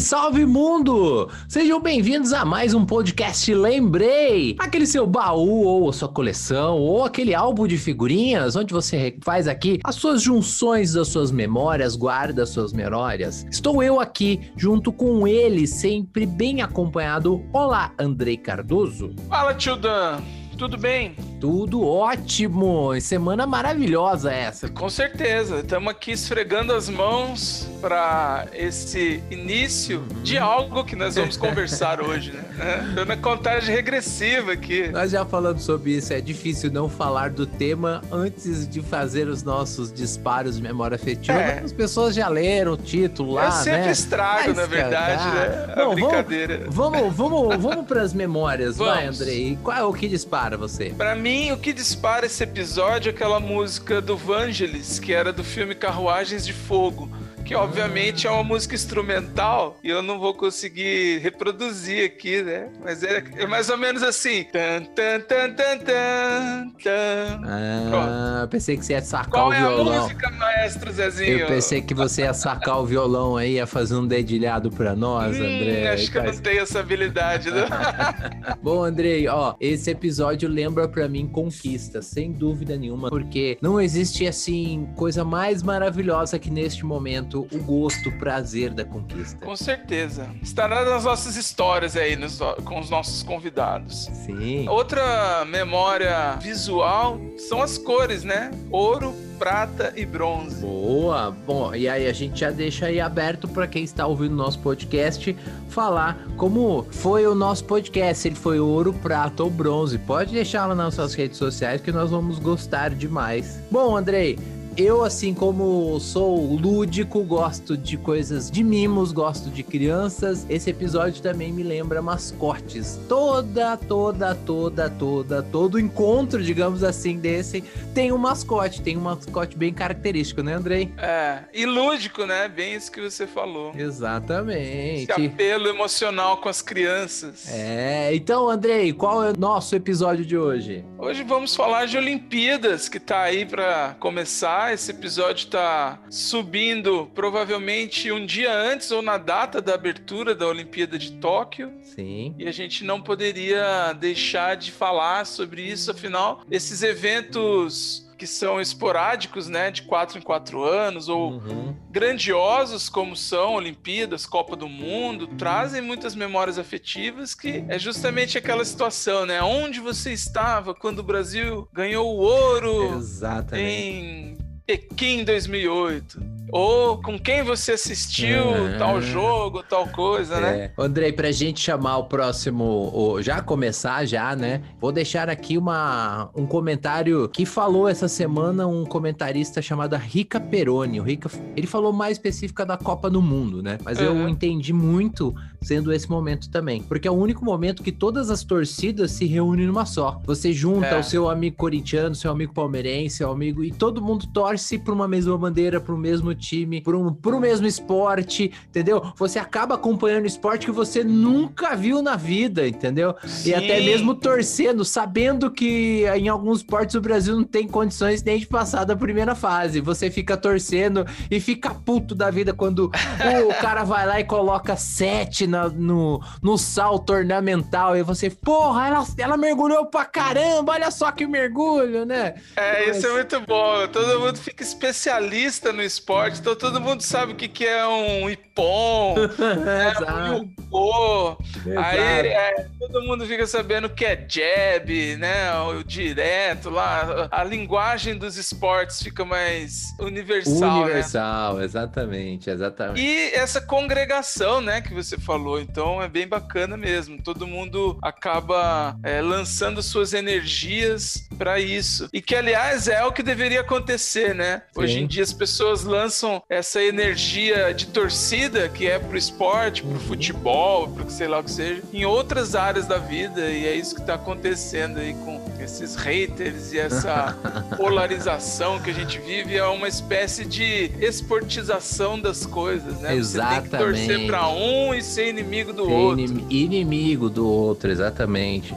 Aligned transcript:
Salve 0.00 0.44
mundo! 0.44 1.30
Sejam 1.48 1.80
bem-vindos 1.80 2.32
a 2.32 2.44
mais 2.44 2.74
um 2.74 2.84
podcast 2.84 3.52
Lembrei! 3.54 4.54
Aquele 4.58 4.86
seu 4.86 5.06
baú 5.06 5.64
ou 5.64 5.92
sua 5.92 6.08
coleção 6.08 6.78
ou 6.78 7.04
aquele 7.04 7.34
álbum 7.34 7.66
de 7.66 7.78
figurinhas 7.78 8.56
onde 8.56 8.74
você 8.74 9.16
faz 9.22 9.48
aqui 9.48 9.80
as 9.82 9.94
suas 9.94 10.20
junções 10.20 10.92
das 10.92 11.08
suas 11.08 11.30
memórias, 11.30 11.96
guarda 11.96 12.42
as 12.42 12.50
suas 12.50 12.72
memórias. 12.72 13.46
Estou 13.50 13.82
eu 13.82 13.98
aqui 13.98 14.50
junto 14.56 14.92
com 14.92 15.26
ele, 15.26 15.66
sempre 15.66 16.26
bem 16.26 16.60
acompanhado. 16.60 17.42
Olá, 17.52 17.92
Andrei 17.98 18.36
Cardoso. 18.36 19.14
Fala, 19.28 19.54
tio 19.54 19.76
Dan. 19.76 20.20
Tudo 20.56 20.78
bem? 20.78 21.14
Tudo 21.38 21.86
ótimo! 21.86 22.98
Semana 22.98 23.46
maravilhosa 23.46 24.32
essa. 24.32 24.70
Com 24.70 24.88
certeza. 24.88 25.58
Estamos 25.58 25.90
aqui 25.90 26.12
esfregando 26.12 26.72
as 26.72 26.88
mãos 26.88 27.68
para 27.78 28.46
esse 28.54 29.22
início 29.30 30.02
de 30.22 30.38
algo 30.38 30.82
que 30.82 30.96
nós 30.96 31.14
vamos 31.16 31.36
conversar 31.38 32.00
hoje, 32.00 32.32
né? 32.32 32.94
Tô 32.94 33.04
na 33.04 33.18
contagem 33.18 33.74
regressiva 33.74 34.52
aqui. 34.52 34.88
Nós 34.88 35.10
já 35.10 35.26
falamos 35.26 35.62
sobre 35.62 35.90
isso, 35.92 36.14
é 36.14 36.22
difícil 36.22 36.70
não 36.72 36.88
falar 36.88 37.28
do 37.30 37.46
tema 37.46 38.00
antes 38.10 38.66
de 38.66 38.80
fazer 38.80 39.28
os 39.28 39.42
nossos 39.42 39.92
disparos 39.92 40.56
de 40.56 40.62
memória 40.62 40.94
afetiva. 40.94 41.38
É. 41.38 41.60
As 41.62 41.72
pessoas 41.72 42.14
já 42.14 42.28
leram 42.28 42.72
o 42.72 42.76
título 42.78 43.34
lá, 43.34 43.46
Eu 43.46 43.52
sempre 43.52 43.80
né? 43.82 43.92
estrago, 43.92 44.48
Mas, 44.48 44.56
na 44.56 44.66
verdade, 44.66 45.22
cara, 45.22 45.66
né? 45.66 45.82
A 45.82 45.84
Bom, 45.84 45.94
brincadeira. 45.94 46.64
Vamos, 46.68 47.14
vamos, 47.14 47.56
vamos 47.56 47.86
para 47.86 48.00
as 48.00 48.14
memórias, 48.14 48.78
vai, 48.78 49.04
Vamos. 49.04 49.20
Andrei. 49.20 49.58
Qual 49.62 49.76
é 49.76 49.84
o 49.84 49.92
que 49.92 50.08
dispara 50.08 50.45
você? 50.54 50.90
Pra 50.90 51.14
mim, 51.14 51.50
o 51.50 51.56
que 51.56 51.72
dispara 51.72 52.26
esse 52.26 52.42
episódio 52.44 53.08
é 53.08 53.12
aquela 53.12 53.40
música 53.40 54.02
do 54.02 54.18
Vangelis, 54.18 54.98
que 54.98 55.14
era 55.14 55.32
do 55.32 55.42
filme 55.42 55.74
Carruagens 55.74 56.44
de 56.44 56.52
Fogo. 56.52 57.10
Que 57.46 57.54
obviamente 57.54 58.26
é 58.26 58.30
uma 58.30 58.42
música 58.42 58.74
instrumental 58.74 59.78
e 59.82 59.88
eu 59.88 60.02
não 60.02 60.18
vou 60.18 60.34
conseguir 60.34 61.18
reproduzir 61.18 62.04
aqui, 62.04 62.42
né? 62.42 62.68
Mas 62.82 63.02
é, 63.04 63.22
é 63.36 63.46
mais 63.46 63.70
ou 63.70 63.78
menos 63.78 64.02
assim. 64.02 64.44
Tan, 64.52 64.82
tan, 64.94 65.20
tan, 65.20 65.52
tan, 65.54 65.78
tan, 65.78 66.70
tan. 66.82 67.40
Ah, 67.46 68.48
pensei 68.50 68.76
que 68.76 68.84
você 68.84 68.94
ia 68.94 69.00
sacar 69.02 69.30
Qual 69.30 69.48
o 69.48 69.52
é 69.52 69.58
a 69.58 69.68
violão. 69.68 70.02
música, 70.02 70.30
maestro 70.32 70.92
Zezinho? 70.92 71.38
Eu 71.38 71.46
pensei 71.46 71.80
que 71.80 71.94
você 71.94 72.22
ia 72.22 72.34
sacar 72.34 72.80
o 72.80 72.84
violão 72.86 73.36
aí, 73.36 73.54
ia 73.54 73.66
fazer 73.66 73.94
um 73.94 74.06
dedilhado 74.06 74.70
pra 74.70 74.96
nós, 74.96 75.36
Hum, 75.36 75.42
André. 75.44 75.88
acho 75.92 76.10
que 76.10 76.18
eu 76.18 76.24
não 76.24 76.36
tenho 76.38 76.60
essa 76.62 76.80
habilidade, 76.80 77.50
né? 77.50 77.66
Bom, 78.62 78.82
Andrei, 78.82 79.28
ó, 79.28 79.54
esse 79.60 79.90
episódio 79.90 80.48
lembra 80.48 80.88
pra 80.88 81.08
mim 81.08 81.26
conquista, 81.28 82.02
sem 82.02 82.32
dúvida 82.32 82.76
nenhuma, 82.76 83.08
porque 83.08 83.56
não 83.62 83.80
existe 83.80 84.26
assim 84.26 84.88
coisa 84.96 85.24
mais 85.24 85.62
maravilhosa 85.62 86.38
que 86.38 86.50
neste 86.50 86.84
momento 86.84 87.35
o 87.42 87.58
gosto, 87.62 88.08
o 88.08 88.18
prazer 88.18 88.70
da 88.72 88.84
conquista. 88.84 89.44
Com 89.44 89.56
certeza. 89.56 90.26
Estará 90.42 90.84
nas 90.84 91.04
nossas 91.04 91.36
histórias 91.36 91.96
aí 91.96 92.16
nos- 92.16 92.38
com 92.64 92.80
os 92.80 92.90
nossos 92.90 93.22
convidados. 93.22 94.08
Sim. 94.24 94.68
Outra 94.68 95.44
memória 95.44 96.36
visual 96.40 97.18
são 97.38 97.62
as 97.62 97.76
cores, 97.78 98.24
né? 98.24 98.50
Ouro, 98.70 99.14
prata 99.38 99.92
e 99.96 100.06
bronze. 100.06 100.60
Boa! 100.62 101.30
Bom, 101.46 101.74
e 101.74 101.88
aí 101.88 102.06
a 102.06 102.12
gente 102.12 102.40
já 102.40 102.50
deixa 102.50 102.86
aí 102.86 103.00
aberto 103.00 103.46
para 103.46 103.66
quem 103.66 103.84
está 103.84 104.06
ouvindo 104.06 104.32
o 104.32 104.36
nosso 104.36 104.58
podcast 104.60 105.36
falar 105.68 106.26
como 106.38 106.86
foi 106.90 107.26
o 107.26 107.34
nosso 107.34 107.64
podcast, 107.64 108.22
se 108.22 108.28
ele 108.28 108.34
foi 108.34 108.58
ouro, 108.58 108.94
prata 108.94 109.42
ou 109.42 109.50
bronze. 109.50 109.98
Pode 109.98 110.32
deixar 110.32 110.66
lá 110.66 110.74
nas 110.74 110.94
suas 110.94 111.14
redes 111.14 111.36
sociais 111.36 111.80
que 111.82 111.92
nós 111.92 112.10
vamos 112.10 112.38
gostar 112.38 112.90
demais. 112.90 113.60
Bom, 113.70 113.94
Andrei, 113.96 114.38
eu, 114.76 115.02
assim 115.02 115.32
como 115.32 115.98
sou 115.98 116.54
lúdico, 116.54 117.22
gosto 117.22 117.76
de 117.76 117.96
coisas 117.96 118.50
de 118.50 118.62
mimos, 118.62 119.10
gosto 119.10 119.48
de 119.48 119.62
crianças. 119.62 120.44
Esse 120.50 120.68
episódio 120.68 121.22
também 121.22 121.50
me 121.50 121.62
lembra 121.62 122.02
mascotes. 122.02 123.00
Toda, 123.08 123.76
toda, 123.76 124.34
toda, 124.34 124.90
toda, 124.90 125.42
todo 125.42 125.80
encontro, 125.80 126.42
digamos 126.42 126.84
assim, 126.84 127.18
desse 127.18 127.64
tem 127.94 128.12
um 128.12 128.18
mascote. 128.18 128.82
Tem 128.82 128.96
um 128.98 129.00
mascote 129.00 129.56
bem 129.56 129.72
característico, 129.72 130.42
né, 130.42 130.52
Andrei? 130.52 130.92
É, 130.98 131.38
e 131.54 131.64
lúdico, 131.64 132.26
né? 132.26 132.46
Bem 132.46 132.74
isso 132.74 132.92
que 132.92 133.00
você 133.00 133.26
falou. 133.26 133.70
Esse 133.70 133.80
Exatamente. 133.80 135.10
apelo 135.10 135.68
emocional 135.68 136.36
com 136.36 136.50
as 136.50 136.60
crianças. 136.60 137.48
É, 137.48 138.14
então, 138.14 138.50
Andrei, 138.50 138.92
qual 138.92 139.24
é 139.24 139.30
o 139.30 139.38
nosso 139.38 139.74
episódio 139.74 140.24
de 140.24 140.36
hoje? 140.36 140.84
Hoje 140.98 141.22
vamos 141.22 141.56
falar 141.56 141.86
de 141.86 141.96
Olimpíadas, 141.96 142.90
que 142.90 143.00
tá 143.00 143.22
aí 143.22 143.46
para 143.46 143.96
começar. 143.98 144.65
Esse 144.72 144.90
episódio 144.90 145.48
tá 145.48 145.98
subindo 146.10 147.10
provavelmente 147.14 148.10
um 148.12 148.24
dia 148.26 148.52
antes 148.52 148.90
ou 148.90 149.00
na 149.02 149.16
data 149.18 149.60
da 149.60 149.74
abertura 149.74 150.34
da 150.34 150.46
Olimpíada 150.46 150.98
de 150.98 151.12
Tóquio. 151.12 151.72
Sim. 151.82 152.34
E 152.38 152.46
a 152.46 152.52
gente 152.52 152.84
não 152.84 153.00
poderia 153.00 153.92
deixar 153.92 154.56
de 154.56 154.70
falar 154.72 155.24
sobre 155.26 155.62
isso, 155.62 155.90
afinal, 155.90 156.42
esses 156.50 156.82
eventos 156.82 158.04
que 158.18 158.26
são 158.26 158.58
esporádicos, 158.58 159.46
né, 159.46 159.70
de 159.70 159.82
quatro 159.82 160.18
em 160.18 160.22
quatro 160.22 160.64
anos, 160.64 161.06
ou 161.06 161.32
Uhum. 161.32 161.76
grandiosos 161.90 162.88
como 162.88 163.14
são 163.14 163.56
Olimpíadas, 163.56 164.24
Copa 164.24 164.56
do 164.56 164.66
Mundo, 164.66 165.26
trazem 165.36 165.82
muitas 165.82 166.14
memórias 166.14 166.58
afetivas 166.58 167.34
que 167.34 167.62
é 167.68 167.78
justamente 167.78 168.38
aquela 168.38 168.64
situação, 168.64 169.26
né? 169.26 169.42
Onde 169.42 169.80
você 169.80 170.14
estava 170.14 170.74
quando 170.74 171.00
o 171.00 171.02
Brasil 171.02 171.68
ganhou 171.74 172.06
o 172.16 172.20
ouro 172.20 172.94
Exatamente. 172.96 173.66
em 173.70 174.38
Pequim 174.66 175.24
2008? 175.24 176.34
Ou 176.52 177.02
com 177.02 177.18
quem 177.18 177.42
você 177.42 177.72
assistiu 177.72 178.54
É. 178.68 178.78
tal 178.78 179.00
jogo, 179.02 179.64
tal 179.64 179.88
coisa, 179.88 180.40
né? 180.40 180.58
É. 180.58 180.72
Andrei, 180.78 181.12
pra 181.12 181.32
gente 181.32 181.60
chamar 181.60 181.98
o 181.98 182.04
próximo, 182.04 183.16
já 183.20 183.40
começar 183.40 184.04
já, 184.06 184.34
né? 184.36 184.62
Vou 184.80 184.92
deixar 184.92 185.28
aqui 185.28 185.58
uma, 185.58 186.30
um 186.36 186.46
comentário 186.46 187.28
que 187.28 187.44
falou 187.44 187.88
essa 187.88 188.06
semana 188.06 188.64
um 188.66 188.84
comentarista 188.84 189.60
chamado 189.60 189.96
Rica 189.96 190.38
Peroni. 190.40 191.00
O 191.00 191.02
Rica, 191.02 191.28
ele 191.56 191.66
falou 191.66 191.92
mais 191.92 192.12
específica 192.16 192.64
da 192.64 192.76
Copa 192.76 193.10
do 193.10 193.20
Mundo, 193.20 193.60
né? 193.62 193.78
Mas 193.84 193.98
eu 194.00 194.12
Uhum. 194.12 194.28
entendi 194.28 194.72
muito 194.72 195.34
sendo 195.60 195.92
esse 195.92 196.08
momento 196.08 196.48
também, 196.48 196.80
porque 196.80 197.08
é 197.08 197.10
o 197.10 197.14
único 197.14 197.44
momento 197.44 197.82
que 197.82 197.90
todas 197.90 198.30
as 198.30 198.44
torcidas 198.44 199.10
se 199.10 199.26
reúnem 199.26 199.66
numa 199.66 199.84
só. 199.84 200.20
Você 200.24 200.52
junta 200.52 200.86
É. 200.86 200.98
o 201.00 201.02
seu 201.02 201.28
amigo 201.28 201.56
corintiano, 201.56 202.14
seu 202.14 202.30
amigo 202.30 202.54
palmeirense, 202.54 203.16
seu 203.16 203.32
amigo 203.32 203.64
e 203.64 203.72
todo 203.72 204.00
mundo 204.00 204.26
torce 204.32 204.55
para 204.78 204.92
uma 204.94 205.08
mesma 205.08 205.36
bandeira, 205.36 205.80
para 205.80 205.94
o 205.94 205.98
mesmo 205.98 206.34
time, 206.34 206.80
por 206.80 206.94
um, 206.94 207.08
um 207.08 207.40
mesmo 207.40 207.66
esporte, 207.66 208.52
entendeu? 208.68 209.12
Você 209.16 209.38
acaba 209.38 209.74
acompanhando 209.74 210.26
esporte 210.26 210.66
que 210.66 210.72
você 210.72 211.04
nunca 211.04 211.74
viu 211.76 212.02
na 212.02 212.16
vida, 212.16 212.66
entendeu? 212.66 213.14
Sim. 213.24 213.50
E 213.50 213.54
até 213.54 213.80
mesmo 213.80 214.14
torcendo, 214.14 214.84
sabendo 214.84 215.50
que 215.50 216.04
em 216.14 216.28
alguns 216.28 216.58
esportes 216.58 216.94
o 216.94 217.00
Brasil 217.00 217.36
não 217.36 217.44
tem 217.44 217.66
condições 217.68 218.22
nem 218.22 218.38
de 218.38 218.46
passar 218.46 218.84
da 218.84 218.96
primeira 218.96 219.34
fase. 219.34 219.80
Você 219.80 220.10
fica 220.10 220.36
torcendo 220.36 221.04
e 221.30 221.40
fica 221.40 221.70
puto 221.74 222.14
da 222.14 222.30
vida 222.30 222.52
quando 222.52 222.86
o 222.86 222.90
cara 223.60 223.84
vai 223.84 224.06
lá 224.06 224.20
e 224.20 224.24
coloca 224.24 224.76
sete 224.76 225.46
na- 225.46 225.68
no, 225.68 226.20
no 226.42 226.56
salto 226.56 227.12
ornamental 227.12 227.96
e 227.96 228.02
você, 228.02 228.30
porra, 228.30 228.88
ela, 228.88 229.06
ela 229.18 229.36
mergulhou 229.36 229.86
pra 229.86 230.04
caramba, 230.04 230.72
olha 230.72 230.90
só 230.90 231.10
que 231.12 231.26
mergulho, 231.26 232.04
né? 232.04 232.34
É, 232.56 232.90
isso 232.90 233.06
é 233.06 233.12
muito 233.12 233.40
bom. 233.40 233.86
Todo 233.92 234.20
mundo 234.20 234.38
fica 234.46 234.62
especialista 234.62 235.72
no 235.72 235.82
esporte, 235.82 236.38
então 236.38 236.54
todo 236.54 236.80
mundo 236.80 237.02
sabe 237.02 237.32
o 237.32 237.34
que, 237.34 237.48
que 237.48 237.66
é 237.66 237.84
um 237.84 238.30
ipom, 238.30 239.16
né, 239.64 239.92
um 240.32 240.66
yukô. 240.66 241.38
Aí 241.76 242.28
é, 242.28 242.66
todo 242.78 243.02
mundo 243.02 243.26
fica 243.26 243.46
sabendo 243.46 243.86
o 243.86 243.90
que 243.90 244.04
é 244.04 244.16
jab, 244.28 245.16
né? 245.16 245.52
O 245.60 245.82
direto 245.82 246.70
lá. 246.70 247.28
A 247.30 247.42
linguagem 247.42 248.16
dos 248.16 248.36
esportes 248.36 249.02
fica 249.02 249.24
mais 249.24 249.84
universal, 249.98 250.80
né? 250.80 250.84
Universal, 250.84 251.62
exatamente, 251.62 252.50
exatamente. 252.50 253.00
E 253.00 253.34
essa 253.34 253.60
congregação, 253.60 254.60
né, 254.60 254.80
que 254.80 254.92
você 254.92 255.18
falou, 255.18 255.60
então 255.60 256.02
é 256.02 256.08
bem 256.08 256.26
bacana 256.26 256.76
mesmo. 256.76 257.20
Todo 257.22 257.46
mundo 257.46 257.98
acaba 258.02 258.96
é, 259.02 259.20
lançando 259.20 259.82
suas 259.82 260.12
energias 260.12 261.28
pra 261.36 261.58
isso. 261.58 262.08
E 262.12 262.20
que, 262.20 262.34
aliás, 262.34 262.88
é 262.88 263.04
o 263.04 263.12
que 263.12 263.22
deveria 263.22 263.60
acontecer, 263.60 264.34
né? 264.36 264.62
Hoje 264.76 265.00
em 265.00 265.06
dia 265.06 265.22
as 265.22 265.32
pessoas 265.32 265.82
lançam 265.84 266.42
essa 266.48 266.82
energia 266.82 267.72
de 267.74 267.86
torcida, 267.88 268.68
que 268.68 268.86
é 268.86 268.98
pro 268.98 269.16
esporte, 269.16 269.82
pro 269.82 269.98
futebol, 269.98 270.86
pro 270.88 271.04
que 271.06 271.12
sei 271.12 271.26
lá 271.26 271.40
o 271.40 271.44
que 271.44 271.50
seja, 271.50 271.82
em 271.92 272.04
outras 272.04 272.54
áreas 272.54 272.86
da 272.86 272.98
vida. 272.98 273.40
E 273.50 273.66
é 273.66 273.74
isso 273.74 273.94
que 273.94 274.02
tá 274.02 274.14
acontecendo 274.14 274.98
aí 274.98 275.14
com 275.14 275.40
esses 275.60 275.96
haters 275.96 276.72
e 276.72 276.78
essa 276.78 277.36
polarização 277.76 278.78
que 278.80 278.90
a 278.90 278.94
gente 278.94 279.18
vive. 279.18 279.56
É 279.56 279.64
uma 279.66 279.88
espécie 279.88 280.44
de 280.44 280.90
esportização 281.00 282.20
das 282.20 282.44
coisas, 282.46 283.00
né? 283.00 283.16
Você 283.16 283.38
tem 283.38 283.62
que 283.62 283.68
torcer 283.70 284.00
Exatamente. 284.04 284.26
pra 284.26 284.48
um 284.48 284.94
e 284.94 285.02
ser 285.02 285.28
inimigo 285.28 285.72
do 285.72 285.86
Ser 285.86 285.92
outro. 285.92 286.20
inim- 286.24 286.46
inimigo 286.50 287.30
do 287.30 287.48
outro, 287.48 287.90
exatamente. 287.90 288.74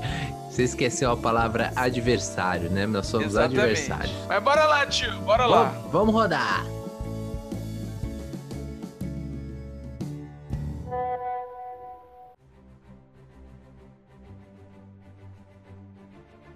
Você 0.60 0.66
esqueceu 0.66 1.10
a 1.10 1.16
palavra 1.16 1.72
adversário, 1.74 2.70
né? 2.70 2.86
Nós 2.86 3.08
somos 3.08 3.28
Exatamente. 3.28 3.62
adversários. 3.62 4.14
Mas 4.28 4.44
bora 4.44 4.66
lá, 4.66 4.86
tio, 4.88 5.22
bora 5.22 5.46
lá. 5.46 5.70
Vamos, 5.70 5.92
vamos 5.94 6.14
rodar. 6.14 6.66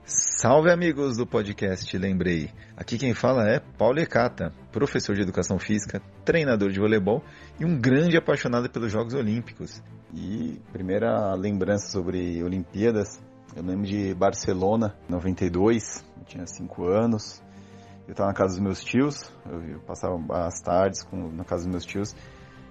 Salve 0.04 0.70
amigos 0.70 1.16
do 1.16 1.26
podcast 1.26 1.98
Lembrei. 1.98 2.52
Aqui 2.76 2.98
quem 2.98 3.14
fala 3.14 3.48
é 3.50 3.62
Paulo 3.78 4.02
Ecata, 4.02 4.52
professor 4.70 5.16
de 5.16 5.22
educação 5.22 5.58
física, 5.58 6.02
treinador 6.26 6.72
de 6.72 6.80
voleibol 6.82 7.24
e 7.58 7.64
um 7.64 7.80
grande 7.80 8.18
apaixonado 8.18 8.70
pelos 8.70 8.92
Jogos 8.92 9.14
Olímpicos. 9.14 9.82
E 10.14 10.60
primeira 10.74 11.34
lembrança 11.36 11.90
sobre 11.90 12.44
Olimpíadas, 12.44 13.22
eu 13.56 13.64
lembro 13.64 13.86
de 13.86 14.14
Barcelona, 14.16 14.96
92, 15.08 16.04
eu 16.18 16.26
tinha 16.26 16.46
5 16.48 16.86
anos. 16.86 17.42
Eu 18.08 18.12
estava 18.12 18.30
na 18.30 18.36
casa 18.36 18.56
dos 18.56 18.60
meus 18.60 18.84
tios, 18.84 19.32
eu, 19.50 19.80
passava 19.82 20.18
as 20.46 20.60
tardes 20.60 21.04
com, 21.04 21.32
na 21.32 21.46
casa 21.46 21.64
dos 21.64 21.72
meus 21.72 21.86
tios. 21.86 22.16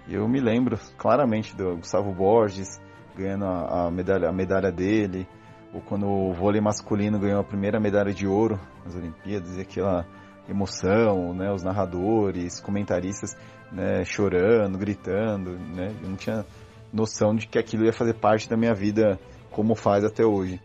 E 0.07 0.15
eu 0.15 0.29
me 0.29 0.41
lembro 0.41 0.79
claramente 0.99 1.57
do 1.57 1.77
Gustavo 1.77 2.13
Borges 2.13 2.81
ganhando 3.17 3.45
a, 3.45 3.87
a 3.87 3.91
medalha, 3.91 4.29
a 4.29 4.33
medalha 4.33 4.73
dele, 4.73 5.27
ou 5.73 5.81
quando 5.81 6.07
o 6.07 6.33
vôlei 6.33 6.61
masculino 6.61 7.19
ganhou 7.19 7.41
a 7.41 7.45
primeira 7.45 7.81
medalha 7.81 8.13
de 8.13 8.27
ouro 8.27 8.59
nas 8.85 8.95
Olimpíadas, 8.95 9.57
e 9.57 9.61
aquela 9.61 10.07
emoção, 10.49 11.33
né, 11.33 11.51
os 11.53 11.63
narradores, 11.63 12.61
comentaristas, 12.61 13.37
né, 13.71 14.05
chorando, 14.05 14.77
gritando, 14.77 15.59
né, 15.59 15.95
eu 16.03 16.09
não 16.09 16.17
tinha 16.17 16.45
noção 16.93 17.35
de 17.35 17.47
que 17.47 17.59
aquilo 17.59 17.85
ia 17.85 17.93
fazer 17.93 18.15
parte 18.15 18.49
da 18.49 18.57
minha 18.57 18.75
vida 18.75 19.19
como 19.51 19.75
faz 19.75 20.05
até 20.05 20.25
hoje. 20.25 20.61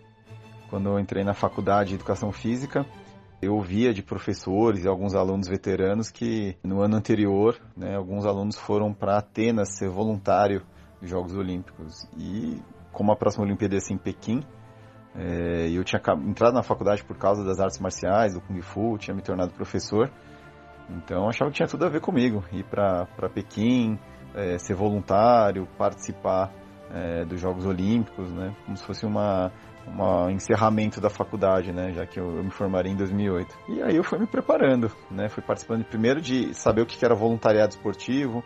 Quando 0.69 0.89
eu 0.89 0.99
entrei 0.99 1.23
na 1.23 1.33
faculdade 1.33 1.89
de 1.89 1.95
educação 1.95 2.31
física, 2.31 2.85
eu 3.41 3.55
ouvia 3.55 3.93
de 3.93 4.01
professores 4.01 4.83
e 4.83 4.87
alguns 4.87 5.15
alunos 5.15 5.47
veteranos 5.47 6.09
que 6.09 6.57
no 6.63 6.81
ano 6.81 6.95
anterior, 6.95 7.55
né, 7.75 7.95
alguns 7.95 8.25
alunos 8.25 8.57
foram 8.57 8.93
para 8.93 9.17
Atenas 9.17 9.77
ser 9.77 9.89
voluntário 9.89 10.63
dos 10.99 11.09
Jogos 11.09 11.35
Olímpicos. 11.35 12.07
E 12.17 12.61
como 12.91 13.11
a 13.11 13.15
próxima 13.15 13.45
Olimpíada 13.45 13.75
ia 13.75 13.81
ser 13.81 13.93
em 13.93 13.97
Pequim, 13.97 14.43
é, 15.15 15.69
eu 15.69 15.83
tinha 15.83 16.01
entrado 16.27 16.53
na 16.53 16.63
faculdade 16.63 17.03
por 17.03 17.17
causa 17.17 17.43
das 17.43 17.59
artes 17.59 17.79
marciais, 17.79 18.33
do 18.33 18.41
Kung 18.41 18.61
Fu, 18.61 18.97
tinha 18.97 19.15
me 19.15 19.21
tornado 19.21 19.53
professor. 19.53 20.11
Então 20.89 21.29
achava 21.29 21.51
que 21.51 21.57
tinha 21.57 21.67
tudo 21.67 21.85
a 21.85 21.89
ver 21.89 22.01
comigo, 22.01 22.43
ir 22.51 22.63
para 22.63 23.05
Pequim, 23.33 23.99
é, 24.33 24.57
ser 24.57 24.73
voluntário, 24.73 25.67
participar 25.77 26.51
é, 26.91 27.25
dos 27.25 27.39
Jogos 27.39 27.65
Olímpicos, 27.65 28.31
né, 28.31 28.55
como 28.65 28.77
se 28.77 28.83
fosse 28.83 29.05
uma 29.05 29.51
um 29.87 30.29
encerramento 30.29 30.99
da 30.99 31.09
faculdade, 31.09 31.71
né, 31.71 31.91
já 31.93 32.05
que 32.05 32.19
eu, 32.19 32.37
eu 32.37 32.43
me 32.43 32.51
formarei 32.51 32.91
em 32.91 32.95
2008. 32.95 33.57
E 33.69 33.81
aí 33.81 33.95
eu 33.95 34.03
fui 34.03 34.19
me 34.19 34.27
preparando, 34.27 34.91
né, 35.09 35.29
fui 35.29 35.41
participando 35.41 35.83
primeiro 35.85 36.21
de 36.21 36.53
saber 36.53 36.81
o 36.81 36.85
que 36.85 37.03
era 37.03 37.15
voluntariado 37.15 37.73
esportivo. 37.73 38.43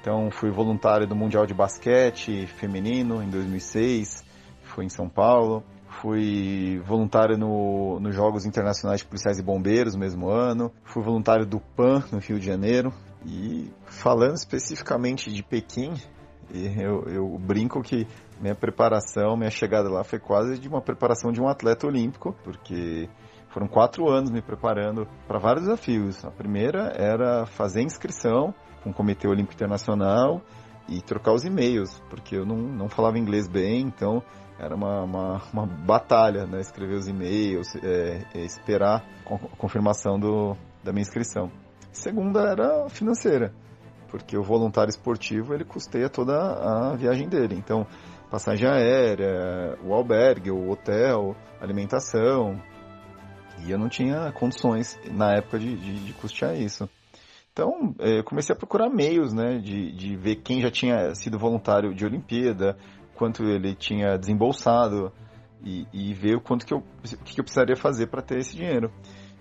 Então 0.00 0.30
fui 0.30 0.50
voluntário 0.50 1.06
do 1.06 1.14
Mundial 1.14 1.46
de 1.46 1.54
Basquete 1.54 2.46
Feminino 2.46 3.22
em 3.22 3.30
2006, 3.30 4.24
foi 4.62 4.84
em 4.84 4.88
São 4.88 5.08
Paulo. 5.08 5.62
Fui 6.00 6.80
voluntário 6.86 7.36
no, 7.36 8.00
nos 8.00 8.14
Jogos 8.14 8.46
Internacionais 8.46 9.00
de 9.00 9.06
Policiais 9.06 9.38
e 9.38 9.42
Bombeiros 9.42 9.94
no 9.94 10.00
mesmo 10.00 10.28
ano. 10.28 10.72
Fui 10.84 11.02
voluntário 11.02 11.44
do 11.44 11.60
PAN 11.60 12.02
no 12.10 12.18
Rio 12.18 12.40
de 12.40 12.46
Janeiro. 12.46 12.92
E 13.24 13.70
falando 13.84 14.34
especificamente 14.34 15.30
de 15.30 15.42
Pequim, 15.42 15.92
eu, 16.52 17.04
eu 17.08 17.38
brinco 17.38 17.80
que 17.82 18.06
minha 18.42 18.56
preparação, 18.56 19.36
minha 19.36 19.50
chegada 19.50 19.88
lá 19.88 20.02
foi 20.02 20.18
quase 20.18 20.58
de 20.58 20.68
uma 20.68 20.82
preparação 20.82 21.30
de 21.30 21.40
um 21.40 21.46
atleta 21.46 21.86
olímpico, 21.86 22.34
porque 22.42 23.08
foram 23.50 23.68
quatro 23.68 24.08
anos 24.10 24.30
me 24.30 24.42
preparando 24.42 25.06
para 25.28 25.38
vários 25.38 25.66
desafios. 25.66 26.24
A 26.24 26.30
primeira 26.30 26.92
era 26.96 27.46
fazer 27.46 27.82
inscrição 27.82 28.52
com 28.82 28.90
o 28.90 28.92
Comitê 28.92 29.28
Olímpico 29.28 29.54
Internacional 29.54 30.42
e 30.88 31.00
trocar 31.00 31.32
os 31.32 31.44
e-mails, 31.44 32.02
porque 32.10 32.36
eu 32.36 32.44
não, 32.44 32.56
não 32.56 32.88
falava 32.88 33.16
inglês 33.16 33.46
bem, 33.46 33.82
então 33.82 34.20
era 34.58 34.74
uma, 34.74 35.02
uma, 35.04 35.42
uma 35.52 35.66
batalha, 35.66 36.44
né? 36.44 36.60
Escrever 36.60 36.96
os 36.96 37.06
e-mails, 37.06 37.74
é, 37.76 38.24
é, 38.34 38.44
esperar 38.44 39.04
a 39.24 39.56
confirmação 39.56 40.18
do, 40.18 40.56
da 40.82 40.92
minha 40.92 41.02
inscrição. 41.02 41.48
Segunda 41.92 42.40
era 42.48 42.88
financeira, 42.88 43.52
porque 44.08 44.36
o 44.36 44.42
voluntário 44.42 44.90
esportivo 44.90 45.54
ele 45.54 45.64
custeia 45.64 46.08
toda 46.08 46.34
a 46.34 46.96
viagem 46.96 47.28
dele. 47.28 47.54
Então, 47.56 47.86
passagem 48.32 48.66
aérea, 48.66 49.78
o 49.84 49.92
albergue, 49.92 50.50
o 50.50 50.70
hotel, 50.70 51.36
alimentação. 51.60 52.58
E 53.62 53.70
eu 53.70 53.78
não 53.78 53.90
tinha 53.90 54.32
condições 54.32 54.98
na 55.10 55.34
época 55.34 55.58
de, 55.58 55.76
de, 55.76 56.06
de 56.06 56.12
custear 56.14 56.58
isso. 56.58 56.88
Então, 57.52 57.94
eu 57.98 58.24
comecei 58.24 58.54
a 58.54 58.58
procurar 58.58 58.88
meios, 58.88 59.34
né, 59.34 59.58
de, 59.58 59.92
de 59.92 60.16
ver 60.16 60.36
quem 60.36 60.62
já 60.62 60.70
tinha 60.70 61.14
sido 61.14 61.38
voluntário 61.38 61.94
de 61.94 62.06
Olimpíada, 62.06 62.78
quanto 63.14 63.44
ele 63.44 63.74
tinha 63.74 64.16
desembolsado 64.16 65.12
e, 65.62 65.86
e 65.92 66.14
ver 66.14 66.36
o 66.36 66.40
quanto 66.40 66.64
que 66.64 66.72
eu, 66.72 66.82
que 67.26 67.38
eu 67.38 67.44
precisaria 67.44 67.76
fazer 67.76 68.06
para 68.06 68.22
ter 68.22 68.38
esse 68.38 68.56
dinheiro. 68.56 68.90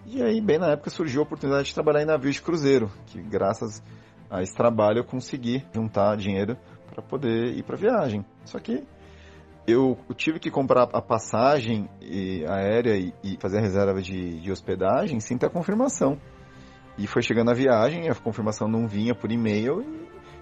E 0.05 0.21
aí, 0.21 0.41
bem 0.41 0.59
na 0.59 0.71
época, 0.71 0.89
surgiu 0.89 1.21
a 1.21 1.23
oportunidade 1.23 1.69
de 1.69 1.73
trabalhar 1.73 2.01
em 2.01 2.05
navio 2.05 2.29
de 2.29 2.41
cruzeiro, 2.41 2.91
que 3.05 3.21
graças 3.21 3.81
a 4.29 4.41
esse 4.41 4.53
trabalho 4.53 4.99
eu 4.99 5.05
consegui 5.05 5.65
juntar 5.73 6.17
dinheiro 6.17 6.57
para 6.91 7.01
poder 7.01 7.57
ir 7.57 7.63
para 7.63 7.77
viagem. 7.77 8.25
Só 8.45 8.59
que 8.59 8.83
eu, 9.67 9.97
tive 10.15 10.39
que 10.39 10.51
comprar 10.51 10.83
a 10.93 11.01
passagem 11.01 11.89
e, 12.01 12.45
aérea 12.47 12.97
e, 12.97 13.13
e, 13.23 13.37
fazer 13.39 13.59
a 13.59 13.61
reserva 13.61 14.01
de, 14.01 14.39
de 14.39 14.51
hospedagem 14.51 15.19
sem 15.19 15.37
ter 15.37 15.47
a 15.47 15.49
confirmação. 15.49 16.19
E 16.97 17.07
foi 17.07 17.21
chegando 17.21 17.51
a 17.51 17.53
viagem, 17.53 18.09
a 18.09 18.15
confirmação 18.15 18.67
não 18.67 18.87
vinha 18.87 19.15
por 19.15 19.31
e-mail 19.31 19.81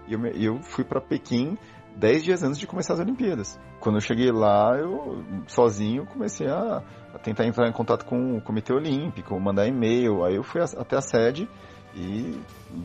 e 0.08 0.14
eu, 0.14 0.26
eu 0.26 0.62
fui 0.64 0.84
para 0.84 1.00
Pequim 1.00 1.58
dez 1.96 2.24
dias 2.24 2.44
antes 2.44 2.58
de 2.58 2.66
começar 2.66 2.94
as 2.94 3.00
Olimpíadas. 3.00 3.60
Quando 3.80 3.96
eu 3.98 4.02
cheguei 4.02 4.32
lá, 4.32 4.76
eu 4.78 5.24
sozinho 5.48 6.06
comecei 6.06 6.48
a, 6.48 6.82
a 7.14 7.20
tentar 7.20 7.46
entrar 7.46 7.68
em 7.68 7.74
contato 7.74 8.06
com 8.06 8.38
o 8.38 8.42
Comitê 8.42 8.74
Olímpico, 8.74 9.40
mandar 9.40 9.68
e-mail. 9.68 10.24
Aí 10.24 10.36
eu 10.36 10.44
fui 10.44 10.62
a, 10.62 10.66
até 10.66 10.98
a 10.98 11.02
sede 11.02 11.48
e 11.96 12.40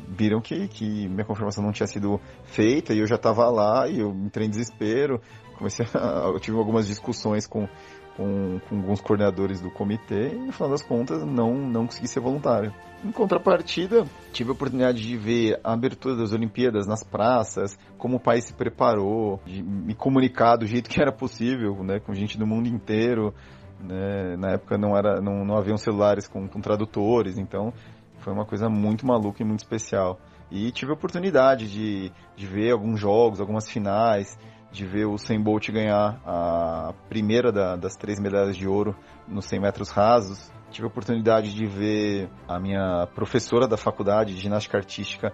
viram 0.08 0.40
que, 0.40 0.68
que 0.68 1.08
minha 1.08 1.24
confirmação 1.24 1.62
não 1.62 1.72
tinha 1.72 1.86
sido 1.86 2.20
feita 2.44 2.94
e 2.94 2.98
eu 2.98 3.06
já 3.06 3.16
estava 3.16 3.48
lá 3.50 3.88
e 3.88 4.00
eu 4.00 4.10
entrei 4.10 4.46
em 4.46 4.50
desespero. 4.50 5.20
Comecei 5.56 5.86
a, 5.94 6.28
eu 6.32 6.40
tive 6.40 6.56
algumas 6.56 6.86
discussões 6.86 7.46
com, 7.46 7.68
com, 8.16 8.58
com 8.68 8.76
alguns 8.76 9.00
coordenadores 9.00 9.60
do 9.60 9.70
comitê 9.70 10.28
e 10.34 10.38
no 10.38 10.52
final 10.52 10.70
das 10.70 10.82
contas 10.82 11.24
não, 11.24 11.54
não 11.54 11.86
consegui 11.86 12.08
ser 12.08 12.20
voluntário. 12.20 12.72
Em 13.04 13.12
contrapartida, 13.12 14.06
tive 14.32 14.50
a 14.50 14.52
oportunidade 14.54 15.02
de 15.02 15.16
ver 15.16 15.60
a 15.62 15.74
abertura 15.74 16.16
das 16.16 16.32
Olimpíadas 16.32 16.86
nas 16.86 17.04
praças, 17.04 17.76
como 17.98 18.16
o 18.16 18.20
país 18.20 18.44
se 18.46 18.54
preparou, 18.54 19.40
de 19.44 19.62
me 19.62 19.94
comunicar 19.94 20.56
do 20.56 20.66
jeito 20.66 20.88
que 20.88 21.00
era 21.00 21.12
possível, 21.12 21.84
né, 21.84 22.00
com 22.00 22.14
gente 22.14 22.38
do 22.38 22.46
mundo 22.46 22.66
inteiro. 22.66 23.34
Né? 23.78 24.36
Na 24.38 24.52
época 24.52 24.78
não, 24.78 24.96
era, 24.96 25.20
não, 25.20 25.44
não 25.44 25.58
haviam 25.58 25.76
celulares 25.76 26.26
com, 26.26 26.48
com 26.48 26.60
tradutores, 26.60 27.36
então 27.36 27.74
foi 28.24 28.32
uma 28.32 28.46
coisa 28.46 28.68
muito 28.68 29.06
maluca 29.06 29.42
e 29.42 29.46
muito 29.46 29.60
especial. 29.60 30.18
E 30.50 30.72
tive 30.72 30.90
a 30.90 30.94
oportunidade 30.94 31.70
de, 31.70 32.10
de 32.34 32.46
ver 32.46 32.72
alguns 32.72 32.98
jogos, 32.98 33.40
algumas 33.40 33.68
finais, 33.68 34.38
de 34.72 34.86
ver 34.86 35.04
o 35.04 35.12
Usain 35.12 35.40
Bolt 35.40 35.70
ganhar 35.70 36.20
a 36.24 36.94
primeira 37.08 37.52
da, 37.52 37.76
das 37.76 37.94
três 37.94 38.18
medalhas 38.18 38.56
de 38.56 38.66
ouro 38.66 38.96
nos 39.28 39.44
100 39.44 39.60
metros 39.60 39.90
rasos. 39.90 40.50
Tive 40.70 40.86
a 40.86 40.88
oportunidade 40.88 41.54
de 41.54 41.66
ver 41.66 42.28
a 42.48 42.58
minha 42.58 43.06
professora 43.14 43.68
da 43.68 43.76
faculdade 43.76 44.34
de 44.34 44.40
ginástica 44.40 44.78
artística 44.78 45.32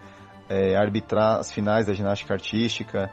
é, 0.50 0.76
arbitrar 0.76 1.38
as 1.38 1.52
finais 1.52 1.86
da 1.86 1.94
ginástica 1.94 2.34
artística. 2.34 3.08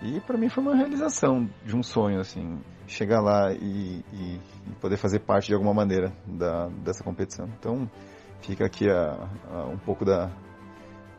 E 0.00 0.20
para 0.20 0.38
mim 0.38 0.48
foi 0.48 0.62
uma 0.62 0.74
realização 0.74 1.48
de 1.64 1.76
um 1.76 1.82
sonho, 1.82 2.20
assim, 2.20 2.60
chegar 2.86 3.20
lá 3.20 3.52
e, 3.52 4.02
e, 4.12 4.40
e 4.66 4.74
poder 4.80 4.96
fazer 4.96 5.18
parte 5.20 5.48
de 5.48 5.54
alguma 5.54 5.74
maneira 5.74 6.12
da, 6.26 6.68
dessa 6.82 7.04
competição. 7.04 7.46
Então 7.58 7.90
fica 8.40 8.64
aqui 8.66 8.88
a, 8.90 9.28
a 9.50 9.64
um 9.64 9.78
pouco 9.78 10.04
da, 10.04 10.30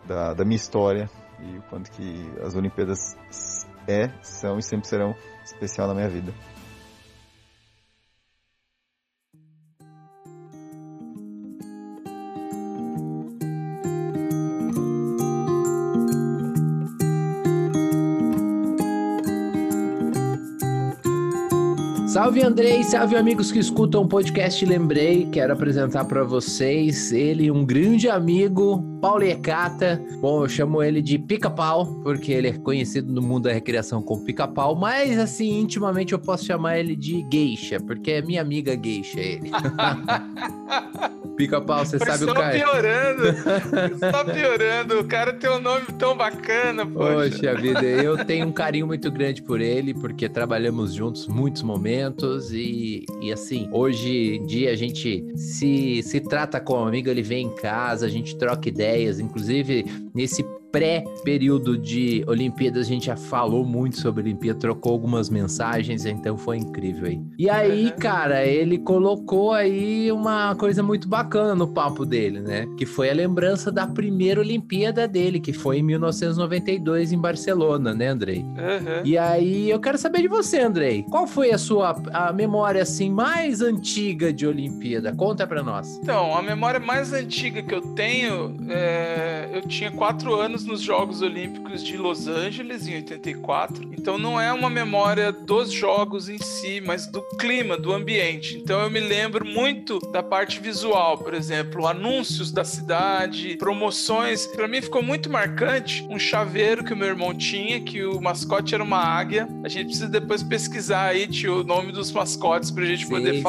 da, 0.05 0.33
da 0.33 0.45
minha 0.45 0.55
história 0.55 1.09
e 1.39 1.57
o 1.57 1.61
quanto 1.63 1.91
que 1.91 2.31
as 2.43 2.55
Olimpíadas 2.55 3.15
é, 3.87 4.09
são 4.21 4.57
e 4.57 4.63
sempre 4.63 4.87
serão 4.87 5.15
especial 5.43 5.87
na 5.87 5.93
minha 5.93 6.09
vida. 6.09 6.33
Salve 22.09 22.41
Andrei, 22.41 22.83
salve 22.83 23.15
amigos 23.15 23.51
que 23.51 23.59
escutam 23.59 24.01
o 24.01 24.07
podcast 24.07 24.65
Lembrei. 24.65 25.27
Quero 25.31 25.53
apresentar 25.53 26.05
para 26.05 26.23
vocês 26.23 27.11
ele, 27.11 27.51
um 27.51 27.63
grande 27.63 28.09
amigo, 28.09 28.83
Paulo 29.01 29.23
Ecata. 29.23 30.01
Bom, 30.19 30.43
eu 30.43 30.49
chamo 30.49 30.83
ele 30.83 31.01
de 31.01 31.17
Pica-Pau, 31.17 31.85
porque 32.03 32.31
ele 32.31 32.49
é 32.49 32.53
conhecido 32.53 33.11
no 33.11 33.21
mundo 33.21 33.43
da 33.43 33.53
recreação 33.53 34.01
como 34.01 34.23
Pica-Pau, 34.25 34.75
mas 34.75 35.17
assim, 35.17 35.59
intimamente 35.59 36.13
eu 36.13 36.19
posso 36.19 36.45
chamar 36.45 36.79
ele 36.79 36.95
de 36.95 37.25
Geisha, 37.31 37.79
porque 37.79 38.11
é 38.11 38.21
minha 38.21 38.41
amiga 38.41 38.77
Geisha 38.81 39.19
ele. 39.19 39.51
Pica-Pau, 41.39 41.85
você 41.85 41.97
sabe 41.97 42.25
o 42.25 42.33
cara. 42.33 42.53
piorando. 42.53 43.23
Só 44.11 44.25
piorando. 44.25 44.99
O 44.99 45.05
cara 45.05 45.31
tem 45.31 45.49
um 45.49 45.61
nome 45.61 45.85
tão 45.97 46.15
bacana, 46.15 46.85
poxa. 46.85 47.29
Poxa 47.29 47.55
vida, 47.55 47.81
eu 47.81 48.25
tenho 48.25 48.45
um 48.45 48.51
carinho 48.51 48.85
muito 48.85 49.09
grande 49.09 49.41
por 49.41 49.61
ele, 49.61 49.93
porque 49.93 50.27
trabalhamos 50.27 50.93
juntos 50.93 51.27
muitos 51.27 51.61
momentos 51.61 52.51
e, 52.51 53.05
e 53.21 53.31
assim, 53.31 53.69
hoje 53.71 54.35
em 54.35 54.45
dia 54.45 54.71
a 54.71 54.75
gente 54.75 55.25
se, 55.37 56.03
se 56.03 56.19
trata 56.19 56.59
como 56.59 56.85
amigo, 56.85 57.09
ele 57.09 57.21
vem 57.21 57.45
em 57.45 57.55
casa, 57.55 58.05
a 58.05 58.09
gente 58.09 58.35
troca 58.37 58.67
ideias, 58.89 59.19
inclusive 59.19 59.85
nesse 60.13 60.43
pré-período 60.71 61.77
de 61.77 62.23
Olimpíadas, 62.27 62.85
a 62.85 62.89
gente 62.89 63.05
já 63.07 63.15
falou 63.15 63.65
muito 63.65 63.99
sobre 63.99 64.21
Olimpíada, 64.23 64.59
trocou 64.59 64.91
algumas 64.93 65.29
mensagens, 65.29 66.05
então 66.05 66.37
foi 66.37 66.57
incrível 66.57 67.07
aí. 67.07 67.21
E 67.37 67.49
aí, 67.49 67.85
Uhum. 67.85 67.91
cara, 67.99 68.45
ele 68.45 68.77
colocou 68.77 69.51
aí 69.53 70.11
uma 70.11 70.55
coisa 70.55 70.81
muito 70.83 71.07
bacana 71.07 71.55
no 71.55 71.67
papo 71.67 72.05
dele, 72.05 72.39
né? 72.39 72.67
Que 72.77 72.85
foi 72.85 73.09
a 73.09 73.13
lembrança 73.13 73.71
da 73.71 73.87
primeira 73.87 74.39
Olimpíada 74.41 75.07
dele, 75.07 75.39
que 75.39 75.53
foi 75.53 75.79
em 75.79 75.83
1992 75.83 77.11
em 77.11 77.17
Barcelona, 77.17 77.93
né, 77.93 78.07
Andrei? 78.07 78.39
Uhum. 78.39 79.01
E 79.05 79.17
aí, 79.17 79.69
eu 79.69 79.79
quero 79.79 79.97
saber 79.97 80.21
de 80.21 80.27
você, 80.27 80.59
Andrei. 80.59 81.03
Qual 81.09 81.27
foi 81.27 81.51
a 81.51 81.57
sua 81.57 81.95
a 82.13 82.31
memória 82.33 82.81
assim 82.81 83.09
mais 83.09 83.61
antiga 83.61 84.31
de 84.31 84.45
Olimpíada? 84.45 85.13
Conta 85.15 85.45
pra 85.47 85.63
nós. 85.63 85.99
Então, 86.01 86.35
a 86.35 86.41
memória 86.41 86.79
mais 86.79 87.13
antiga 87.13 87.61
que 87.61 87.73
eu 87.73 87.81
tenho, 87.81 88.55
é, 88.69 89.49
eu 89.53 89.61
tinha 89.61 89.91
quatro 89.91 90.35
anos 90.35 90.58
nos 90.65 90.81
Jogos 90.81 91.21
Olímpicos 91.21 91.83
de 91.83 91.97
Los 91.97 92.27
Angeles, 92.27 92.87
em 92.87 92.95
84. 92.95 93.89
Então, 93.91 94.17
não 94.17 94.39
é 94.39 94.51
uma 94.51 94.69
memória 94.69 95.31
dos 95.31 95.71
jogos 95.71 96.29
em 96.29 96.37
si, 96.37 96.81
mas 96.85 97.07
do 97.07 97.21
clima, 97.37 97.77
do 97.77 97.93
ambiente. 97.93 98.57
Então, 98.57 98.81
eu 98.81 98.89
me 98.89 98.99
lembro 98.99 99.45
muito 99.45 99.99
da 100.11 100.23
parte 100.23 100.59
visual, 100.59 101.17
por 101.17 101.33
exemplo, 101.33 101.87
anúncios 101.87 102.51
da 102.51 102.63
cidade, 102.63 103.57
promoções. 103.57 104.45
Pra 104.47 104.67
mim 104.67 104.81
ficou 104.81 105.01
muito 105.01 105.29
marcante 105.29 106.05
um 106.09 106.19
chaveiro 106.19 106.83
que 106.83 106.93
o 106.93 106.97
meu 106.97 107.07
irmão 107.07 107.33
tinha, 107.33 107.79
que 107.79 108.03
o 108.03 108.19
mascote 108.21 108.73
era 108.73 108.83
uma 108.83 108.99
águia. 108.99 109.47
A 109.63 109.69
gente 109.69 109.87
precisa 109.87 110.07
depois 110.09 110.43
pesquisar 110.43 111.05
aí, 111.05 111.27
tio, 111.27 111.61
o 111.61 111.63
nome 111.63 111.91
dos 111.91 112.11
mascotes 112.11 112.71
pra 112.71 112.85
gente 112.85 113.05
Sim, 113.05 113.09
poder 113.09 113.35
sim. 113.35 113.41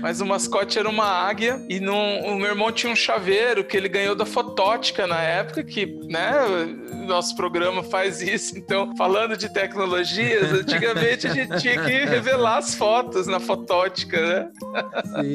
Mas 0.00 0.20
o 0.20 0.26
mascote 0.26 0.78
era 0.78 0.88
uma 0.88 1.04
águia 1.06 1.60
e 1.68 1.78
num- 1.80 2.20
o 2.26 2.36
meu 2.38 2.48
irmão 2.50 2.70
tinha 2.72 2.92
um 2.92 2.96
chaveiro 2.96 3.62
que 3.64 3.76
ele 3.76 3.88
ganhou 3.88 4.14
da 4.14 4.24
Fotótica 4.26 5.06
na 5.06 5.20
época, 5.20 5.62
que, 5.64 5.86
né, 6.08 6.32
nosso 7.06 7.34
programa 7.36 7.82
faz 7.82 8.20
isso. 8.20 8.56
Então, 8.56 8.94
falando 8.96 9.36
de 9.36 9.52
tecnologias, 9.52 10.52
antigamente 10.52 11.26
a 11.26 11.34
gente 11.34 11.58
tinha 11.60 11.82
que 11.84 11.90
revelar 12.04 12.58
as 12.58 12.74
fotos 12.74 13.26
na 13.26 13.40
Fotótica, 13.40 14.20
né? 14.20 14.50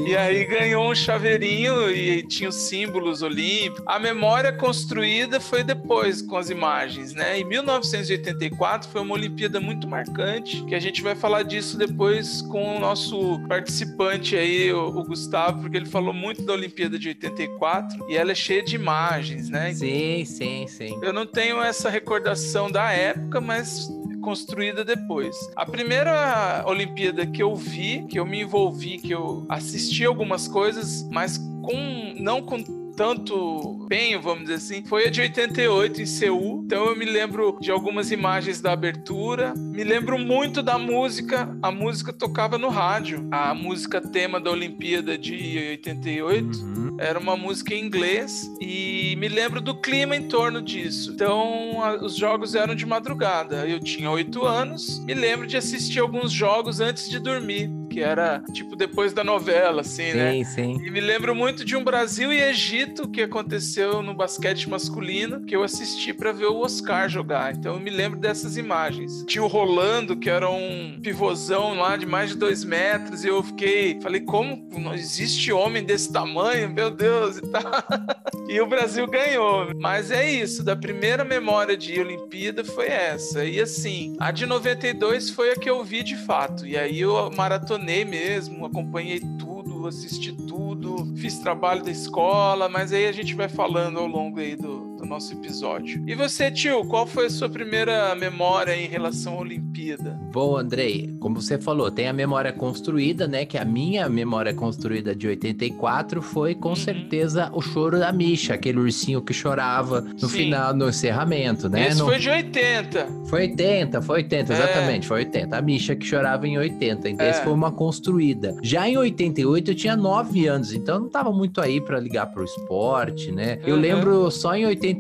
E 0.08 0.16
aí 0.16 0.46
ganhou 0.46 0.90
um 0.90 0.96
chaveirinho 0.96 1.90
e 1.92 2.24
tinha 2.28 2.50
os 2.50 2.56
símbolos 2.70 3.22
olímpicos. 3.22 3.84
A 3.88 4.00
memória 4.00 4.52
construída 4.54 5.40
foi 5.40 5.64
depois 5.64 6.22
com 6.22 6.38
as 6.38 6.50
imagens, 6.50 7.14
né? 7.14 7.40
Em 7.40 7.44
1984 7.46 8.90
foi 8.90 9.02
uma 9.02 9.14
Olimpíada 9.14 9.60
muito 9.60 9.88
marcante, 9.88 10.64
que 10.66 10.76
a 10.76 10.80
gente 10.80 11.02
vai 11.02 11.16
falar 11.16 11.44
disso 11.44 11.78
depois 11.78 12.42
com 12.44 12.78
o 12.78 12.80
nosso 12.80 13.40
participante 13.48 14.36
aí, 14.36 14.55
o, 14.74 14.88
o 14.88 15.04
Gustavo, 15.04 15.62
porque 15.62 15.78
ele 15.78 15.86
falou 15.86 16.14
muito 16.14 16.44
da 16.44 16.54
Olimpíada 16.54 16.98
de 16.98 17.10
84 17.10 18.10
e 18.10 18.16
ela 18.16 18.32
é 18.32 18.36
cheia 18.36 18.64
de 18.64 18.76
imagens, 18.76 19.50
né? 19.50 19.74
Sim, 19.74 20.24
sim, 20.26 20.66
sim. 20.68 21.00
Eu 21.02 21.14
não 21.14 21.26
tenho 21.26 21.62
essa 21.62 21.90
recordação 21.90 22.72
da 22.72 22.92
época, 22.92 23.40
mas 23.42 23.88
construída 24.22 24.84
depois. 24.84 25.36
A 25.56 25.66
primeira 25.66 26.64
Olimpíada 26.66 27.28
que 27.28 27.44
eu 27.44 27.56
vi, 27.56 28.06
que 28.08 28.20
eu 28.20 28.26
me 28.26 28.42
envolvi, 28.42 28.98
que 28.98 29.12
eu 29.12 29.46
assisti 29.48 30.04
algumas 30.04 30.48
coisas, 30.48 31.08
mas 31.12 31.38
com 31.38 32.16
não 32.20 32.42
com 32.42 32.85
tanto 32.96 33.82
empenho, 33.84 34.22
vamos 34.22 34.44
dizer 34.44 34.56
assim, 34.56 34.84
foi 34.86 35.08
a 35.08 35.10
de 35.12 35.22
88 35.22 36.02
em 36.02 36.06
Seul. 36.06 36.64
Então 36.66 36.86
eu 36.86 36.96
me 36.96 37.06
lembro 37.06 37.58
de 37.62 37.70
algumas 37.72 38.12
imagens 38.12 38.62
da 38.62 38.72
abertura. 38.72 39.54
Me 39.56 39.84
lembro 39.84 40.18
muito 40.18 40.64
da 40.64 40.78
música. 40.78 41.56
A 41.62 41.72
música 41.72 42.12
tocava 42.14 42.58
no 42.58 42.70
rádio. 42.70 43.28
A 43.32 43.54
música 43.54 44.02
tema 44.02 44.40
da 44.40 44.50
Olimpíada 44.52 45.18
de 45.18 45.58
88 45.72 46.58
Uhum. 46.60 46.98
era 47.00 47.20
uma 47.20 47.36
música 47.38 47.74
em 47.74 47.84
inglês 47.86 48.50
e 48.62 49.16
me 49.18 49.28
lembro 49.28 49.62
do 49.62 49.76
clima 49.76 50.16
em 50.16 50.28
torno 50.28 50.62
disso. 50.62 51.12
Então, 51.14 51.84
a- 51.84 52.04
os 52.04 52.16
jogos 52.16 52.56
eram 52.56 52.74
de 52.76 52.86
madrugada. 52.86 53.68
Eu 53.68 53.80
tinha 53.80 54.10
oito 54.10 54.46
anos. 54.46 55.00
Me 55.06 55.14
lembro 55.14 55.46
de 55.46 55.58
assistir 55.58 56.00
alguns 56.00 56.32
jogos 56.32 56.80
antes 56.80 57.10
de 57.10 57.20
dormir, 57.20 57.70
que 57.96 58.02
era 58.02 58.44
tipo 58.52 58.76
depois 58.76 59.14
da 59.14 59.24
novela, 59.24 59.80
assim, 59.80 60.12
né? 60.12 60.34
Sim, 60.34 60.44
sim. 60.44 60.86
E 60.86 60.92
me 60.92 61.00
lembro 61.00 61.34
muito 61.34 61.64
de 61.64 61.78
um 61.78 61.84
Brasil 61.84 62.34
e 62.34 62.42
Egito 62.42 63.08
que 63.08 63.22
aconteceu 63.22 64.02
no 64.02 64.14
basquete 64.14 64.70
masculino, 64.70 65.46
que 65.46 65.56
eu 65.56 65.64
assisti 65.64 66.14
para 66.14 66.34
ver 66.34 66.48
o 66.48 66.58
Oscar 66.60 67.08
jogar. 67.08 67.56
Então 67.56 67.76
eu 67.76 67.80
me 67.80 67.90
lembro 67.90 68.20
dessas 68.20 68.58
imagens. 68.58 69.24
Tinha 69.26 69.42
o 69.42 69.48
Rolando, 69.48 70.18
que 70.18 70.30
era 70.30 70.50
um 70.50 71.00
pivôzão 71.02 71.76
lá 71.76 71.96
de 71.96 72.06
mais 72.06 72.32
de 72.32 72.36
dois 72.36 72.66
metros, 72.66 73.24
e 73.24 73.30
eu 73.30 73.42
fiquei, 73.42 73.98
falei, 74.02 74.20
como 74.20 74.68
não 74.78 74.94
existe 74.94 75.54
homem 75.54 75.82
desse 75.82 76.12
tamanho? 76.12 76.70
Meu 76.70 76.92
Deus, 76.92 77.38
e 77.38 77.42
tal. 77.44 77.64
E 78.48 78.62
o 78.62 78.68
Brasil 78.68 79.08
ganhou. 79.08 79.72
Mas 79.76 80.12
é 80.12 80.30
isso, 80.30 80.64
da 80.64 80.76
primeira 80.76 81.26
memória 81.26 81.76
de 81.76 82.00
Olimpíada 82.00 82.64
foi 82.64 82.88
essa. 82.88 83.44
E 83.44 83.60
assim, 83.60 84.16
a 84.20 84.30
de 84.30 84.46
92 84.46 85.32
foi 85.32 85.52
a 85.52 85.56
que 85.56 85.68
eu 85.68 85.84
vi 85.84 86.04
de 86.04 86.16
fato. 86.16 86.66
E 86.66 86.78
aí 86.78 87.02
eu 87.02 87.32
maratonei 87.32 87.85
mesmo, 88.06 88.66
acompanhei 88.66 89.20
tudo, 89.20 89.88
assisti 89.88 90.32
tudo, 90.32 91.14
fiz 91.18 91.38
trabalho 91.40 91.84
da 91.84 91.92
escola, 91.92 92.68
mas 92.68 92.92
aí 92.92 93.06
a 93.06 93.12
gente 93.12 93.36
vai 93.36 93.48
falando 93.48 94.00
ao 94.00 94.08
longo 94.08 94.40
aí 94.40 94.56
do, 94.56 94.85
do 95.06 95.10
nosso 95.10 95.34
episódio. 95.34 96.04
E 96.08 96.16
você, 96.16 96.52
tio, 96.52 96.84
qual 96.86 97.06
foi 97.06 97.28
a 97.28 97.30
sua 97.30 97.48
primeira 97.48 98.14
memória 98.16 98.76
em 98.76 98.88
relação 98.88 99.36
à 99.36 99.38
Olimpíada? 99.42 100.20
Bom, 100.34 100.58
Andrei, 100.58 101.16
como 101.20 101.40
você 101.42 101.58
falou, 101.58 101.90
tem 101.92 102.08
a 102.08 102.14
memória 102.14 102.52
construída, 102.52 103.28
né? 103.28 103.46
Que 103.46 103.58
a 103.58 103.64
minha 103.64 104.10
memória 104.10 104.54
construída 104.54 105.16
de 105.16 105.28
84 105.28 106.22
foi 106.22 106.56
com 106.56 106.70
Uhum. 106.70 106.76
certeza 106.76 107.50
o 107.54 107.62
choro 107.62 108.00
da 108.00 108.12
Misha, 108.12 108.56
aquele 108.56 108.80
ursinho 108.80 109.22
que 109.22 109.34
chorava 109.34 110.02
no 110.02 110.28
Sim. 110.28 110.38
final, 110.38 110.74
no 110.74 110.90
encerramento, 110.90 111.70
né? 111.70 111.88
Esse 111.88 112.00
No- 112.00 112.06
foi 112.06 112.18
de 112.20 112.30
80. 112.30 113.08
Foi 113.28 113.42
80, 113.42 114.02
foi 114.02 114.16
80, 114.18 114.54
É. 114.54 114.58
exatamente, 114.58 115.08
foi 115.08 115.20
80. 115.20 115.58
A 115.58 115.62
Misha 115.62 115.96
que 115.96 116.06
chorava 116.06 116.48
em 116.48 116.58
80, 116.58 117.10
então 117.10 117.26
É. 117.26 117.30
esse 117.30 117.42
foi 117.44 117.54
uma 117.54 117.72
construída. 117.72 118.56
Já 118.64 118.88
em 118.90 118.98
88 118.98 119.72
eu 119.72 119.76
tinha 119.76 119.96
9 119.96 120.48
anos, 120.48 120.74
então 120.74 120.96
eu 120.96 121.02
não 121.02 121.10
tava 121.10 121.32
muito 121.32 121.62
aí 121.62 121.80
pra 121.80 122.00
ligar 122.00 122.26
pro 122.28 122.44
esporte, 122.44 123.32
né? 123.32 123.60
Eu 123.66 123.76
Uhum. 123.76 123.82
lembro 123.82 124.32
só 124.32 124.56
em 124.56 124.66
88 124.66 124.95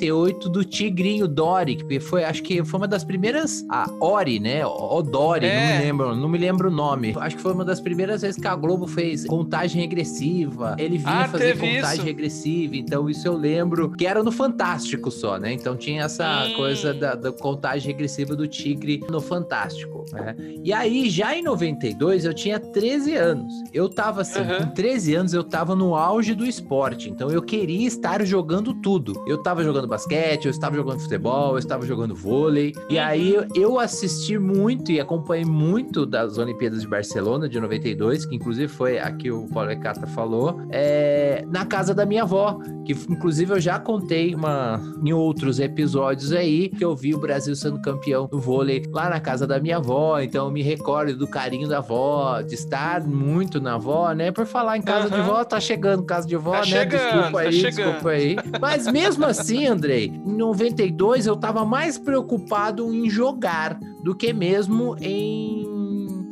do 0.49 0.63
Tigrinho 0.63 1.27
Dory, 1.27 1.75
que 1.75 1.99
foi, 1.99 2.23
acho 2.23 2.43
que 2.43 2.63
foi 2.63 2.79
uma 2.79 2.87
das 2.87 3.03
primeiras, 3.03 3.65
a 3.69 3.85
Ori, 3.99 4.39
né? 4.39 4.65
O 4.65 5.01
Dory, 5.01 5.47
não 5.47 5.61
É. 5.61 5.73
me 5.77 5.77
lembro, 5.85 6.15
não 6.15 6.29
me 6.29 6.37
lembro 6.37 6.69
o 6.69 6.71
nome. 6.71 7.13
Acho 7.17 7.35
que 7.37 7.41
foi 7.41 7.53
uma 7.53 7.65
das 7.65 7.79
primeiras 7.79 8.21
vezes 8.21 8.39
que 8.39 8.47
a 8.47 8.55
Globo 8.55 8.87
fez 8.87 9.25
contagem 9.25 9.81
regressiva. 9.81 10.75
Ele 10.77 10.97
vinha 10.97 11.21
Ah, 11.25 11.27
fazer 11.27 11.57
contagem 11.57 11.95
isso. 11.97 12.03
regressiva, 12.03 12.75
então 12.75 13.09
isso 13.09 13.27
eu 13.27 13.35
lembro 13.35 13.89
que 13.91 14.05
era 14.05 14.23
no 14.23 14.31
Fantástico 14.31 15.09
só, 15.11 15.37
né? 15.37 15.53
Então 15.53 15.75
tinha 15.75 16.03
essa 16.03 16.47
Hum. 16.49 16.53
coisa 16.53 16.93
da, 16.93 17.15
da 17.15 17.31
contagem 17.31 17.87
regressiva 17.91 18.35
do 18.35 18.47
Tigre 18.47 19.01
no 19.09 19.19
Fantástico, 19.21 20.05
né? 20.11 20.35
E 20.63 20.73
aí, 20.73 21.09
já 21.09 21.35
em 21.35 21.41
92, 21.43 22.25
eu 22.25 22.33
tinha 22.33 22.59
13 22.59 23.15
anos. 23.15 23.53
Eu 23.73 23.87
tava 23.89 24.21
assim, 24.21 24.41
Uhum. 24.41 24.57
com 24.65 24.65
13 24.71 25.15
anos, 25.15 25.33
eu 25.33 25.43
tava 25.43 25.75
no 25.75 25.95
auge 25.95 26.33
do 26.33 26.45
esporte. 26.45 27.09
Então 27.09 27.29
eu 27.29 27.41
queria 27.41 27.87
estar 27.87 28.23
jogando 28.25 28.73
tudo. 28.73 29.13
Eu 29.27 29.37
tava 29.41 29.63
jogando 29.63 29.84
basquete, 29.87 30.45
eu 30.45 30.51
estava 30.51 30.75
jogando 30.75 30.99
futebol, 30.99 31.53
eu 31.53 31.59
estava 31.59 31.85
jogando 31.85 32.15
vôlei. 32.15 32.73
E 32.89 32.95
Uhum. 32.97 33.03
aí 33.03 33.37
eu- 33.55 33.75
assisti 33.79 34.37
muito 34.39 34.91
e 34.91 34.99
acompanhei 34.99 35.45
muito 35.45 36.05
das 36.05 36.37
Olimpíadas 36.37 36.81
de 36.81 36.87
Barcelona 36.87 37.47
de 37.49 37.59
92, 37.59 38.25
que 38.25 38.35
inclusive 38.35 38.67
foi 38.67 38.97
a 38.97 39.11
que 39.11 39.29
o 39.31 39.47
Paulo 39.49 39.69
Ecata 39.69 40.07
falou, 40.07 40.61
é, 40.71 41.43
na 41.49 41.65
casa 41.65 41.93
da 41.93 42.05
minha 42.05 42.23
avó, 42.23 42.57
que 42.85 42.93
inclusive 43.09 43.53
eu 43.53 43.59
já 43.59 43.77
contei 43.77 44.33
uma, 44.33 44.81
em 45.03 45.11
outros 45.13 45.59
episódios 45.59 46.31
aí, 46.31 46.69
que 46.69 46.83
eu 46.83 46.95
vi 46.95 47.13
o 47.13 47.19
Brasil 47.19 47.55
sendo 47.55 47.81
campeão 47.81 48.27
do 48.27 48.39
vôlei 48.39 48.83
lá 48.91 49.09
na 49.09 49.19
casa 49.19 49.45
da 49.45 49.59
minha 49.59 49.77
avó, 49.77 50.19
então 50.19 50.45
eu 50.45 50.51
me 50.51 50.61
recordo 50.63 51.15
do 51.17 51.27
carinho 51.27 51.67
da 51.67 51.79
avó, 51.79 52.41
de 52.41 52.55
estar 52.55 53.05
muito 53.05 53.59
na 53.61 53.75
avó, 53.75 54.11
né? 54.13 54.31
Por 54.31 54.45
falar 54.45 54.77
em 54.77 54.81
casa 54.81 55.09
de 55.09 55.15
Aham. 55.19 55.23
vó, 55.27 55.43
tá 55.43 55.59
chegando 55.59 56.03
casa 56.03 56.25
de 56.27 56.35
vó, 56.35 56.51
Tá 56.53 56.59
né? 56.59 56.65
chegando, 56.65 56.89
desculpa 57.01 57.31
tá 57.31 57.39
aí, 57.39 57.51
chegando. 57.53 57.75
desculpa 57.85 58.09
aí. 58.09 58.35
Mas 58.61 58.87
mesmo 58.87 59.25
assim, 59.27 59.64
Andrei, 59.67 60.05
em 60.25 60.33
92 60.35 61.25
eu 61.27 61.35
tava 61.35 61.65
mais 61.65 61.97
preocupado 61.97 62.93
em 62.93 63.09
jogar 63.09 63.79
do 64.03 64.15
que 64.15 64.31
mesmo 64.33 64.95
em 65.01 65.65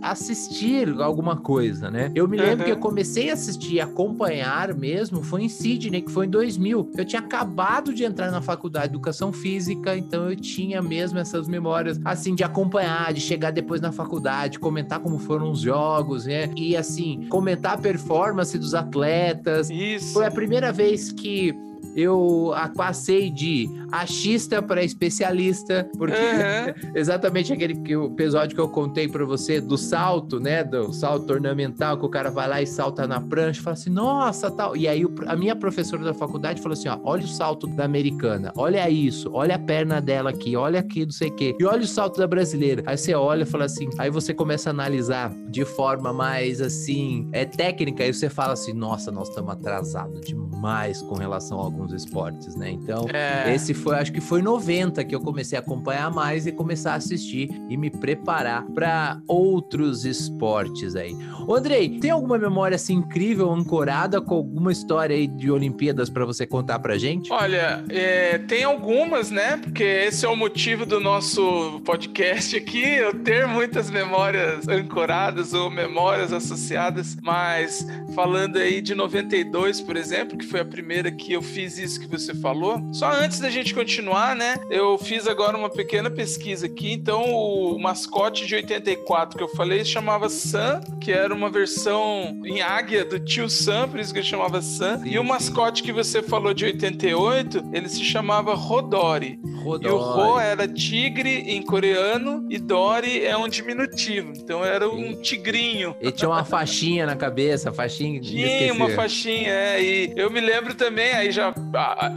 assistir 0.01 0.89
alguma 1.01 1.37
coisa, 1.37 1.89
né? 1.89 2.11
Eu 2.13 2.27
me 2.27 2.35
lembro 2.37 2.59
Uhum. 2.59 2.65
que 2.65 2.71
eu 2.71 2.77
comecei 2.77 3.29
a 3.29 3.33
assistir 3.33 3.75
e 3.75 3.79
acompanhar 3.81 4.73
mesmo 4.73 5.23
foi 5.23 5.43
em 5.43 5.49
Sydney, 5.49 6.01
que 6.01 6.11
foi 6.11 6.25
em 6.25 6.29
2000. 6.29 6.91
Eu 6.97 7.05
tinha 7.05 7.21
acabado 7.21 7.93
de 7.93 8.03
entrar 8.03 8.29
na 8.29 8.41
faculdade 8.41 8.87
de 8.89 8.91
educação 8.95 9.31
física, 9.31 9.95
então 9.95 10.29
eu 10.29 10.35
tinha 10.35 10.81
mesmo 10.81 11.19
essas 11.19 11.47
memórias 11.47 11.99
assim 12.03 12.35
de 12.35 12.43
acompanhar, 12.43 13.13
de 13.13 13.21
chegar 13.21 13.51
depois 13.51 13.79
na 13.79 13.93
faculdade, 13.93 14.59
comentar 14.59 14.99
como 14.99 15.17
foram 15.17 15.49
os 15.49 15.61
jogos, 15.61 16.25
né? 16.25 16.49
E 16.57 16.75
assim, 16.75 17.25
comentar 17.29 17.75
a 17.75 17.77
performance 17.77 18.57
dos 18.57 18.73
atletas, 18.75 19.69
Isso. 19.69 20.11
foi 20.13 20.25
a 20.25 20.31
primeira 20.31 20.71
vez 20.73 21.13
que 21.13 21.55
eu 21.95 22.51
passei 22.75 23.29
de 23.29 23.69
achista 23.91 24.61
para 24.61 24.83
especialista, 24.83 25.87
porque 25.97 26.15
Aham. 26.15 26.73
exatamente 26.95 27.53
aquele 27.53 27.75
que, 27.75 27.95
o 27.95 28.07
episódio 28.07 28.55
que 28.55 28.61
eu 28.61 28.69
contei 28.69 29.07
para 29.07 29.25
você 29.25 29.61
do 29.61 29.77
salto, 29.77 30.39
né, 30.39 30.63
do 30.63 30.91
salto 30.93 31.31
ornamental, 31.31 31.97
que 31.97 32.05
o 32.05 32.09
cara 32.09 32.29
vai 32.29 32.47
lá 32.47 32.61
e 32.61 32.67
salta 32.67 33.07
na 33.07 33.21
prancha, 33.21 33.59
e 33.59 33.63
fala 33.63 33.73
assim, 33.73 33.89
nossa, 33.89 34.49
tal. 34.49 34.75
E 34.75 34.87
aí 34.87 35.05
a 35.27 35.35
minha 35.35 35.55
professora 35.55 36.03
da 36.03 36.13
faculdade 36.13 36.61
falou 36.61 36.73
assim, 36.73 36.89
ó, 36.89 36.99
olha 37.03 37.23
o 37.23 37.27
salto 37.27 37.67
da 37.67 37.85
americana, 37.85 38.51
olha 38.55 38.89
isso, 38.89 39.29
olha 39.33 39.55
a 39.55 39.59
perna 39.59 40.01
dela 40.01 40.29
aqui, 40.29 40.55
olha 40.55 40.79
aqui, 40.79 41.05
não 41.05 41.11
sei 41.11 41.29
o 41.29 41.35
quê, 41.35 41.55
e 41.59 41.65
olha 41.65 41.81
o 41.81 41.87
salto 41.87 42.17
da 42.17 42.27
brasileira. 42.27 42.83
Aí 42.85 42.97
você 42.97 43.13
olha 43.13 43.43
e 43.43 43.45
fala 43.45 43.65
assim, 43.65 43.89
aí 43.97 44.09
você 44.09 44.33
começa 44.33 44.69
a 44.69 44.71
analisar 44.71 45.33
de 45.49 45.65
forma 45.65 46.11
mais 46.11 46.61
assim, 46.61 47.29
é 47.31 47.45
técnica, 47.45 48.03
aí 48.03 48.13
você 48.13 48.29
fala 48.29 48.53
assim, 48.53 48.73
nossa, 48.73 49.11
nós 49.11 49.29
estamos 49.29 49.51
atrasados 49.51 50.21
demais 50.21 51.01
com 51.01 51.15
relação 51.15 51.59
a 51.59 51.69
alguns 51.83 51.93
esportes, 51.93 52.55
né? 52.55 52.71
Então, 52.71 53.05
É. 53.13 53.53
esse 53.53 53.73
foi, 53.73 53.95
acho 53.95 54.11
que 54.11 54.21
foi 54.21 54.41
90 54.41 55.03
que 55.03 55.13
eu 55.13 55.19
comecei 55.19 55.57
a 55.57 55.61
acompanhar 55.61 56.09
mais 56.11 56.47
e 56.47 56.51
começar 56.51 56.93
a 56.93 56.95
assistir 56.95 57.49
e 57.69 57.75
me 57.77 57.89
preparar 57.89 58.65
para 58.73 59.19
outros 59.27 60.05
esportes 60.05 60.95
aí. 60.95 61.15
Ô, 61.45 61.55
Andrei, 61.55 61.99
tem 61.99 62.09
alguma 62.11 62.37
memória 62.37 62.75
assim 62.75 62.95
incrível, 62.95 63.51
ancorada 63.51 64.21
com 64.21 64.35
alguma 64.35 64.71
história 64.71 65.15
aí 65.15 65.27
de 65.27 65.51
Olimpíadas 65.51 66.09
para 66.09 66.25
você 66.25 66.45
contar 66.47 66.79
pra 66.79 66.97
gente? 66.97 67.31
Olha, 67.31 67.83
é, 67.89 68.37
tem 68.37 68.63
algumas, 68.63 69.29
né? 69.29 69.57
Porque 69.57 69.83
esse 69.83 70.25
é 70.25 70.29
o 70.29 70.35
motivo 70.35 70.85
do 70.85 70.99
nosso 70.99 71.81
podcast 71.85 72.55
aqui, 72.55 72.83
eu 72.83 73.13
ter 73.19 73.45
muitas 73.47 73.89
memórias 73.89 74.67
ancoradas 74.67 75.53
ou 75.53 75.69
memórias 75.69 76.31
associadas, 76.31 77.17
mas 77.21 77.85
falando 78.15 78.57
aí 78.57 78.81
de 78.81 78.95
92, 78.95 79.81
por 79.81 79.97
exemplo, 79.97 80.37
que 80.37 80.45
foi 80.45 80.61
a 80.61 80.65
primeira 80.65 81.11
que 81.11 81.33
eu 81.33 81.41
fiz 81.41 81.72
isso 81.77 81.99
que 81.99 82.07
você 82.07 82.33
falou. 82.33 82.81
Só 82.91 83.11
antes 83.11 83.39
da 83.39 83.49
gente 83.49 83.73
continuar, 83.73 84.35
né? 84.35 84.55
Eu 84.69 84.97
fiz 84.97 85.27
agora 85.27 85.57
uma 85.57 85.69
pequena 85.69 86.09
pesquisa 86.09 86.65
aqui, 86.65 86.93
então 86.93 87.23
o 87.33 87.79
mascote 87.79 88.45
de 88.45 88.55
84 88.55 89.37
que 89.37 89.43
eu 89.43 89.49
falei 89.49 89.83
chamava 89.83 90.29
Sam, 90.29 90.81
que 90.99 91.11
era 91.11 91.33
uma 91.33 91.49
versão 91.49 92.41
em 92.45 92.61
águia 92.61 93.03
do 93.05 93.19
tio 93.19 93.49
Sam, 93.49 93.89
por 93.89 93.99
isso 93.99 94.13
que 94.13 94.19
ele 94.19 94.27
chamava 94.27 94.61
Sam. 94.61 94.99
Sim, 94.99 95.09
e 95.09 95.19
o 95.19 95.21
sim. 95.21 95.27
mascote 95.27 95.83
que 95.83 95.91
você 95.91 96.21
falou 96.21 96.53
de 96.53 96.65
88, 96.65 97.69
ele 97.73 97.89
se 97.89 98.03
chamava 98.03 98.53
Rodori. 98.53 99.39
E 99.81 99.87
o 99.87 99.97
Ro 99.97 100.39
era 100.39 100.67
tigre 100.67 101.29
em 101.47 101.61
coreano 101.61 102.45
e 102.49 102.59
Dori 102.59 103.23
é 103.25 103.37
um 103.37 103.47
diminutivo. 103.47 104.33
Então 104.35 104.63
era 104.63 104.89
um 104.89 105.15
tigrinho. 105.21 105.95
Ele 106.01 106.11
tinha 106.11 106.29
uma 106.29 106.43
faixinha 106.43 107.05
na 107.05 107.15
cabeça, 107.15 107.71
faixinha. 107.71 108.19
Tinha 108.19 108.73
uma 108.73 108.89
faixinha, 108.89 109.49
é. 109.49 109.81
E 109.81 110.13
eu 110.15 110.29
me 110.29 110.41
lembro 110.41 110.73
também, 110.73 111.13
aí 111.13 111.31
já 111.31 111.53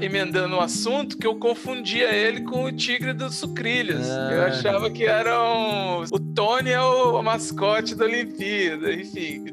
emendando 0.01 0.57
o 0.57 0.61
assunto, 0.61 1.17
que 1.17 1.27
eu 1.27 1.37
confundia 1.37 2.15
ele 2.15 2.43
com 2.43 2.65
o 2.65 2.73
tigre 2.73 3.13
dos 3.13 3.37
sucrilhos. 3.37 4.09
Ah. 4.09 4.31
Eu 4.33 4.43
achava 4.45 4.91
que 4.91 5.05
eram. 5.05 6.05
O 6.11 6.19
Tony 6.19 6.71
é 6.71 6.81
o 6.81 7.23
mascote 7.23 7.95
da 7.95 8.05
Olimpíada. 8.05 8.93
Enfim. 8.93 9.45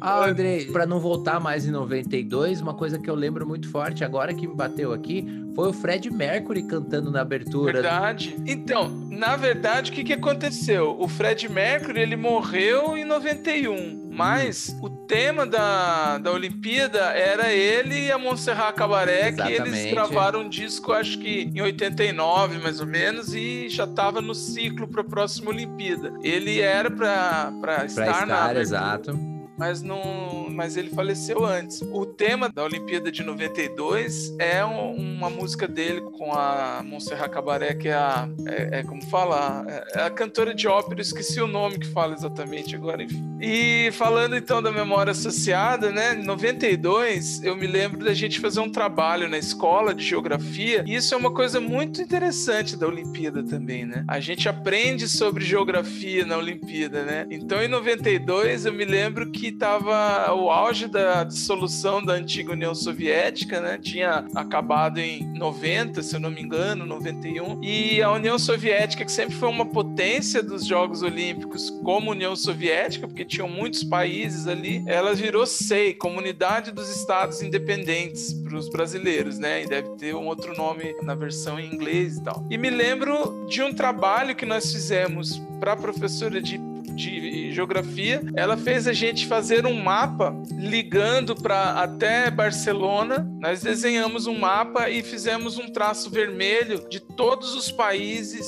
Ah, 0.00 0.24
Andrei, 0.24 0.66
pra 0.66 0.86
não 0.86 0.98
voltar 0.98 1.38
mais 1.38 1.66
em 1.66 1.70
92, 1.70 2.60
uma 2.60 2.74
coisa 2.74 2.98
que 2.98 3.08
eu 3.08 3.14
lembro 3.14 3.46
muito 3.46 3.68
forte 3.68 4.04
agora 4.04 4.32
que 4.32 4.46
me 4.46 4.54
bateu 4.54 4.92
aqui 4.92 5.26
foi 5.54 5.68
o 5.68 5.72
Fred 5.72 6.10
Mercury 6.10 6.62
cantando 6.62 7.10
na 7.10 7.20
abertura. 7.20 7.72
Verdade. 7.72 8.36
Então, 8.46 8.88
na 9.10 9.36
verdade, 9.36 9.90
o 9.90 9.94
que, 9.94 10.04
que 10.04 10.12
aconteceu? 10.12 10.96
O 10.98 11.08
Fred 11.08 11.48
Mercury, 11.48 12.00
ele 12.00 12.16
morreu 12.16 12.96
em 12.96 13.04
91, 13.04 14.08
mas 14.10 14.74
o 14.80 14.88
tema 14.88 15.44
da, 15.46 16.18
da 16.18 16.30
Olimpíada 16.32 17.00
era 17.10 17.52
ele 17.52 18.06
e 18.06 18.12
a 18.12 18.16
Montserrat 18.18 18.74
Cabaré, 18.74 19.32
que 19.32 19.52
eles 19.52 19.90
gravaram 19.90 20.42
um 20.42 20.48
disco, 20.48 20.92
acho 20.92 21.18
que 21.18 21.50
em 21.54 21.60
89, 21.60 22.58
mais 22.58 22.80
ou 22.80 22.86
menos, 22.86 23.34
e 23.34 23.68
já 23.68 23.84
estava 23.84 24.20
no 24.20 24.34
ciclo 24.34 24.86
para 24.88 25.02
a 25.02 25.04
próxima 25.04 25.50
Olimpíada. 25.50 26.12
Ele 26.22 26.60
era 26.60 26.90
para 26.90 27.52
Pra 27.60 27.84
estar, 27.84 28.06
estar, 28.06 28.26
na 28.26 28.44
abertura, 28.44 28.60
exato. 28.62 29.39
Mas 29.60 29.82
não, 29.82 30.48
mas 30.50 30.74
ele 30.78 30.88
faleceu 30.88 31.44
antes. 31.44 31.82
O 31.92 32.06
tema 32.06 32.48
da 32.48 32.64
Olimpíada 32.64 33.12
de 33.12 33.22
92 33.22 34.34
é 34.38 34.64
um- 34.64 34.94
uma 34.94 35.28
música 35.28 35.68
dele 35.68 36.00
com 36.00 36.32
a 36.32 36.82
Montserrat 36.82 37.30
Cabaré, 37.30 37.74
que 37.74 37.88
é 37.88 37.92
a 37.94 38.26
é, 38.46 38.78
é 38.78 38.82
como 38.82 39.04
fala, 39.04 39.66
é 39.94 40.00
a 40.04 40.08
cantora 40.10 40.54
de 40.54 40.66
ópera, 40.66 41.02
esqueci 41.02 41.42
o 41.42 41.46
nome 41.46 41.78
que 41.78 41.86
fala 41.88 42.14
exatamente 42.14 42.74
agora, 42.74 43.02
enfim. 43.02 43.22
E 43.38 43.90
falando 43.92 44.34
então 44.34 44.62
da 44.62 44.72
memória 44.72 45.10
associada, 45.10 45.92
né? 45.92 46.14
Em 46.14 46.24
92, 46.24 47.42
eu 47.44 47.54
me 47.54 47.66
lembro 47.66 48.02
da 48.02 48.14
gente 48.14 48.40
fazer 48.40 48.60
um 48.60 48.70
trabalho 48.70 49.28
na 49.28 49.36
escola 49.36 49.94
de 49.94 50.02
geografia, 50.04 50.82
e 50.86 50.94
isso 50.94 51.12
é 51.14 51.16
uma 51.18 51.32
coisa 51.32 51.60
muito 51.60 52.00
interessante 52.00 52.76
da 52.78 52.86
Olimpíada 52.86 53.42
também, 53.42 53.84
né? 53.84 54.04
A 54.08 54.20
gente 54.20 54.48
aprende 54.48 55.06
sobre 55.06 55.44
geografia 55.44 56.24
na 56.24 56.38
Olimpíada, 56.38 57.04
né? 57.04 57.26
Então 57.30 57.62
em 57.62 57.68
92 57.68 58.64
eu 58.64 58.72
me 58.72 58.86
lembro 58.86 59.30
que 59.30 59.49
estava 59.50 60.32
o 60.34 60.50
auge 60.50 60.86
da 60.86 61.24
dissolução 61.24 62.04
da 62.04 62.14
antiga 62.14 62.52
União 62.52 62.74
Soviética, 62.74 63.60
né? 63.60 63.78
Tinha 63.78 64.26
acabado 64.34 64.98
em 64.98 65.24
90, 65.38 66.02
se 66.02 66.16
eu 66.16 66.20
não 66.20 66.30
me 66.30 66.40
engano, 66.40 66.86
91. 66.86 67.62
E 67.62 68.02
a 68.02 68.10
União 68.10 68.38
Soviética, 68.38 69.04
que 69.04 69.12
sempre 69.12 69.34
foi 69.34 69.48
uma 69.48 69.66
potência 69.66 70.42
dos 70.42 70.66
Jogos 70.66 71.02
Olímpicos 71.02 71.70
como 71.84 72.10
União 72.10 72.34
Soviética, 72.34 73.06
porque 73.06 73.24
tinham 73.24 73.48
muitos 73.48 73.84
países 73.84 74.46
ali, 74.46 74.82
ela 74.86 75.14
virou 75.14 75.46
SEI, 75.46 75.94
Comunidade 75.94 76.72
dos 76.72 76.88
Estados 76.90 77.42
Independentes, 77.42 78.32
para 78.32 78.56
os 78.56 78.68
brasileiros, 78.68 79.38
né? 79.38 79.62
E 79.62 79.66
deve 79.66 79.90
ter 79.96 80.14
um 80.14 80.26
outro 80.26 80.56
nome 80.56 80.94
na 81.02 81.14
versão 81.14 81.58
em 81.58 81.72
inglês 81.72 82.16
e 82.16 82.22
tal. 82.22 82.44
E 82.50 82.56
me 82.56 82.70
lembro 82.70 83.46
de 83.48 83.62
um 83.62 83.72
trabalho 83.72 84.34
que 84.34 84.46
nós 84.46 84.72
fizemos 84.72 85.40
para 85.58 85.72
a 85.72 85.76
professora 85.76 86.40
de 86.40 86.58
de 87.00 87.10
geografia, 87.52 88.22
ela 88.34 88.56
fez 88.56 88.86
a 88.86 88.92
gente 88.92 89.26
fazer 89.26 89.66
um 89.66 89.74
mapa 89.74 90.34
ligando 90.52 91.34
para 91.34 91.82
até 91.82 92.30
Barcelona. 92.30 93.28
Nós 93.40 93.62
desenhamos 93.62 94.26
um 94.26 94.38
mapa 94.38 94.88
e 94.88 95.02
fizemos 95.02 95.58
um 95.58 95.68
traço 95.68 96.10
vermelho 96.10 96.88
de 96.88 97.00
todos 97.00 97.54
os 97.54 97.70
países 97.70 98.46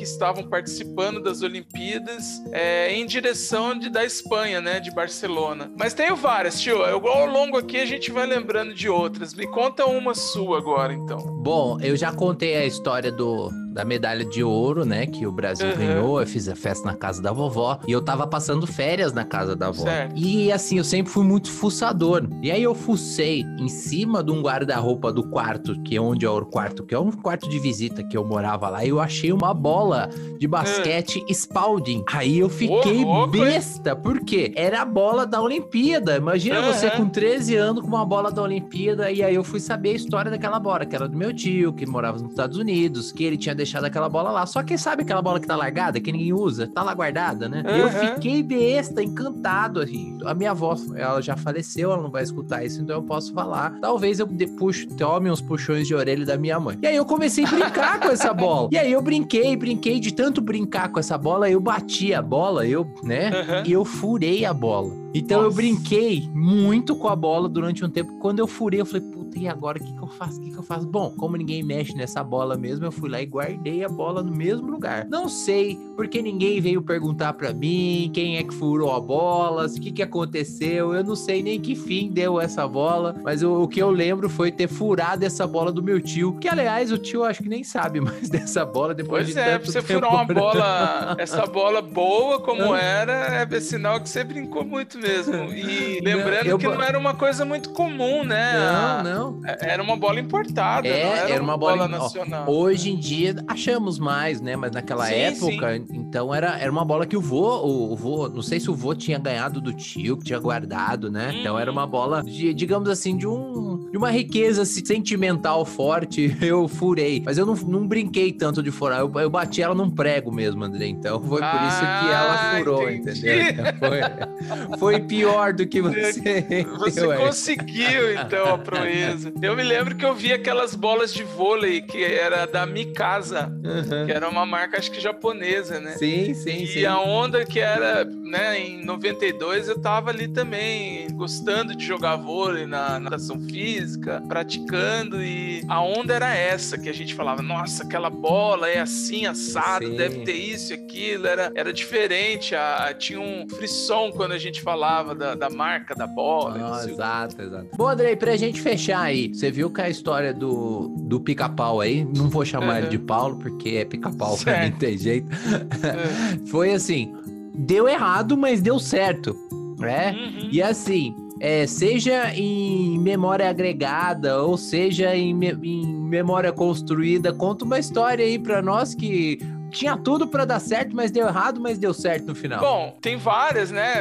que 0.00 0.04
estavam 0.04 0.42
participando 0.42 1.22
das 1.22 1.42
Olimpíadas 1.42 2.42
é, 2.52 2.90
em 2.90 3.04
direção 3.04 3.78
de, 3.78 3.90
da 3.90 4.02
Espanha, 4.02 4.58
né, 4.58 4.80
de 4.80 4.90
Barcelona. 4.90 5.70
Mas 5.78 5.92
tenho 5.92 6.16
várias, 6.16 6.58
tio. 6.58 6.78
Eu, 6.86 7.06
ao 7.06 7.26
longo 7.26 7.58
aqui 7.58 7.76
a 7.76 7.84
gente 7.84 8.10
vai 8.10 8.26
lembrando 8.26 8.72
de 8.72 8.88
outras. 8.88 9.34
Me 9.34 9.46
conta 9.46 9.84
uma 9.84 10.14
sua 10.14 10.56
agora, 10.56 10.94
então. 10.94 11.18
Bom, 11.42 11.78
eu 11.82 11.94
já 11.96 12.10
contei 12.14 12.56
a 12.56 12.64
história 12.64 13.12
do, 13.12 13.50
da 13.72 13.84
medalha 13.84 14.24
de 14.24 14.42
ouro, 14.42 14.84
né? 14.84 15.06
Que 15.06 15.26
o 15.26 15.32
Brasil 15.32 15.68
uhum. 15.68 15.76
ganhou. 15.76 16.20
Eu 16.20 16.26
fiz 16.26 16.48
a 16.48 16.56
festa 16.56 16.86
na 16.86 16.94
casa 16.94 17.22
da 17.22 17.32
vovó. 17.32 17.78
E 17.86 17.92
eu 17.92 18.02
tava 18.02 18.26
passando 18.26 18.66
férias 18.66 19.12
na 19.12 19.24
casa 19.24 19.54
da 19.54 19.68
avó. 19.68 19.84
Certo. 19.84 20.14
E 20.16 20.50
assim, 20.50 20.78
eu 20.78 20.84
sempre 20.84 21.12
fui 21.12 21.24
muito 21.24 21.50
fuçador. 21.50 22.28
E 22.42 22.50
aí 22.50 22.62
eu 22.62 22.74
fucei 22.74 23.44
em 23.58 23.68
cima 23.68 24.22
de 24.22 24.32
um 24.32 24.42
guarda-roupa 24.42 25.12
do 25.12 25.28
quarto, 25.28 25.80
que 25.82 25.96
é 25.96 26.00
onde 26.00 26.26
é 26.26 26.30
o 26.30 26.44
quarto, 26.44 26.84
que 26.84 26.94
é 26.94 26.98
um 26.98 27.12
quarto 27.12 27.48
de 27.48 27.58
visita 27.58 28.02
que 28.02 28.16
eu 28.16 28.24
morava 28.24 28.68
lá. 28.68 28.84
E 28.84 28.88
eu 28.88 29.00
achei 29.00 29.32
uma 29.32 29.54
bola 29.54 29.89
de 30.38 30.46
basquete 30.46 31.20
uhum. 31.20 31.26
Spalding. 31.28 32.04
Aí 32.12 32.38
eu 32.38 32.48
fiquei 32.48 33.04
oh, 33.04 33.26
besta. 33.26 33.94
Por 33.94 34.20
quê? 34.20 34.52
Era 34.56 34.82
a 34.82 34.84
bola 34.84 35.26
da 35.26 35.40
Olimpíada. 35.40 36.16
Imagina 36.16 36.60
uhum. 36.60 36.72
você 36.72 36.90
com 36.90 37.08
13 37.08 37.56
anos 37.56 37.82
com 37.82 37.88
uma 37.88 38.04
bola 38.04 38.30
da 38.30 38.42
Olimpíada. 38.42 39.10
E 39.10 39.22
aí 39.22 39.34
eu 39.34 39.44
fui 39.44 39.60
saber 39.60 39.90
a 39.90 39.94
história 39.94 40.30
daquela 40.30 40.58
bola, 40.58 40.86
que 40.86 40.94
era 40.94 41.08
do 41.08 41.16
meu 41.16 41.34
tio, 41.34 41.72
que 41.72 41.86
morava 41.86 42.18
nos 42.18 42.30
Estados 42.30 42.56
Unidos, 42.56 43.12
que 43.12 43.24
ele 43.24 43.36
tinha 43.36 43.54
deixado 43.54 43.84
aquela 43.84 44.08
bola 44.08 44.30
lá. 44.30 44.46
Só 44.46 44.62
que 44.62 44.76
sabe 44.78 45.02
aquela 45.02 45.22
bola 45.22 45.40
que 45.40 45.46
tá 45.46 45.56
largada, 45.56 46.00
que 46.00 46.10
ninguém 46.12 46.32
usa? 46.32 46.66
Tá 46.66 46.82
lá 46.82 46.94
guardada, 46.94 47.48
né? 47.48 47.62
Uhum. 47.66 47.76
Eu 47.76 47.88
fiquei 47.90 48.42
besta, 48.42 49.02
encantado. 49.02 49.80
Assim. 49.80 50.18
A 50.24 50.34
minha 50.34 50.52
avó, 50.52 50.76
ela 50.94 51.20
já 51.20 51.36
faleceu, 51.36 51.92
ela 51.92 52.02
não 52.02 52.10
vai 52.10 52.22
escutar 52.22 52.64
isso, 52.64 52.80
então 52.80 52.96
eu 52.96 53.02
posso 53.02 53.32
falar. 53.32 53.78
Talvez 53.80 54.18
eu 54.18 54.28
puxo, 54.58 54.86
tome 54.96 55.30
uns 55.30 55.40
puxões 55.40 55.86
de 55.86 55.94
orelha 55.94 56.24
da 56.24 56.36
minha 56.36 56.58
mãe. 56.58 56.78
E 56.82 56.86
aí 56.86 56.96
eu 56.96 57.04
comecei 57.04 57.44
a 57.44 57.50
brincar 57.50 58.00
com 58.00 58.08
essa 58.08 58.32
bola. 58.32 58.68
E 58.70 58.78
aí 58.78 58.92
eu 58.92 59.02
brinquei, 59.02 59.56
brinquei, 59.56 59.79
de 59.80 60.12
tanto 60.12 60.40
brincar 60.40 60.90
com 60.90 61.00
essa 61.00 61.16
bola, 61.16 61.50
eu 61.50 61.60
bati 61.60 62.12
a 62.12 62.20
bola, 62.20 62.66
eu, 62.66 62.86
né? 63.02 63.30
Uhum. 63.30 63.62
E 63.66 63.72
eu 63.72 63.84
furei 63.84 64.44
a 64.44 64.52
bola. 64.52 64.94
Então 65.14 65.42
Nossa. 65.42 65.50
eu 65.50 65.54
brinquei 65.56 66.28
muito 66.34 66.94
com 66.94 67.08
a 67.08 67.16
bola 67.16 67.48
durante 67.48 67.84
um 67.84 67.88
tempo. 67.88 68.18
Quando 68.18 68.38
eu 68.38 68.46
furei, 68.46 68.80
eu 68.80 68.86
falei, 68.86 69.02
puta, 69.30 69.38
e 69.38 69.48
agora 69.48 69.78
o 69.78 69.80
que, 69.80 69.92
que 69.92 70.02
eu 70.02 70.08
faço? 70.08 70.38
O 70.38 70.42
que, 70.42 70.50
que 70.50 70.58
eu 70.58 70.62
faço? 70.62 70.86
Bom, 70.86 71.10
como 71.16 71.36
ninguém 71.36 71.62
mexe 71.62 71.94
nessa 71.94 72.22
bola 72.22 72.56
mesmo, 72.56 72.84
eu 72.84 72.92
fui 72.92 73.08
lá 73.08 73.22
e 73.22 73.26
guardei 73.26 73.84
a 73.84 73.88
bola 73.88 74.22
no 74.22 74.34
mesmo 74.34 74.70
lugar. 74.70 75.06
Não 75.06 75.28
sei, 75.28 75.78
porque 75.96 76.20
ninguém 76.20 76.60
veio 76.60 76.82
perguntar 76.82 77.34
para 77.34 77.52
mim 77.52 78.10
quem 78.12 78.36
é 78.36 78.42
que 78.42 78.54
furou 78.54 78.94
a 78.94 79.00
bola, 79.00 79.66
o 79.66 79.80
que, 79.80 79.92
que 79.92 80.02
aconteceu. 80.02 80.94
Eu 80.94 81.04
não 81.04 81.16
sei 81.16 81.42
nem 81.42 81.60
que 81.60 81.74
fim 81.74 82.10
deu 82.10 82.40
essa 82.40 82.66
bola, 82.66 83.16
mas 83.22 83.42
o, 83.42 83.62
o 83.62 83.68
que 83.68 83.80
eu 83.80 83.90
lembro 83.90 84.28
foi 84.28 84.50
ter 84.50 84.68
furado 84.68 85.24
essa 85.24 85.46
bola 85.46 85.72
do 85.72 85.82
meu 85.82 86.00
tio. 86.00 86.36
Que, 86.38 86.48
aliás, 86.48 86.90
o 86.90 86.98
tio 86.98 87.24
acho 87.24 87.42
que 87.42 87.48
nem 87.48 87.62
sabe 87.62 88.00
mais 88.02 88.28
dessa 88.28 88.64
bola 88.64 88.94
depois 88.94 89.24
pois 89.24 89.34
de 89.34 89.40
é, 89.40 89.58
você 89.58 89.82
furar 89.82 90.10
uma 90.10 90.24
bola, 90.24 91.16
essa 91.18 91.46
bola 91.46 91.82
boa 91.82 92.40
como 92.40 92.74
era, 92.74 93.12
é 93.12 93.60
sinal 93.60 94.00
que 94.00 94.08
você 94.08 94.24
brincou 94.24 94.64
muito 94.64 94.98
mesmo. 94.98 95.34
E 95.52 96.00
lembrando 96.00 96.44
não, 96.44 96.50
eu... 96.52 96.58
que 96.58 96.66
não 96.66 96.82
era 96.82 96.98
uma 96.98 97.14
coisa 97.14 97.44
muito 97.44 97.70
comum, 97.70 98.24
né? 98.24 98.54
Não, 98.54 99.02
não. 99.02 99.19
É, 99.44 99.72
era 99.72 99.82
uma 99.82 99.96
bola 99.96 100.20
importada, 100.20 100.86
é, 100.86 101.00
era, 101.00 101.30
era, 101.30 101.42
uma, 101.42 101.56
bola, 101.56 101.88
bola 101.88 101.88
nacional. 101.88 102.48
Hoje 102.48 102.90
em 102.90 102.96
dia 102.96 103.36
achamos 103.46 103.98
mais, 103.98 104.40
né? 104.40 104.56
Mas 104.56 104.72
naquela 104.72 105.06
sim, 105.06 105.14
época, 105.14 105.76
sim. 105.76 105.86
então 105.90 106.34
era, 106.34 106.58
era 106.58 106.70
uma 106.70 106.84
bola 106.84 107.06
que 107.06 107.16
o 107.16 107.20
vô, 107.20 107.58
o, 107.58 107.92
o 107.92 107.96
vô, 107.96 108.28
não 108.28 108.42
sei 108.42 108.58
se 108.60 108.70
o 108.70 108.74
vô 108.74 108.94
tinha 108.94 109.18
ganhado 109.18 109.60
do 109.60 109.72
tio, 109.72 110.16
que 110.16 110.24
tinha 110.24 110.38
guardado, 110.38 111.10
né? 111.10 111.30
Hum. 111.32 111.40
Então 111.40 111.58
era 111.58 111.70
uma 111.70 111.86
bola, 111.86 112.22
de, 112.22 112.54
digamos 112.54 112.88
assim, 112.88 113.16
de 113.16 113.26
um 113.26 113.88
de 113.90 113.96
uma 113.96 114.10
riqueza 114.10 114.64
sentimental 114.64 115.64
forte, 115.64 116.36
eu 116.40 116.68
furei. 116.68 117.22
Mas 117.24 117.38
eu 117.38 117.44
não, 117.44 117.54
não 117.54 117.86
brinquei 117.86 118.32
tanto 118.32 118.62
de 118.62 118.70
furar, 118.70 119.00
eu, 119.00 119.12
eu 119.20 119.30
bati 119.30 119.62
ela 119.62 119.74
num 119.74 119.90
prego 119.90 120.32
mesmo, 120.32 120.62
André. 120.64 120.86
Então 120.86 121.20
foi 121.20 121.40
por 121.40 121.44
ah, 121.44 121.68
isso 121.68 121.80
que 121.80 122.12
ela 122.12 122.34
ah, 122.34 122.58
furou, 122.58 122.90
entendi. 122.90 123.18
entendeu? 123.18 123.50
Então, 123.50 123.78
foi, 123.78 124.78
foi 124.78 125.00
pior 125.00 125.52
do 125.52 125.66
que 125.66 125.82
você. 125.82 126.66
Você 126.78 127.06
conseguiu, 127.18 128.12
então, 128.12 128.54
a 128.54 128.58
proeza. 128.58 129.09
Eu 129.42 129.56
me 129.56 129.62
lembro 129.62 129.94
que 129.94 130.04
eu 130.04 130.14
vi 130.14 130.32
aquelas 130.32 130.74
bolas 130.74 131.12
de 131.12 131.22
vôlei 131.22 131.80
que 131.80 132.02
era 132.02 132.46
da 132.46 132.66
Mikasa, 132.66 133.52
uhum. 133.64 134.06
que 134.06 134.12
era 134.12 134.28
uma 134.28 134.44
marca, 134.46 134.78
acho 134.78 134.90
que 134.90 135.00
japonesa, 135.00 135.80
né? 135.80 135.92
Sim, 135.92 136.34
sim, 136.34 136.62
e 136.62 136.66
sim. 136.66 136.78
E 136.80 136.86
a 136.86 136.98
onda 136.98 137.44
que 137.44 137.60
era, 137.60 138.04
né, 138.04 138.58
em 138.58 138.84
92, 138.84 139.68
eu 139.68 139.78
tava 139.80 140.10
ali 140.10 140.28
também, 140.28 141.08
gostando 141.14 141.74
de 141.74 141.84
jogar 141.84 142.16
vôlei 142.16 142.66
na 142.66 142.98
natação 142.98 143.40
física, 143.40 144.22
praticando, 144.28 145.22
e 145.22 145.62
a 145.68 145.80
onda 145.80 146.14
era 146.14 146.34
essa, 146.34 146.78
que 146.78 146.88
a 146.88 146.94
gente 146.94 147.14
falava, 147.14 147.42
nossa, 147.42 147.84
aquela 147.84 148.10
bola 148.10 148.68
é 148.68 148.80
assim, 148.80 149.26
assado, 149.26 149.86
sim. 149.86 149.96
deve 149.96 150.20
ter 150.24 150.34
isso 150.34 150.72
e 150.72 150.74
aquilo, 150.74 151.26
era, 151.26 151.52
era 151.54 151.72
diferente, 151.72 152.54
a, 152.54 152.94
tinha 152.94 153.20
um 153.20 153.48
frisson 153.48 154.10
quando 154.12 154.32
a 154.32 154.38
gente 154.38 154.60
falava 154.60 155.14
da, 155.14 155.34
da 155.34 155.50
marca 155.50 155.94
da 155.94 156.06
bola. 156.06 156.80
Oh, 156.80 156.88
exato, 156.88 157.40
exato. 157.42 157.68
Bom, 157.76 157.88
Andrei, 157.88 158.16
pra 158.16 158.36
gente 158.36 158.60
fechar 158.60 158.99
aí, 159.02 159.28
você 159.28 159.50
viu 159.50 159.70
que 159.70 159.80
a 159.80 159.88
história 159.88 160.32
do, 160.32 160.88
do 160.88 161.20
pica-pau 161.20 161.80
aí, 161.80 162.04
não 162.04 162.28
vou 162.28 162.44
chamar 162.44 162.74
uhum. 162.74 162.78
ele 162.78 162.88
de 162.88 162.98
Paulo, 162.98 163.36
porque 163.36 163.70
é 163.70 163.84
pica-pau, 163.84 164.36
pra 164.38 164.64
mim 164.64 164.72
tem 164.72 164.96
jeito. 164.96 165.28
Uhum. 165.30 166.46
Foi 166.48 166.72
assim, 166.72 167.14
deu 167.54 167.88
errado, 167.88 168.36
mas 168.36 168.60
deu 168.60 168.78
certo, 168.78 169.36
né? 169.78 170.12
Uhum. 170.12 170.48
E 170.52 170.62
assim, 170.62 171.14
é, 171.40 171.66
seja 171.66 172.34
em 172.34 172.98
memória 172.98 173.48
agregada 173.48 174.42
ou 174.42 174.58
seja 174.58 175.16
em, 175.16 175.34
me 175.34 175.48
em 175.50 175.86
memória 175.86 176.52
construída, 176.52 177.32
conta 177.32 177.64
uma 177.64 177.78
história 177.78 178.24
aí 178.24 178.38
para 178.38 178.60
nós 178.60 178.94
que 178.94 179.38
tinha 179.70 179.96
tudo 179.96 180.26
para 180.26 180.44
dar 180.44 180.60
certo, 180.60 180.94
mas 180.94 181.10
deu 181.10 181.26
errado, 181.26 181.60
mas 181.60 181.78
deu 181.78 181.94
certo 181.94 182.26
no 182.26 182.34
final. 182.34 182.60
Bom, 182.60 182.98
tem 183.00 183.16
várias, 183.16 183.70
né? 183.70 183.94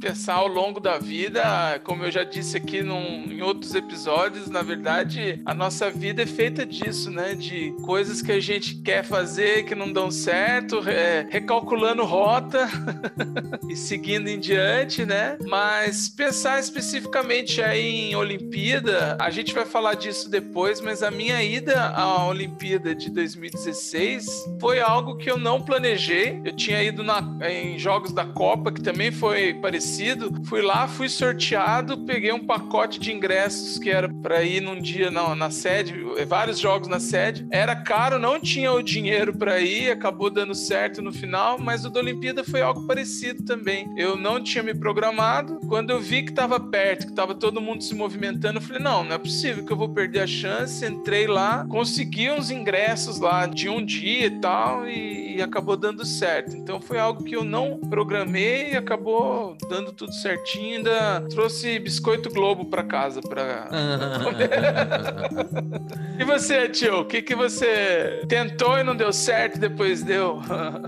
Pensar 0.00 0.34
ao 0.34 0.48
longo 0.48 0.80
da 0.80 0.98
vida, 0.98 1.80
como 1.84 2.04
eu 2.04 2.10
já 2.10 2.24
disse 2.24 2.56
aqui 2.56 2.82
num, 2.82 3.24
em 3.30 3.40
outros 3.40 3.74
episódios, 3.74 4.48
na 4.48 4.62
verdade, 4.62 5.40
a 5.44 5.54
nossa 5.54 5.90
vida 5.90 6.22
é 6.22 6.26
feita 6.26 6.66
disso, 6.66 7.10
né? 7.10 7.34
De 7.34 7.72
coisas 7.82 8.20
que 8.20 8.32
a 8.32 8.40
gente 8.40 8.76
quer 8.76 9.04
fazer 9.04 9.64
que 9.64 9.74
não 9.74 9.92
dão 9.92 10.10
certo, 10.10 10.86
é, 10.88 11.26
recalculando 11.30 12.04
rota 12.04 12.68
e 13.68 13.76
seguindo 13.76 14.28
em 14.28 14.38
diante, 14.38 15.04
né? 15.04 15.38
Mas 15.46 16.08
pensar 16.08 16.60
especificamente 16.60 17.62
aí 17.62 18.10
em 18.10 18.16
Olimpíada, 18.16 19.16
a 19.20 19.30
gente 19.30 19.54
vai 19.54 19.64
falar 19.64 19.94
disso 19.94 20.28
depois, 20.28 20.80
mas 20.80 21.02
a 21.02 21.10
minha 21.10 21.42
ida 21.42 21.88
à 21.88 22.26
Olimpíada 22.26 22.94
de 22.94 23.10
2016 23.10 24.26
foi 24.60 24.80
algo 24.82 25.16
que 25.16 25.30
eu 25.30 25.38
não 25.38 25.60
planejei. 25.60 26.40
Eu 26.44 26.54
tinha 26.54 26.82
ido 26.82 27.02
na, 27.02 27.22
em 27.48 27.78
jogos 27.78 28.12
da 28.12 28.24
Copa, 28.24 28.72
que 28.72 28.82
também 28.82 29.10
foi 29.10 29.54
parecido. 29.54 30.32
Fui 30.44 30.60
lá, 30.60 30.86
fui 30.86 31.08
sorteado, 31.08 32.04
peguei 32.04 32.32
um 32.32 32.44
pacote 32.44 32.98
de 32.98 33.12
ingressos 33.12 33.78
que 33.78 33.90
era 33.90 34.08
para 34.08 34.42
ir 34.42 34.60
num 34.60 34.80
dia 34.80 35.10
na, 35.10 35.34
na 35.34 35.50
sede, 35.50 35.94
vários 36.26 36.58
jogos 36.58 36.88
na 36.88 37.00
sede. 37.00 37.46
Era 37.50 37.74
caro, 37.76 38.18
não 38.18 38.38
tinha 38.38 38.72
o 38.72 38.82
dinheiro 38.82 39.36
para 39.36 39.60
ir, 39.60 39.90
acabou 39.90 40.30
dando 40.30 40.54
certo 40.54 41.00
no 41.00 41.12
final, 41.12 41.58
mas 41.58 41.84
o 41.84 41.90
da 41.90 42.00
Olimpíada 42.00 42.44
foi 42.44 42.60
algo 42.60 42.86
parecido 42.86 43.42
também. 43.44 43.92
Eu 43.96 44.16
não 44.16 44.42
tinha 44.42 44.62
me 44.62 44.74
programado. 44.74 45.60
Quando 45.68 45.90
eu 45.90 46.00
vi 46.00 46.22
que 46.22 46.30
estava 46.30 46.58
perto, 46.58 47.06
que 47.06 47.12
estava 47.12 47.34
todo 47.34 47.60
mundo 47.60 47.82
se 47.82 47.94
movimentando, 47.94 48.58
eu 48.58 48.62
falei: 48.62 48.82
não, 48.82 49.04
não 49.04 49.14
é 49.14 49.18
possível 49.18 49.64
que 49.64 49.72
eu 49.72 49.76
vou 49.76 49.88
perder 49.88 50.20
a 50.20 50.26
chance. 50.26 50.84
Entrei 50.84 51.26
lá, 51.26 51.66
consegui 51.68 52.30
uns 52.30 52.50
ingressos 52.50 53.18
lá 53.18 53.46
de 53.46 53.68
um 53.68 53.84
dia 53.84 54.26
e 54.26 54.40
tal 54.40 54.71
tal 54.72 54.88
e, 54.88 55.36
e, 55.36 55.42
acabou 55.42 55.76
dando 55.76 56.04
certo. 56.04 56.56
Então 56.56 56.80
foi 56.80 56.98
algo 56.98 57.22
que 57.22 57.36
eu 57.36 57.44
não 57.44 57.78
programei 57.78 58.72
e 58.72 58.76
acabou 58.76 59.56
dando 59.68 59.92
tudo 59.92 60.12
certinho. 60.12 60.78
Ainda 60.78 61.20
trouxe 61.30 61.78
biscoito 61.78 62.30
Globo 62.30 62.64
para 62.64 62.82
casa 62.82 63.20
para. 63.20 63.68
e 66.18 66.24
você, 66.24 66.68
tio? 66.68 67.00
O 67.00 67.04
que 67.04 67.22
que 67.22 67.34
você 67.34 68.22
tentou 68.28 68.78
e 68.78 68.82
não 68.82 68.96
deu 68.96 69.12
certo, 69.12 69.58
depois 69.58 70.02
deu? 70.02 70.40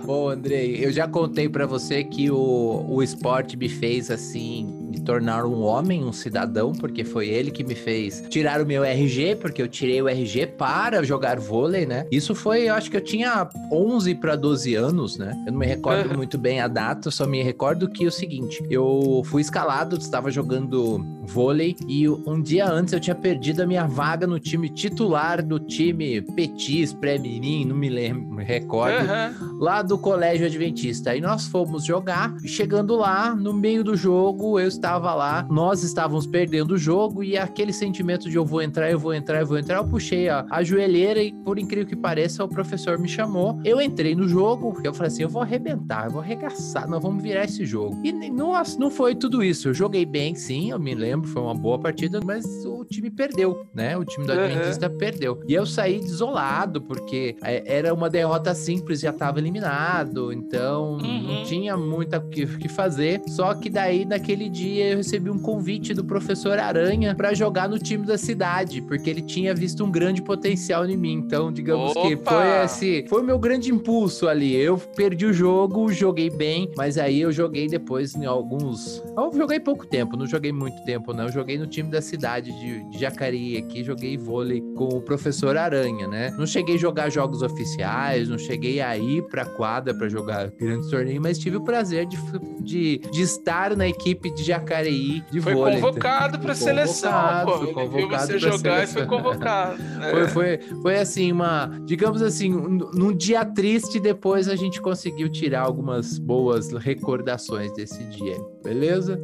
Bom, 0.05 0.29
Andrei, 0.29 0.85
eu 0.85 0.93
já 0.93 1.07
contei 1.07 1.49
para 1.49 1.67
você 1.67 2.05
que 2.05 2.31
o, 2.31 2.87
o 2.89 3.03
esporte 3.03 3.57
me 3.57 3.69
fez 3.69 4.11
assim 4.11 4.84
tornar 5.05 5.45
um 5.45 5.63
homem, 5.63 6.05
um 6.05 6.13
cidadão, 6.13 6.73
porque 6.73 7.05
foi 7.05 7.29
ele 7.29 7.51
que 7.51 7.63
me 7.63 7.75
fez 7.75 8.25
tirar 8.29 8.61
o 8.61 8.67
meu 8.67 8.83
RG, 8.83 9.37
porque 9.37 9.61
eu 9.61 9.69
tirei 9.69 10.01
o 10.01 10.09
RG 10.09 10.47
para 10.59 11.03
jogar 11.03 11.39
vôlei, 11.39 11.87
né? 11.87 12.07
Isso 12.11 12.35
foi, 12.35 12.69
eu 12.69 12.75
acho 12.75 12.91
que 12.91 12.97
eu 12.97 13.01
tinha 13.01 13.49
11 13.71 14.15
para 14.17 14.37
12 14.37 14.75
anos, 14.75 15.19
né? 15.19 15.35
Eu 15.47 15.53
não 15.53 15.61
me 15.61 15.67
recordo 15.67 16.17
muito 16.17 16.39
bem 16.39 16.61
a 16.61 16.69
data, 16.69 17.11
só 17.11 17.27
me 17.27 17.43
recordo 17.43 17.89
que 17.89 18.05
é 18.05 18.09
o 18.09 18.13
seguinte, 18.13 18.65
eu 18.71 19.23
fui 19.27 19.43
escalado, 19.43 19.97
estava 19.97 20.31
jogando 20.31 21.05
vôlei 21.23 21.77
e 21.89 22.09
um 22.09 22.41
dia 22.41 22.69
antes 22.69 22.93
eu 22.93 23.01
tinha 23.01 23.15
perdido 23.15 23.63
a 23.63 23.67
minha 23.67 23.87
vaga 23.87 24.27
no 24.27 24.39
time 24.39 24.69
titular 24.69 25.43
do 25.43 25.59
time 25.59 26.21
Petis, 26.21 26.93
pré-mirim, 26.93 27.65
não 27.65 27.77
me 27.77 27.89
lembro, 27.89 28.35
me 28.35 28.45
recordo, 28.45 29.05
uhum. 29.05 29.59
lá 29.59 29.83
do 29.83 29.99
Colégio 29.99 30.47
Adventista. 30.47 31.11
Aí 31.11 31.21
nós 31.21 31.47
fomos 31.47 31.85
jogar, 31.85 32.35
chegando 32.45 32.97
lá, 32.97 33.35
no 33.35 33.53
meio 33.53 33.83
do 33.83 33.97
jogo, 33.97 34.59
eu 34.59 34.69
estava 34.69 34.94
lá, 34.99 35.47
nós 35.51 35.83
estávamos 35.83 36.27
perdendo 36.27 36.75
o 36.75 36.79
jogo 36.79 37.25
e 37.25 37.37
aquele 37.37 37.73
sentimento 37.73 38.29
de 38.29 38.37
eu 38.37 38.45
vou 38.45 38.63
entrar, 38.63 38.91
eu 38.91 38.99
vou 38.99 39.15
entrar, 39.15 39.41
eu 39.41 39.47
vou 39.47 39.59
entrar, 39.59 39.77
eu 39.77 39.85
puxei 39.87 40.29
a, 40.29 40.47
a 40.51 40.63
joelheira 40.63 41.23
e, 41.23 41.33
por 41.33 41.59
incrível 41.59 41.87
que 41.87 41.97
pareça, 41.97 42.45
o 42.45 42.49
professor 42.49 42.99
me 42.99 43.09
chamou. 43.09 43.59
Eu 43.65 43.81
entrei 43.81 44.15
no 44.15 44.29
jogo, 44.29 44.81
eu 44.85 44.95
falei 44.95 45.09
assim: 45.09 45.23
eu 45.23 45.29
vou 45.29 45.43
arrebentar, 45.43 46.07
eu 46.07 46.13
vou 46.13 46.21
arregaçar, 46.21 46.89
nós 46.89 47.03
vamos 47.03 47.23
virar 47.23 47.45
esse 47.45 47.65
jogo. 47.65 48.01
E 48.05 48.13
nossa, 48.31 48.79
não 48.79 48.91
foi 48.91 49.15
tudo 49.15 49.43
isso. 49.43 49.69
Eu 49.69 49.75
joguei 49.75 50.05
bem, 50.07 50.35
sim, 50.35 50.71
eu 50.71 50.79
me 50.79 50.95
lembro, 50.95 51.29
foi 51.29 51.43
uma 51.43 51.55
boa 51.55 51.79
partida, 51.79 52.21
mas 52.25 52.45
o 52.65 52.85
time 52.85 53.11
perdeu, 53.11 53.67
né? 53.75 53.97
O 53.97 54.05
time 54.05 54.27
do 54.27 54.33
Adventista 54.33 54.89
uhum. 54.89 54.99
perdeu. 54.99 55.41
E 55.49 55.55
eu 55.55 55.67
saí 55.67 56.01
desolado, 56.01 56.83
porque 56.83 57.37
é, 57.43 57.63
era 57.79 57.93
uma 57.93 58.09
derrota 58.11 58.55
simples, 58.55 59.01
já 59.01 59.11
estava 59.11 59.39
eliminado, 59.39 60.33
então 60.33 60.99
uhum. 60.99 61.23
não 61.23 61.43
tinha 61.45 61.77
muito 61.77 62.17
o 62.17 62.29
que, 62.29 62.47
que 62.47 62.69
fazer. 62.69 63.23
Só 63.29 63.55
que 63.55 63.71
daí, 63.71 64.05
naquele 64.05 64.49
dia, 64.49 64.84
dia 64.85 64.93
eu 64.93 64.97
recebi 64.99 65.31
um 65.31 65.39
convite 65.39 65.95
do 65.95 66.05
professor 66.05 66.59
Aranha 66.59 67.15
para 67.15 67.33
jogar 67.33 67.69
no 67.69 67.79
time 67.79 68.07
da 68.07 68.19
cidade, 68.19 68.83
porque 68.83 69.09
ele 69.09 69.23
tinha 69.23 69.55
visto 69.55 69.85
um 69.85 69.91
grande 69.91 70.23
potencial 70.23 70.87
em 70.87 70.97
mim. 70.97 71.15
Então, 71.15 71.53
digamos 71.53 71.93
Opa! 71.97 72.09
que 72.09 72.17
foi 72.17 72.65
esse, 72.65 73.05
foi 73.09 73.23
o 73.23 73.25
meu 73.25 73.39
grande 73.39 73.73
impulso 73.73 74.29
ali. 74.29 74.55
Eu 74.55 74.77
perdi 74.77 75.27
o 75.27 75.33
jogo, 75.33 75.91
joguei 75.93 76.31
bem, 76.31 76.71
mas 76.77 76.99
aí 76.99 77.21
eu 77.21 77.33
joguei 77.33 77.67
depois 77.67 78.15
em 78.15 78.27
alguns. 78.27 79.03
Eu 79.17 79.33
joguei 79.35 79.59
pouco 79.59 79.87
tempo, 79.87 80.17
não 80.17 80.27
joguei 80.27 80.53
muito 80.53 80.83
tempo, 80.85 81.13
não. 81.13 81.25
Eu 81.25 81.33
joguei 81.33 81.59
no 81.59 81.67
time 81.67 81.91
da 81.91 82.03
cidade 82.03 82.53
de, 82.53 82.91
de 82.91 82.99
Jacareí 82.99 83.57
aqui, 83.57 83.83
joguei 83.83 84.17
vôlei 84.17 84.61
com 84.77 84.89
o 84.89 85.01
professor 85.01 85.57
Aranha, 85.57 86.07
né? 86.07 86.31
Não 86.39 86.47
cheguei 86.47 86.75
a 86.75 86.79
jogar 86.79 87.11
jogos 87.11 87.43
oficiais, 87.43 88.29
não 88.29 88.39
cheguei 88.39 88.81
a 88.81 88.97
ir 88.97 89.23
pra 89.29 89.45
quadra 89.45 89.95
para 89.95 90.09
jogar 90.09 90.51
grandes 90.51 90.91
torneios, 90.91 91.23
mas 91.23 91.39
tive 91.39 91.57
o 91.57 91.65
prazer 91.65 92.07
de, 92.07 92.19
de, 92.61 92.99
de 92.99 93.23
estar 93.23 93.77
na 93.77 93.89
equipe 93.89 94.31
de 94.31 94.43
Jacareí 94.43 94.74
de 94.83 95.41
foi 95.41 95.55
vôlei. 95.55 95.81
Convocado 95.81 96.39
para 96.39 96.55
seleção, 96.55 97.13
pô. 97.45 97.59
Foi 97.59 97.73
convocado 97.73 98.27
você 98.27 98.39
jogar 98.39 98.85
e 98.85 98.87
foi 98.87 99.07
convocado. 99.07 99.83
Né? 99.83 100.11
Foi, 100.11 100.29
foi, 100.29 100.59
foi 100.83 100.99
assim, 100.99 101.33
uma. 101.33 101.71
Digamos 101.85 102.23
assim, 102.23 102.51
num 102.51 103.15
dia 103.15 103.45
triste, 103.45 104.01
depois 104.01 104.49
a 104.49 104.57
gente 104.57 104.81
conseguiu 104.81 105.29
tirar 105.29 105.63
algumas 105.63 106.19
boas 106.19 106.73
recordações 106.73 107.73
desse 107.75 108.05
dia. 108.05 108.37
Beleza? 108.63 109.23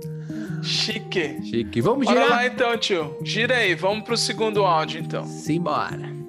Chique. 0.63 1.43
Chique. 1.43 1.81
Vamos 1.81 2.07
girar? 2.07 2.25
Bora 2.25 2.35
lá 2.37 2.47
então, 2.47 2.77
tio. 2.77 3.17
Gira 3.25 3.57
aí, 3.57 3.75
vamos 3.75 4.05
pro 4.05 4.17
segundo 4.17 4.65
áudio 4.65 5.01
então. 5.01 5.25
Simbora. 5.27 6.21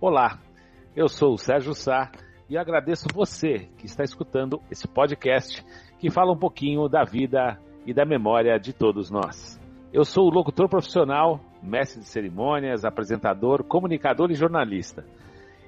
Olá, 0.00 0.38
eu 0.94 1.08
sou 1.08 1.32
o 1.32 1.36
Sérgio 1.36 1.74
Sá 1.74 2.12
e 2.48 2.56
agradeço 2.56 3.08
você 3.12 3.68
que 3.76 3.86
está 3.86 4.04
escutando 4.04 4.62
esse 4.70 4.86
podcast 4.86 5.66
que 5.98 6.08
fala 6.08 6.32
um 6.32 6.38
pouquinho 6.38 6.88
da 6.88 7.02
vida 7.02 7.58
e 7.84 7.92
da 7.92 8.04
memória 8.04 8.56
de 8.60 8.72
todos 8.72 9.10
nós. 9.10 9.60
Eu 9.92 10.04
sou 10.04 10.28
o 10.28 10.32
locutor 10.32 10.68
profissional, 10.68 11.40
mestre 11.60 12.00
de 12.00 12.06
cerimônias, 12.06 12.84
apresentador, 12.84 13.64
comunicador 13.64 14.30
e 14.30 14.34
jornalista. 14.34 15.04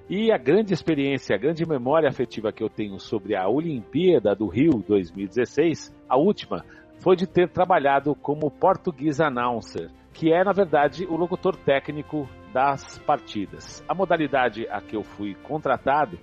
E 0.09 0.31
a 0.31 0.39
grande 0.39 0.73
experiência, 0.73 1.35
a 1.35 1.39
grande 1.39 1.67
memória 1.67 2.09
afetiva 2.09 2.53
que 2.53 2.63
eu 2.63 2.69
tenho 2.69 3.01
sobre 3.01 3.35
a 3.35 3.49
Olimpíada 3.49 4.33
do 4.33 4.47
Rio 4.47 4.81
2016, 4.87 5.93
a 6.09 6.17
última, 6.17 6.65
foi 7.01 7.17
de 7.17 7.27
ter 7.27 7.49
trabalhado 7.49 8.15
como 8.15 8.49
português 8.49 9.21
announcer, 9.21 9.91
que 10.13 10.33
é, 10.33 10.45
na 10.45 10.53
verdade, 10.53 11.05
o 11.05 11.17
locutor 11.17 11.57
técnico 11.57 12.29
das 12.53 12.99
partidas. 12.99 13.85
A 13.89 13.95
modalidade 13.95 14.67
a 14.69 14.81
que 14.81 14.97
eu 14.97 15.03
fui 15.03 15.35
contratado 15.43 16.19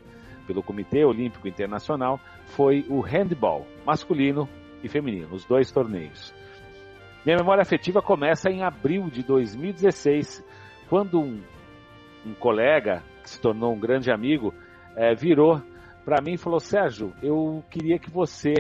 pelo 0.46 0.64
Comitê 0.64 1.04
Olímpico 1.04 1.48
Internacional 1.48 2.20
foi 2.46 2.86
o 2.90 3.02
handball, 3.02 3.66
masculino 3.86 4.48
e 4.84 4.88
feminino, 4.88 5.34
os 5.34 5.46
dois 5.46 5.72
torneios. 5.72 6.34
Minha 7.26 7.38
memória 7.38 7.62
afetiva 7.62 8.02
começa 8.02 8.50
em 8.50 8.64
abril 8.64 9.10
de 9.10 9.22
2016, 9.24 10.44
quando 10.90 11.20
um, 11.20 11.42
um 12.26 12.34
colega, 12.36 13.04
que 13.22 13.30
se 13.30 13.42
tornou 13.42 13.74
um 13.74 13.80
grande 13.80 14.10
amigo, 14.12 14.54
é, 14.96 15.14
virou 15.14 15.62
para 16.06 16.22
mim 16.22 16.34
e 16.34 16.38
falou: 16.38 16.60
Sérgio, 16.60 17.14
eu 17.22 17.62
queria 17.70 18.00
que 18.00 18.10
você 18.10 18.54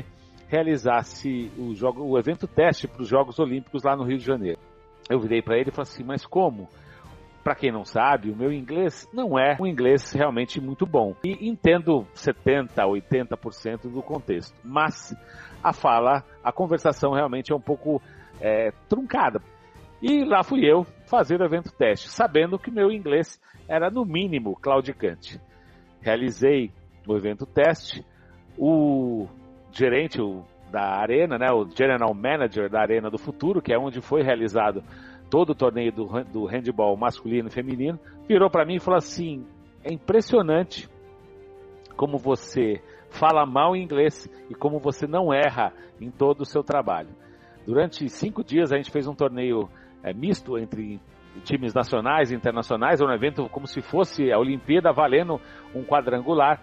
realizasse 0.49 1.49
o, 1.57 1.73
jogo, 1.73 2.03
o 2.03 2.17
evento 2.19 2.45
teste 2.45 2.87
para 2.87 3.01
os 3.01 3.07
Jogos 3.07 3.39
Olímpicos 3.39 3.83
lá 3.83 3.95
no 3.95 4.03
Rio 4.03 4.17
de 4.17 4.25
Janeiro. 4.25 4.59
Eu 5.09 5.19
virei 5.19 5.41
para 5.41 5.57
ele 5.57 5.69
e 5.69 5.73
falei 5.73 5.89
assim: 5.89 6.03
Mas 6.03 6.25
como? 6.25 6.67
Para 7.47 7.55
quem 7.55 7.71
não 7.71 7.85
sabe, 7.85 8.29
o 8.29 8.35
meu 8.35 8.51
inglês 8.51 9.09
não 9.13 9.39
é 9.39 9.55
um 9.57 9.65
inglês 9.65 10.11
realmente 10.11 10.59
muito 10.59 10.85
bom. 10.85 11.15
E 11.23 11.47
entendo 11.47 12.05
70, 12.13 12.83
80% 12.83 13.89
do 13.89 14.01
contexto. 14.01 14.53
Mas 14.65 15.15
a 15.63 15.71
fala, 15.71 16.25
a 16.43 16.51
conversação 16.51 17.13
realmente 17.13 17.53
é 17.53 17.55
um 17.55 17.61
pouco 17.61 18.01
é, 18.41 18.73
truncada. 18.89 19.41
E 20.01 20.25
lá 20.25 20.43
fui 20.43 20.69
eu 20.69 20.85
fazer 21.09 21.39
o 21.39 21.45
evento 21.45 21.71
teste, 21.71 22.09
sabendo 22.09 22.59
que 22.59 22.69
meu 22.69 22.91
inglês 22.91 23.41
era 23.65 23.89
no 23.89 24.03
mínimo 24.03 24.53
claudicante. 24.53 25.39
Realizei 26.01 26.69
o 27.07 27.15
evento 27.15 27.45
teste, 27.45 28.05
o 28.57 29.25
gerente 29.71 30.19
da 30.69 30.99
arena, 30.99 31.37
né, 31.37 31.49
o 31.49 31.65
general 31.69 32.13
manager 32.13 32.69
da 32.69 32.81
arena 32.81 33.09
do 33.09 33.17
futuro, 33.17 33.61
que 33.61 33.71
é 33.71 33.79
onde 33.79 34.01
foi 34.01 34.21
realizado 34.21 34.83
todo 35.29 35.51
o 35.51 35.55
torneio 35.55 35.91
do, 35.91 36.05
do 36.31 36.45
handball 36.45 36.95
masculino 36.97 37.47
e 37.47 37.51
feminino, 37.51 37.99
virou 38.27 38.49
para 38.49 38.65
mim 38.65 38.75
e 38.75 38.79
falou 38.79 38.97
assim: 38.97 39.45
é 39.83 39.93
impressionante 39.93 40.89
como 41.95 42.17
você 42.17 42.81
fala 43.09 43.45
mal 43.45 43.75
inglês 43.75 44.29
e 44.49 44.55
como 44.55 44.79
você 44.79 45.07
não 45.07 45.33
erra 45.33 45.73
em 45.99 46.11
todo 46.11 46.41
o 46.41 46.45
seu 46.45 46.63
trabalho. 46.63 47.09
Durante 47.65 48.07
cinco 48.09 48.43
dias 48.43 48.71
a 48.71 48.77
gente 48.77 48.91
fez 48.91 49.07
um 49.07 49.15
torneio 49.15 49.69
é, 50.03 50.13
misto 50.13 50.57
entre 50.57 50.99
times 51.43 51.73
nacionais 51.73 52.31
e 52.31 52.35
internacionais, 52.35 53.01
um 53.01 53.11
evento 53.11 53.47
como 53.49 53.67
se 53.67 53.81
fosse 53.81 54.31
a 54.31 54.39
Olimpíada 54.39 54.91
valendo 54.91 55.39
um 55.75 55.83
quadrangular 55.83 56.61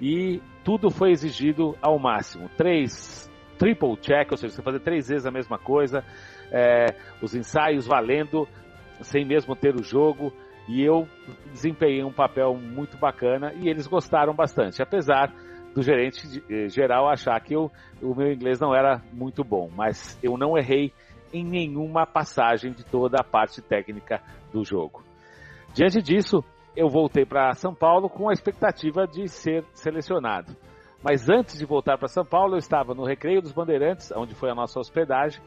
e 0.00 0.40
tudo 0.64 0.90
foi 0.90 1.10
exigido 1.10 1.76
ao 1.80 1.98
máximo. 1.98 2.48
Três 2.56 3.30
triple 3.58 3.96
check, 3.96 4.30
ou 4.30 4.36
seja, 4.36 4.54
você 4.54 4.62
fazer 4.62 4.80
três 4.80 5.08
vezes 5.08 5.26
a 5.26 5.30
mesma 5.30 5.58
coisa, 5.58 6.04
é, 6.52 6.86
os 7.22 7.34
ensaios 7.34 7.86
valendo, 7.86 8.46
sem 9.00 9.24
mesmo 9.24 9.56
ter 9.56 9.74
o 9.74 9.82
jogo. 9.82 10.32
E 10.68 10.80
eu 10.80 11.08
desempenhei 11.50 12.04
um 12.04 12.12
papel 12.12 12.54
muito 12.54 12.96
bacana 12.96 13.52
e 13.54 13.68
eles 13.68 13.88
gostaram 13.88 14.32
bastante, 14.32 14.80
apesar 14.80 15.32
do 15.74 15.82
gerente 15.82 16.42
eh, 16.48 16.68
geral 16.68 17.08
achar 17.08 17.40
que 17.40 17.54
eu, 17.54 17.70
o 18.00 18.14
meu 18.14 18.30
inglês 18.32 18.60
não 18.60 18.74
era 18.74 19.02
muito 19.12 19.42
bom, 19.42 19.68
mas 19.74 20.18
eu 20.22 20.36
não 20.36 20.56
errei 20.56 20.92
em 21.32 21.44
nenhuma 21.44 22.06
passagem 22.06 22.72
de 22.72 22.84
toda 22.84 23.16
a 23.20 23.24
parte 23.24 23.60
técnica 23.62 24.20
do 24.52 24.62
jogo. 24.64 25.02
Diante 25.74 26.02
disso, 26.02 26.44
eu 26.76 26.88
voltei 26.88 27.24
para 27.24 27.54
São 27.54 27.74
Paulo 27.74 28.08
com 28.08 28.28
a 28.28 28.32
expectativa 28.32 29.06
de 29.06 29.26
ser 29.28 29.64
selecionado. 29.72 30.54
Mas 31.02 31.28
antes 31.28 31.58
de 31.58 31.66
voltar 31.66 31.98
para 31.98 32.06
São 32.06 32.24
Paulo, 32.24 32.54
eu 32.54 32.58
estava 32.58 32.94
no 32.94 33.04
Recreio 33.04 33.40
dos 33.40 33.52
Bandeirantes, 33.52 34.12
onde 34.14 34.34
foi 34.34 34.50
a 34.50 34.54
nossa 34.54 34.78
hospedagem, 34.78 35.42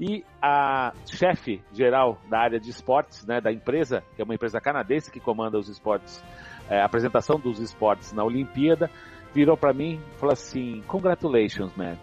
e 0.00 0.24
a 0.40 0.92
chefe 1.06 1.60
geral 1.72 2.18
da 2.30 2.38
área 2.38 2.60
de 2.60 2.70
esportes, 2.70 3.26
né, 3.26 3.40
da 3.40 3.52
empresa, 3.52 4.02
que 4.14 4.22
é 4.22 4.24
uma 4.24 4.34
empresa 4.34 4.60
canadense 4.60 5.10
que 5.10 5.18
comanda 5.18 5.58
os 5.58 5.68
esportes, 5.68 6.22
é, 6.68 6.80
a 6.80 6.84
apresentação 6.84 7.38
dos 7.38 7.58
esportes 7.58 8.12
na 8.12 8.24
Olimpíada, 8.24 8.90
virou 9.34 9.56
para 9.56 9.72
mim 9.72 10.00
e 10.14 10.18
falou 10.18 10.32
assim: 10.32 10.82
Congratulations, 10.86 11.74
man. 11.76 11.96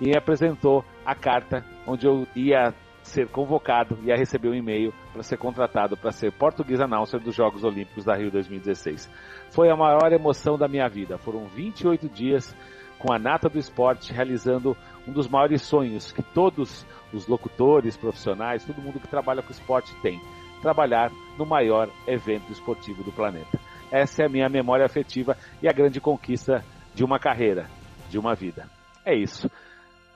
E 0.00 0.16
apresentou 0.16 0.84
a 1.04 1.14
carta 1.14 1.64
onde 1.86 2.06
eu 2.06 2.26
ia 2.34 2.72
ser 3.10 3.28
convocado, 3.28 3.98
ia 4.02 4.16
receber 4.16 4.48
um 4.48 4.54
e-mail 4.54 4.94
para 5.12 5.22
ser 5.22 5.36
contratado 5.36 5.96
para 5.96 6.12
ser 6.12 6.32
português 6.32 6.80
announcer 6.80 7.20
dos 7.20 7.34
Jogos 7.34 7.64
Olímpicos 7.64 8.04
da 8.04 8.16
Rio 8.16 8.30
2016. 8.30 9.10
Foi 9.50 9.68
a 9.68 9.76
maior 9.76 10.12
emoção 10.12 10.56
da 10.56 10.68
minha 10.68 10.88
vida. 10.88 11.18
Foram 11.18 11.46
28 11.46 12.08
dias 12.08 12.56
com 12.98 13.12
a 13.12 13.18
nata 13.18 13.48
do 13.48 13.58
esporte 13.58 14.12
realizando 14.12 14.76
um 15.06 15.12
dos 15.12 15.28
maiores 15.28 15.62
sonhos 15.62 16.12
que 16.12 16.22
todos 16.22 16.86
os 17.12 17.26
locutores, 17.26 17.96
profissionais, 17.96 18.64
todo 18.64 18.80
mundo 18.80 19.00
que 19.00 19.08
trabalha 19.08 19.42
com 19.42 19.50
esporte 19.50 19.94
tem: 20.02 20.20
trabalhar 20.62 21.10
no 21.36 21.44
maior 21.44 21.90
evento 22.06 22.52
esportivo 22.52 23.02
do 23.02 23.12
planeta. 23.12 23.58
Essa 23.90 24.22
é 24.22 24.26
a 24.26 24.28
minha 24.28 24.48
memória 24.48 24.86
afetiva 24.86 25.36
e 25.60 25.68
a 25.68 25.72
grande 25.72 26.00
conquista 26.00 26.64
de 26.94 27.04
uma 27.04 27.18
carreira, 27.18 27.68
de 28.08 28.18
uma 28.18 28.34
vida. 28.34 28.68
É 29.04 29.14
isso. 29.14 29.50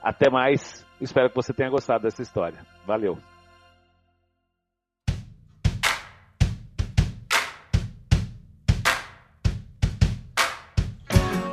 Até 0.05 0.29
mais. 0.29 0.85
Espero 1.01 1.31
que 1.31 1.35
você 1.35 1.51
tenha 1.51 1.67
gostado 1.67 2.03
dessa 2.03 2.21
história. 2.21 2.59
Valeu. 2.85 3.17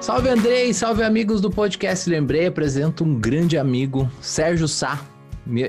Salve 0.03 0.29
Andrei, 0.29 0.75
salve 0.75 1.03
amigos 1.03 1.41
do 1.41 1.51
podcast 1.51 2.11
Lembrei. 2.11 2.47
Apresento 2.47 3.05
um 3.05 3.19
grande 3.19 3.57
amigo, 3.57 4.11
Sérgio 4.21 4.69
Sá. 4.69 5.01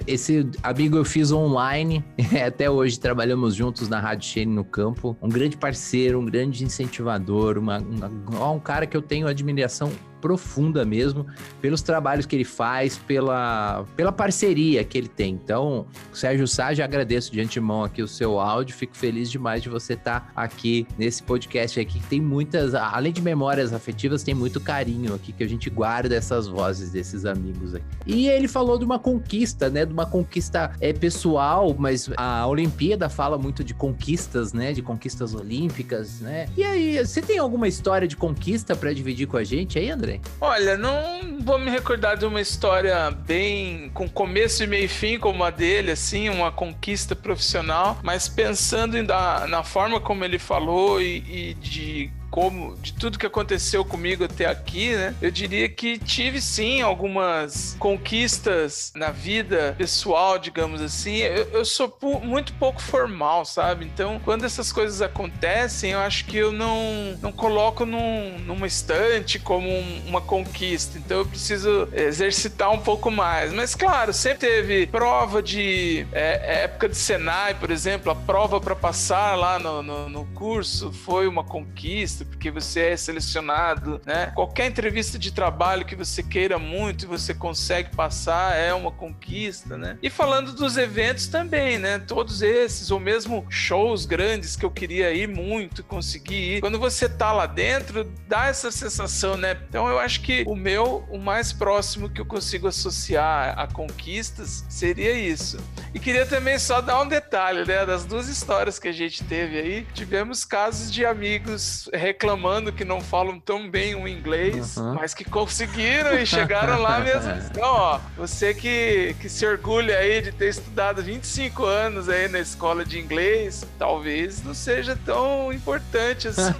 Esse 0.06 0.46
amigo 0.62 0.98
eu 0.98 1.06
fiz 1.06 1.32
online, 1.32 2.04
até 2.46 2.69
hoje 2.69 3.00
trabalhamos 3.00 3.56
juntos 3.56 3.88
na 3.88 4.02
Rádio 4.02 4.30
Shane 4.30 4.54
no 4.54 4.65
campo. 4.65 5.15
Um 5.22 5.30
grande 5.30 5.56
parceiro, 5.56 6.19
um 6.19 6.26
grande 6.26 6.65
incentivador, 6.65 7.58
uma, 7.58 7.78
um 7.80 8.60
cara 8.60 8.86
que 8.86 8.98
eu 8.98 9.02
tenho 9.02 9.26
admiração 9.26 9.89
profunda 10.23 10.86
mesmo 10.86 11.27
pelos 11.59 11.81
trabalhos 11.81 12.25
que 12.25 12.33
ele 12.33 12.45
faz, 12.45 12.97
pela, 12.97 13.83
pela 13.93 14.09
parceria 14.09 14.81
que 14.81 14.97
ele 14.97 15.09
tem. 15.09 15.33
Então, 15.33 15.86
Sérgio 16.13 16.47
Sá, 16.47 16.73
já 16.73 16.86
agradeço 16.86 17.29
de 17.29 17.41
antemão 17.41 17.83
aqui 17.83 18.01
o 18.01 18.07
seu 18.07 18.39
áudio, 18.39 18.73
fico 18.73 18.95
feliz 18.95 19.29
demais 19.29 19.62
de 19.62 19.67
você 19.67 19.95
estar 19.95 20.21
tá 20.21 20.31
aqui 20.33 20.88
nesse 20.97 21.21
podcast 21.21 21.77
aqui, 21.77 21.99
que 21.99 22.07
tem 22.07 22.21
muitas, 22.21 22.73
além 22.73 23.12
de 23.12 23.21
memórias 23.21 23.73
afetivas, 23.73 24.23
tem 24.23 24.33
muito 24.33 24.62
carinho 24.62 25.13
aqui 25.13 25.33
que 25.33 25.43
a 25.43 25.47
gente 25.47 25.69
guarda 25.69 26.15
essas 26.15 26.47
vozes 26.47 26.91
desses 26.91 27.25
amigos 27.25 27.75
aqui. 27.75 27.86
E 28.05 28.29
ele 28.29 28.47
falou 28.47 28.77
de 28.77 28.86
uma 28.86 28.97
conquista, 28.97 29.69
né, 29.69 29.86
de 29.86 29.91
uma 29.91 30.05
conquista 30.05 30.71
é, 30.79 30.93
pessoal, 30.93 31.75
mas 31.77 32.09
a 32.15 32.47
Olimpíada 32.47 33.09
fala 33.09 33.38
muito 33.38 33.62
de 33.62 33.73
conquistas, 33.73 34.53
né, 34.53 34.71
de 34.71 34.81
conquistas 34.81 35.36
olímpicas, 35.36 36.21
né? 36.21 36.47
E 36.55 36.63
aí, 36.63 37.05
você 37.05 37.21
tem 37.21 37.38
alguma 37.39 37.67
história 37.67 38.07
de 38.07 38.15
conquista 38.15 38.73
para 38.73 38.93
dividir 38.93 39.27
com 39.27 39.36
a 39.36 39.43
gente 39.43 39.77
aí, 39.77 39.89
André? 39.89 40.12
Olha, 40.39 40.78
não 40.78 41.39
vou 41.41 41.60
me 41.60 41.69
recordar 41.69 42.17
de 42.17 42.26
uma 42.26 42.41
história 42.41 43.12
bem 43.12 43.89
com 43.93 44.08
começo 44.10 44.63
e 44.63 44.67
meio 44.67 44.86
e 44.86 44.88
fim 44.88 45.19
como 45.19 45.43
a 45.43 45.49
dele, 45.49 45.91
assim, 45.91 46.30
uma 46.30 46.52
conquista 46.52 47.15
profissional, 47.15 47.97
mas 48.04 48.28
pensando 48.28 48.97
em 48.97 49.04
da, 49.04 49.47
na 49.47 49.63
forma 49.63 49.99
como 49.99 50.23
ele 50.23 50.39
falou 50.39 51.02
e, 51.02 51.17
e 51.28 51.54
de 51.56 52.12
como 52.34 52.76
de 52.78 52.93
tudo 52.93 53.19
que 53.19 53.28
aconteceu 53.28 53.86
comigo 53.86 54.24
até 54.24 54.48
aqui, 54.48 54.96
né? 54.96 55.13
Eu 55.22 55.30
diria 55.30 55.69
que 55.69 56.00
tive 56.00 56.41
sim 56.41 56.82
algumas 56.82 57.76
conquistas 57.78 58.91
na 58.96 59.12
vida 59.12 59.76
pessoal, 59.78 60.39
digamos 60.39 60.82
assim. 60.82 61.17
Eu, 61.17 61.43
eu 61.50 61.63
sou 61.63 61.96
muito 62.24 62.52
pouco 62.54 62.82
formal, 62.82 63.46
sabe? 63.46 63.86
Então, 63.86 64.19
quando 64.26 64.46
essas 64.46 64.72
coisas 64.72 65.00
acontecem, 65.00 65.91
eu 65.91 66.00
acho 66.00 66.26
que 66.26 66.36
eu 66.36 66.52
não, 66.52 67.15
não 67.22 67.32
coloco 67.32 67.86
num, 67.86 68.39
numa 68.39 68.65
estante 68.65 69.38
como 69.38 69.69
um, 69.69 70.02
uma 70.08 70.19
conquista. 70.19 70.98
Então, 70.98 71.19
eu 71.19 71.28
preciso 71.28 71.88
exercitar 71.93 72.72
um 72.72 72.80
pouco 72.80 73.12
mais. 73.12 73.54
Mas, 73.54 73.76
claro, 73.76 74.12
sempre 74.12 74.39
teve 74.39 74.88
prova 74.88 75.39
de 75.39 76.08
é, 76.12 76.63
época 76.63 76.89
de 76.89 76.98
Senai, 76.98 77.54
por 77.54 77.69
exemplo, 77.69 78.12
a 78.12 78.15
prova 78.15 78.60
para 78.60 78.76
passar 78.76 79.36
lá 79.36 79.60
no, 79.60 79.84
no, 79.84 80.10
no 80.10 80.26
curso 80.34 80.91
foi 80.91 81.28
uma 81.28 81.43
conquista 81.43 82.22
porque 82.25 82.51
você 82.51 82.81
é 82.81 82.97
selecionado, 82.97 84.01
né? 84.05 84.31
Qualquer 84.36 84.67
entrevista 84.67 85.17
de 85.17 85.31
trabalho 85.31 85.86
que 85.86 85.95
você 85.95 86.21
queira 86.21 86.57
muito 86.57 87.05
e 87.05 87.07
você 87.07 87.33
consegue 87.33 87.95
passar 87.95 88.55
é 88.55 88.73
uma 88.73 88.91
conquista, 88.91 89.77
né? 89.77 89.97
E 90.01 90.09
falando 90.09 90.53
dos 90.53 90.77
eventos 90.77 91.27
também, 91.27 91.77
né? 91.77 91.99
Todos 91.99 92.41
esses, 92.41 92.91
ou 92.91 92.99
mesmo 92.99 93.45
shows 93.49 94.05
grandes 94.05 94.55
que 94.55 94.65
eu 94.65 94.71
queria 94.71 95.13
ir 95.13 95.27
muito 95.27 95.83
conseguir 95.83 96.55
ir. 96.55 96.62
Quando 96.62 96.79
você 96.79 97.07
tá 97.07 97.31
lá 97.31 97.45
dentro, 97.45 98.12
dá 98.27 98.47
essa 98.47 98.71
sensação, 98.71 99.38
né? 99.38 99.57
Então 99.69 99.88
eu 99.88 99.99
acho 99.99 100.21
que 100.21 100.43
o 100.47 100.55
meu, 100.55 101.05
o 101.09 101.17
mais 101.17 101.53
próximo 101.53 102.09
que 102.09 102.21
eu 102.21 102.25
consigo 102.25 102.67
associar 102.67 103.57
a 103.57 103.67
conquistas 103.67 104.65
seria 104.69 105.13
isso. 105.13 105.57
E 105.93 105.99
queria 105.99 106.25
também 106.25 106.58
só 106.58 106.82
dar 106.82 107.01
um 107.01 107.08
detalhe, 107.08 107.65
né? 107.65 107.86
Das 107.86 108.03
duas 108.03 108.27
histórias 108.27 108.79
que 108.79 108.88
a 108.88 108.91
gente 108.91 109.23
teve 109.23 109.60
aí, 109.60 109.88
tivemos 109.93 110.43
casos 110.43 110.91
de 110.91 111.06
amigos 111.06 111.88
reclamando 111.93 112.71
que 112.73 112.84
não 112.84 112.99
falam 112.99 113.39
tão 113.39 113.69
bem 113.69 113.93
o 113.93 114.08
inglês, 114.08 114.75
uhum. 114.75 114.95
mas 114.95 115.13
que 115.13 115.23
conseguiram 115.23 116.17
e 116.17 116.25
chegaram 116.25 116.82
lá 116.82 116.99
mesmo. 116.99 117.34
Então, 117.53 117.69
ó, 117.69 117.99
você 118.17 118.53
que, 118.53 119.15
que 119.19 119.29
se 119.29 119.45
orgulha 119.45 119.97
aí 119.97 120.21
de 120.21 120.32
ter 120.32 120.49
estudado 120.49 121.03
25 121.03 121.65
anos 121.65 122.10
aí 122.10 122.27
na 122.27 122.39
escola 122.39 122.84
de 122.84 122.99
inglês, 122.99 123.65
talvez 123.77 124.43
não 124.43 124.56
seja 124.56 124.97
tão 125.06 125.53
importante 125.53 126.29
assim. 126.29 126.53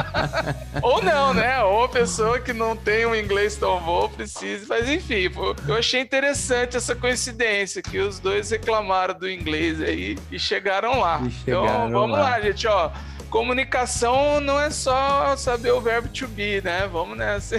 Ou 0.80 1.02
não, 1.02 1.34
né? 1.34 1.62
Ou 1.62 1.84
a 1.84 1.88
pessoa 1.88 2.40
que 2.40 2.52
não 2.52 2.74
tem 2.74 3.04
um 3.04 3.14
inglês 3.14 3.56
tão 3.56 3.80
bom 3.80 4.08
precisa. 4.08 4.64
Mas 4.68 4.88
enfim, 4.88 5.28
pô, 5.28 5.54
eu 5.68 5.74
achei 5.74 6.00
interessante 6.00 6.76
essa 6.76 6.94
coincidência 6.94 7.82
que 7.82 7.98
os 7.98 8.18
dois 8.18 8.52
reclamaram 8.62 9.14
do 9.14 9.28
inglês 9.28 9.82
aí 9.82 10.16
e 10.30 10.38
chegaram 10.38 11.00
lá. 11.00 11.20
E 11.22 11.26
então, 11.26 11.62
chegaram 11.62 11.88
então 11.88 12.00
vamos 12.00 12.16
lá. 12.16 12.22
lá, 12.30 12.40
gente, 12.40 12.66
ó 12.68 12.92
comunicação 13.32 14.42
não 14.42 14.60
é 14.60 14.68
só 14.68 15.34
saber 15.38 15.72
o 15.72 15.80
verbo 15.80 16.06
to 16.08 16.28
be, 16.28 16.60
né? 16.60 16.86
Vamos 16.86 17.16
nessa. 17.16 17.56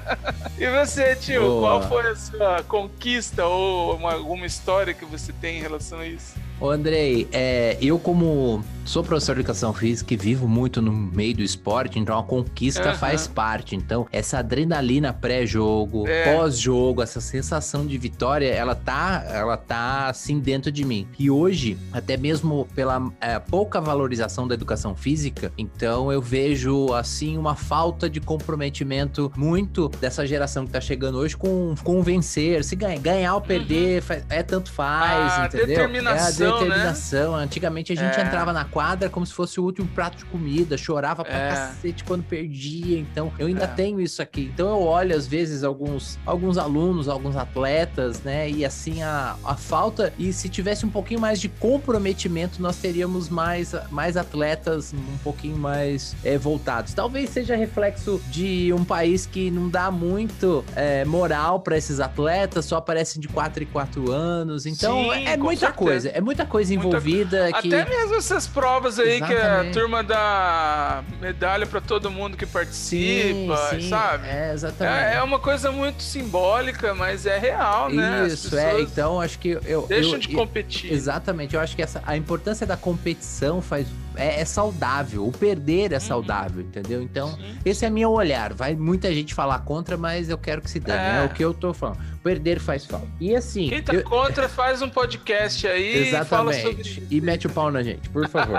e 0.58 0.70
você, 0.70 1.14
tio, 1.14 1.42
Boa. 1.42 1.60
qual 1.60 1.82
foi 1.82 2.10
a 2.10 2.16
sua 2.16 2.62
conquista 2.62 3.44
ou 3.44 3.94
uma, 3.94 4.14
alguma 4.14 4.46
história 4.46 4.94
que 4.94 5.04
você 5.04 5.30
tem 5.34 5.58
em 5.58 5.60
relação 5.60 5.98
a 5.98 6.06
isso? 6.06 6.34
Ô 6.60 6.70
Andrei, 6.70 7.26
é, 7.32 7.76
eu 7.80 7.98
como 7.98 8.62
sou 8.84 9.02
professor 9.02 9.34
de 9.34 9.40
educação 9.40 9.72
física 9.72 10.14
e 10.14 10.16
vivo 10.16 10.48
muito 10.48 10.82
no 10.82 10.92
meio 10.92 11.36
do 11.36 11.42
esporte, 11.42 11.98
então 11.98 12.18
a 12.18 12.22
conquista 12.22 12.90
uhum. 12.90 12.96
faz 12.96 13.26
parte. 13.26 13.76
Então, 13.76 14.06
essa 14.12 14.38
adrenalina 14.38 15.12
pré-jogo, 15.12 16.06
é. 16.06 16.34
pós-jogo, 16.34 17.02
essa 17.02 17.20
sensação 17.20 17.86
de 17.86 17.96
vitória, 17.96 18.48
ela 18.48 18.74
tá, 18.74 19.24
ela 19.28 19.56
tá 19.56 20.08
assim 20.08 20.38
dentro 20.38 20.70
de 20.70 20.84
mim. 20.84 21.06
E 21.18 21.30
hoje, 21.30 21.78
até 21.92 22.16
mesmo 22.16 22.66
pela 22.74 23.10
é, 23.20 23.38
pouca 23.38 23.80
valorização 23.80 24.46
da 24.46 24.54
educação 24.54 24.94
física, 24.94 25.52
então 25.56 26.10
eu 26.12 26.20
vejo 26.20 26.92
assim 26.94 27.38
uma 27.38 27.54
falta 27.54 28.08
de 28.10 28.20
comprometimento 28.20 29.32
muito 29.36 29.88
dessa 30.00 30.26
geração 30.26 30.66
que 30.66 30.72
tá 30.72 30.80
chegando 30.80 31.18
hoje 31.18 31.36
com, 31.36 31.74
com 31.82 32.02
vencer, 32.02 32.64
se 32.64 32.76
ganhar, 32.76 32.98
ganhar 32.98 33.34
ou 33.34 33.40
perder, 33.40 34.02
uhum. 34.02 34.22
é 34.28 34.42
tanto 34.42 34.70
faz, 34.72 35.32
a 35.32 35.46
entendeu? 35.46 35.66
Determinação, 35.66 36.26
é 36.26 36.28
a 36.28 36.41
determinação. 36.50 37.36
Né? 37.36 37.44
Antigamente 37.44 37.92
a 37.92 37.96
gente 37.96 38.18
é. 38.18 38.22
entrava 38.22 38.52
na 38.52 38.64
quadra 38.64 39.08
como 39.08 39.24
se 39.26 39.32
fosse 39.32 39.60
o 39.60 39.64
último 39.64 39.88
prato 39.88 40.18
de 40.18 40.24
comida, 40.24 40.76
chorava 40.76 41.24
pra 41.24 41.34
é. 41.34 41.48
cacete 41.50 42.04
quando 42.04 42.22
perdia. 42.22 42.98
Então, 42.98 43.32
eu 43.38 43.46
ainda 43.46 43.64
é. 43.64 43.68
tenho 43.68 44.00
isso 44.00 44.22
aqui. 44.22 44.50
Então, 44.52 44.68
eu 44.68 44.82
olho 44.82 45.14
às 45.14 45.26
vezes 45.26 45.64
alguns, 45.64 46.18
alguns 46.24 46.58
alunos, 46.58 47.08
alguns 47.08 47.36
atletas, 47.36 48.22
né? 48.22 48.48
E 48.50 48.64
assim, 48.64 49.02
a, 49.02 49.36
a 49.44 49.54
falta. 49.54 50.12
E 50.18 50.32
se 50.32 50.48
tivesse 50.48 50.84
um 50.86 50.90
pouquinho 50.90 51.20
mais 51.20 51.40
de 51.40 51.48
comprometimento, 51.48 52.60
nós 52.60 52.76
teríamos 52.76 53.28
mais, 53.28 53.74
mais 53.90 54.16
atletas 54.16 54.92
um 54.92 55.18
pouquinho 55.18 55.56
mais 55.56 56.14
é, 56.24 56.36
voltados. 56.38 56.94
Talvez 56.94 57.30
seja 57.30 57.56
reflexo 57.56 58.20
de 58.30 58.72
um 58.72 58.84
país 58.84 59.26
que 59.26 59.50
não 59.50 59.68
dá 59.68 59.90
muito 59.90 60.64
é, 60.74 61.04
moral 61.04 61.60
para 61.60 61.76
esses 61.76 62.00
atletas, 62.00 62.64
só 62.64 62.76
aparecem 62.76 63.20
de 63.20 63.28
4 63.28 63.62
em 63.62 63.66
4 63.66 64.10
anos. 64.10 64.66
Então, 64.66 65.04
Sim, 65.04 65.26
é 65.26 65.36
muita 65.36 65.66
certeza. 65.66 65.72
coisa. 65.72 66.08
É 66.10 66.20
muita 66.20 66.31
coisa 66.46 66.74
envolvida. 66.74 67.42
Muita... 67.44 67.60
Que... 67.60 67.74
Até 67.74 67.88
mesmo 67.88 68.16
essas 68.16 68.46
provas 68.46 68.98
aí 68.98 69.16
Exatamente. 69.16 69.40
que 69.40 69.78
a 69.78 69.80
turma 69.80 70.02
dá 70.02 71.02
medalha 71.20 71.66
para 71.66 71.80
todo 71.80 72.10
mundo 72.10 72.36
que 72.36 72.46
participa, 72.46 73.56
sim, 73.70 73.80
sim. 73.80 73.88
sabe? 73.88 74.26
É, 74.28 74.52
exatamente. 74.52 75.14
É, 75.14 75.16
é, 75.16 75.22
uma 75.22 75.38
coisa 75.38 75.70
muito 75.70 76.02
simbólica, 76.02 76.94
mas 76.94 77.26
é 77.26 77.38
real, 77.38 77.88
né? 77.90 78.26
Isso, 78.26 78.56
é. 78.56 78.80
Então, 78.80 79.20
acho 79.20 79.38
que 79.38 79.58
eu. 79.64 79.86
Deixam 79.86 80.14
eu, 80.14 80.18
de 80.18 80.28
competir. 80.28 80.92
Exatamente. 80.92 81.54
Eu 81.54 81.60
acho 81.60 81.76
que 81.76 81.82
essa, 81.82 82.02
a 82.06 82.16
importância 82.16 82.66
da 82.66 82.76
competição 82.76 83.60
faz 83.60 83.86
é, 84.16 84.40
é 84.40 84.44
saudável. 84.44 85.26
O 85.26 85.32
perder 85.32 85.92
é 85.92 85.98
saudável, 85.98 86.62
entendeu? 86.62 87.02
Então, 87.02 87.38
esse 87.64 87.84
é 87.84 87.90
meu 87.90 88.10
olhar. 88.10 88.52
Vai 88.52 88.74
muita 88.74 89.12
gente 89.12 89.34
falar 89.34 89.60
contra, 89.60 89.96
mas 89.96 90.28
eu 90.28 90.38
quero 90.38 90.60
que 90.60 90.70
se 90.70 90.80
dane. 90.80 91.00
É, 91.00 91.22
É. 91.22 91.26
o 91.26 91.28
que 91.30 91.44
eu 91.44 91.54
tô 91.54 91.72
falando. 91.72 92.11
Perder 92.22 92.60
faz 92.60 92.84
falta. 92.86 93.06
E 93.20 93.34
assim. 93.34 93.68
Quem 93.68 93.82
tá 93.82 93.92
eu- 93.94 94.04
contra 94.04 94.48
faz 94.48 94.80
um 94.80 94.88
podcast 94.88 95.66
aí 95.66 96.08
e 96.08 96.24
fala 96.24 96.52
Exatamente. 96.54 96.94
sobre. 96.94 97.06
E 97.10 97.20
mete 97.20 97.46
o 97.46 97.50
pau 97.50 97.70
na 97.70 97.82
gente, 97.82 98.08
por 98.10 98.28
favor. 98.28 98.58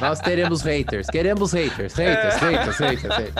Nós 0.00 0.20
teremos 0.20 0.62
haters. 0.62 1.06
Queremos 1.08 1.52
haters. 1.52 1.94
Haters, 1.94 2.34
haters, 2.36 2.76
haters, 2.76 3.14
haters. 3.16 3.34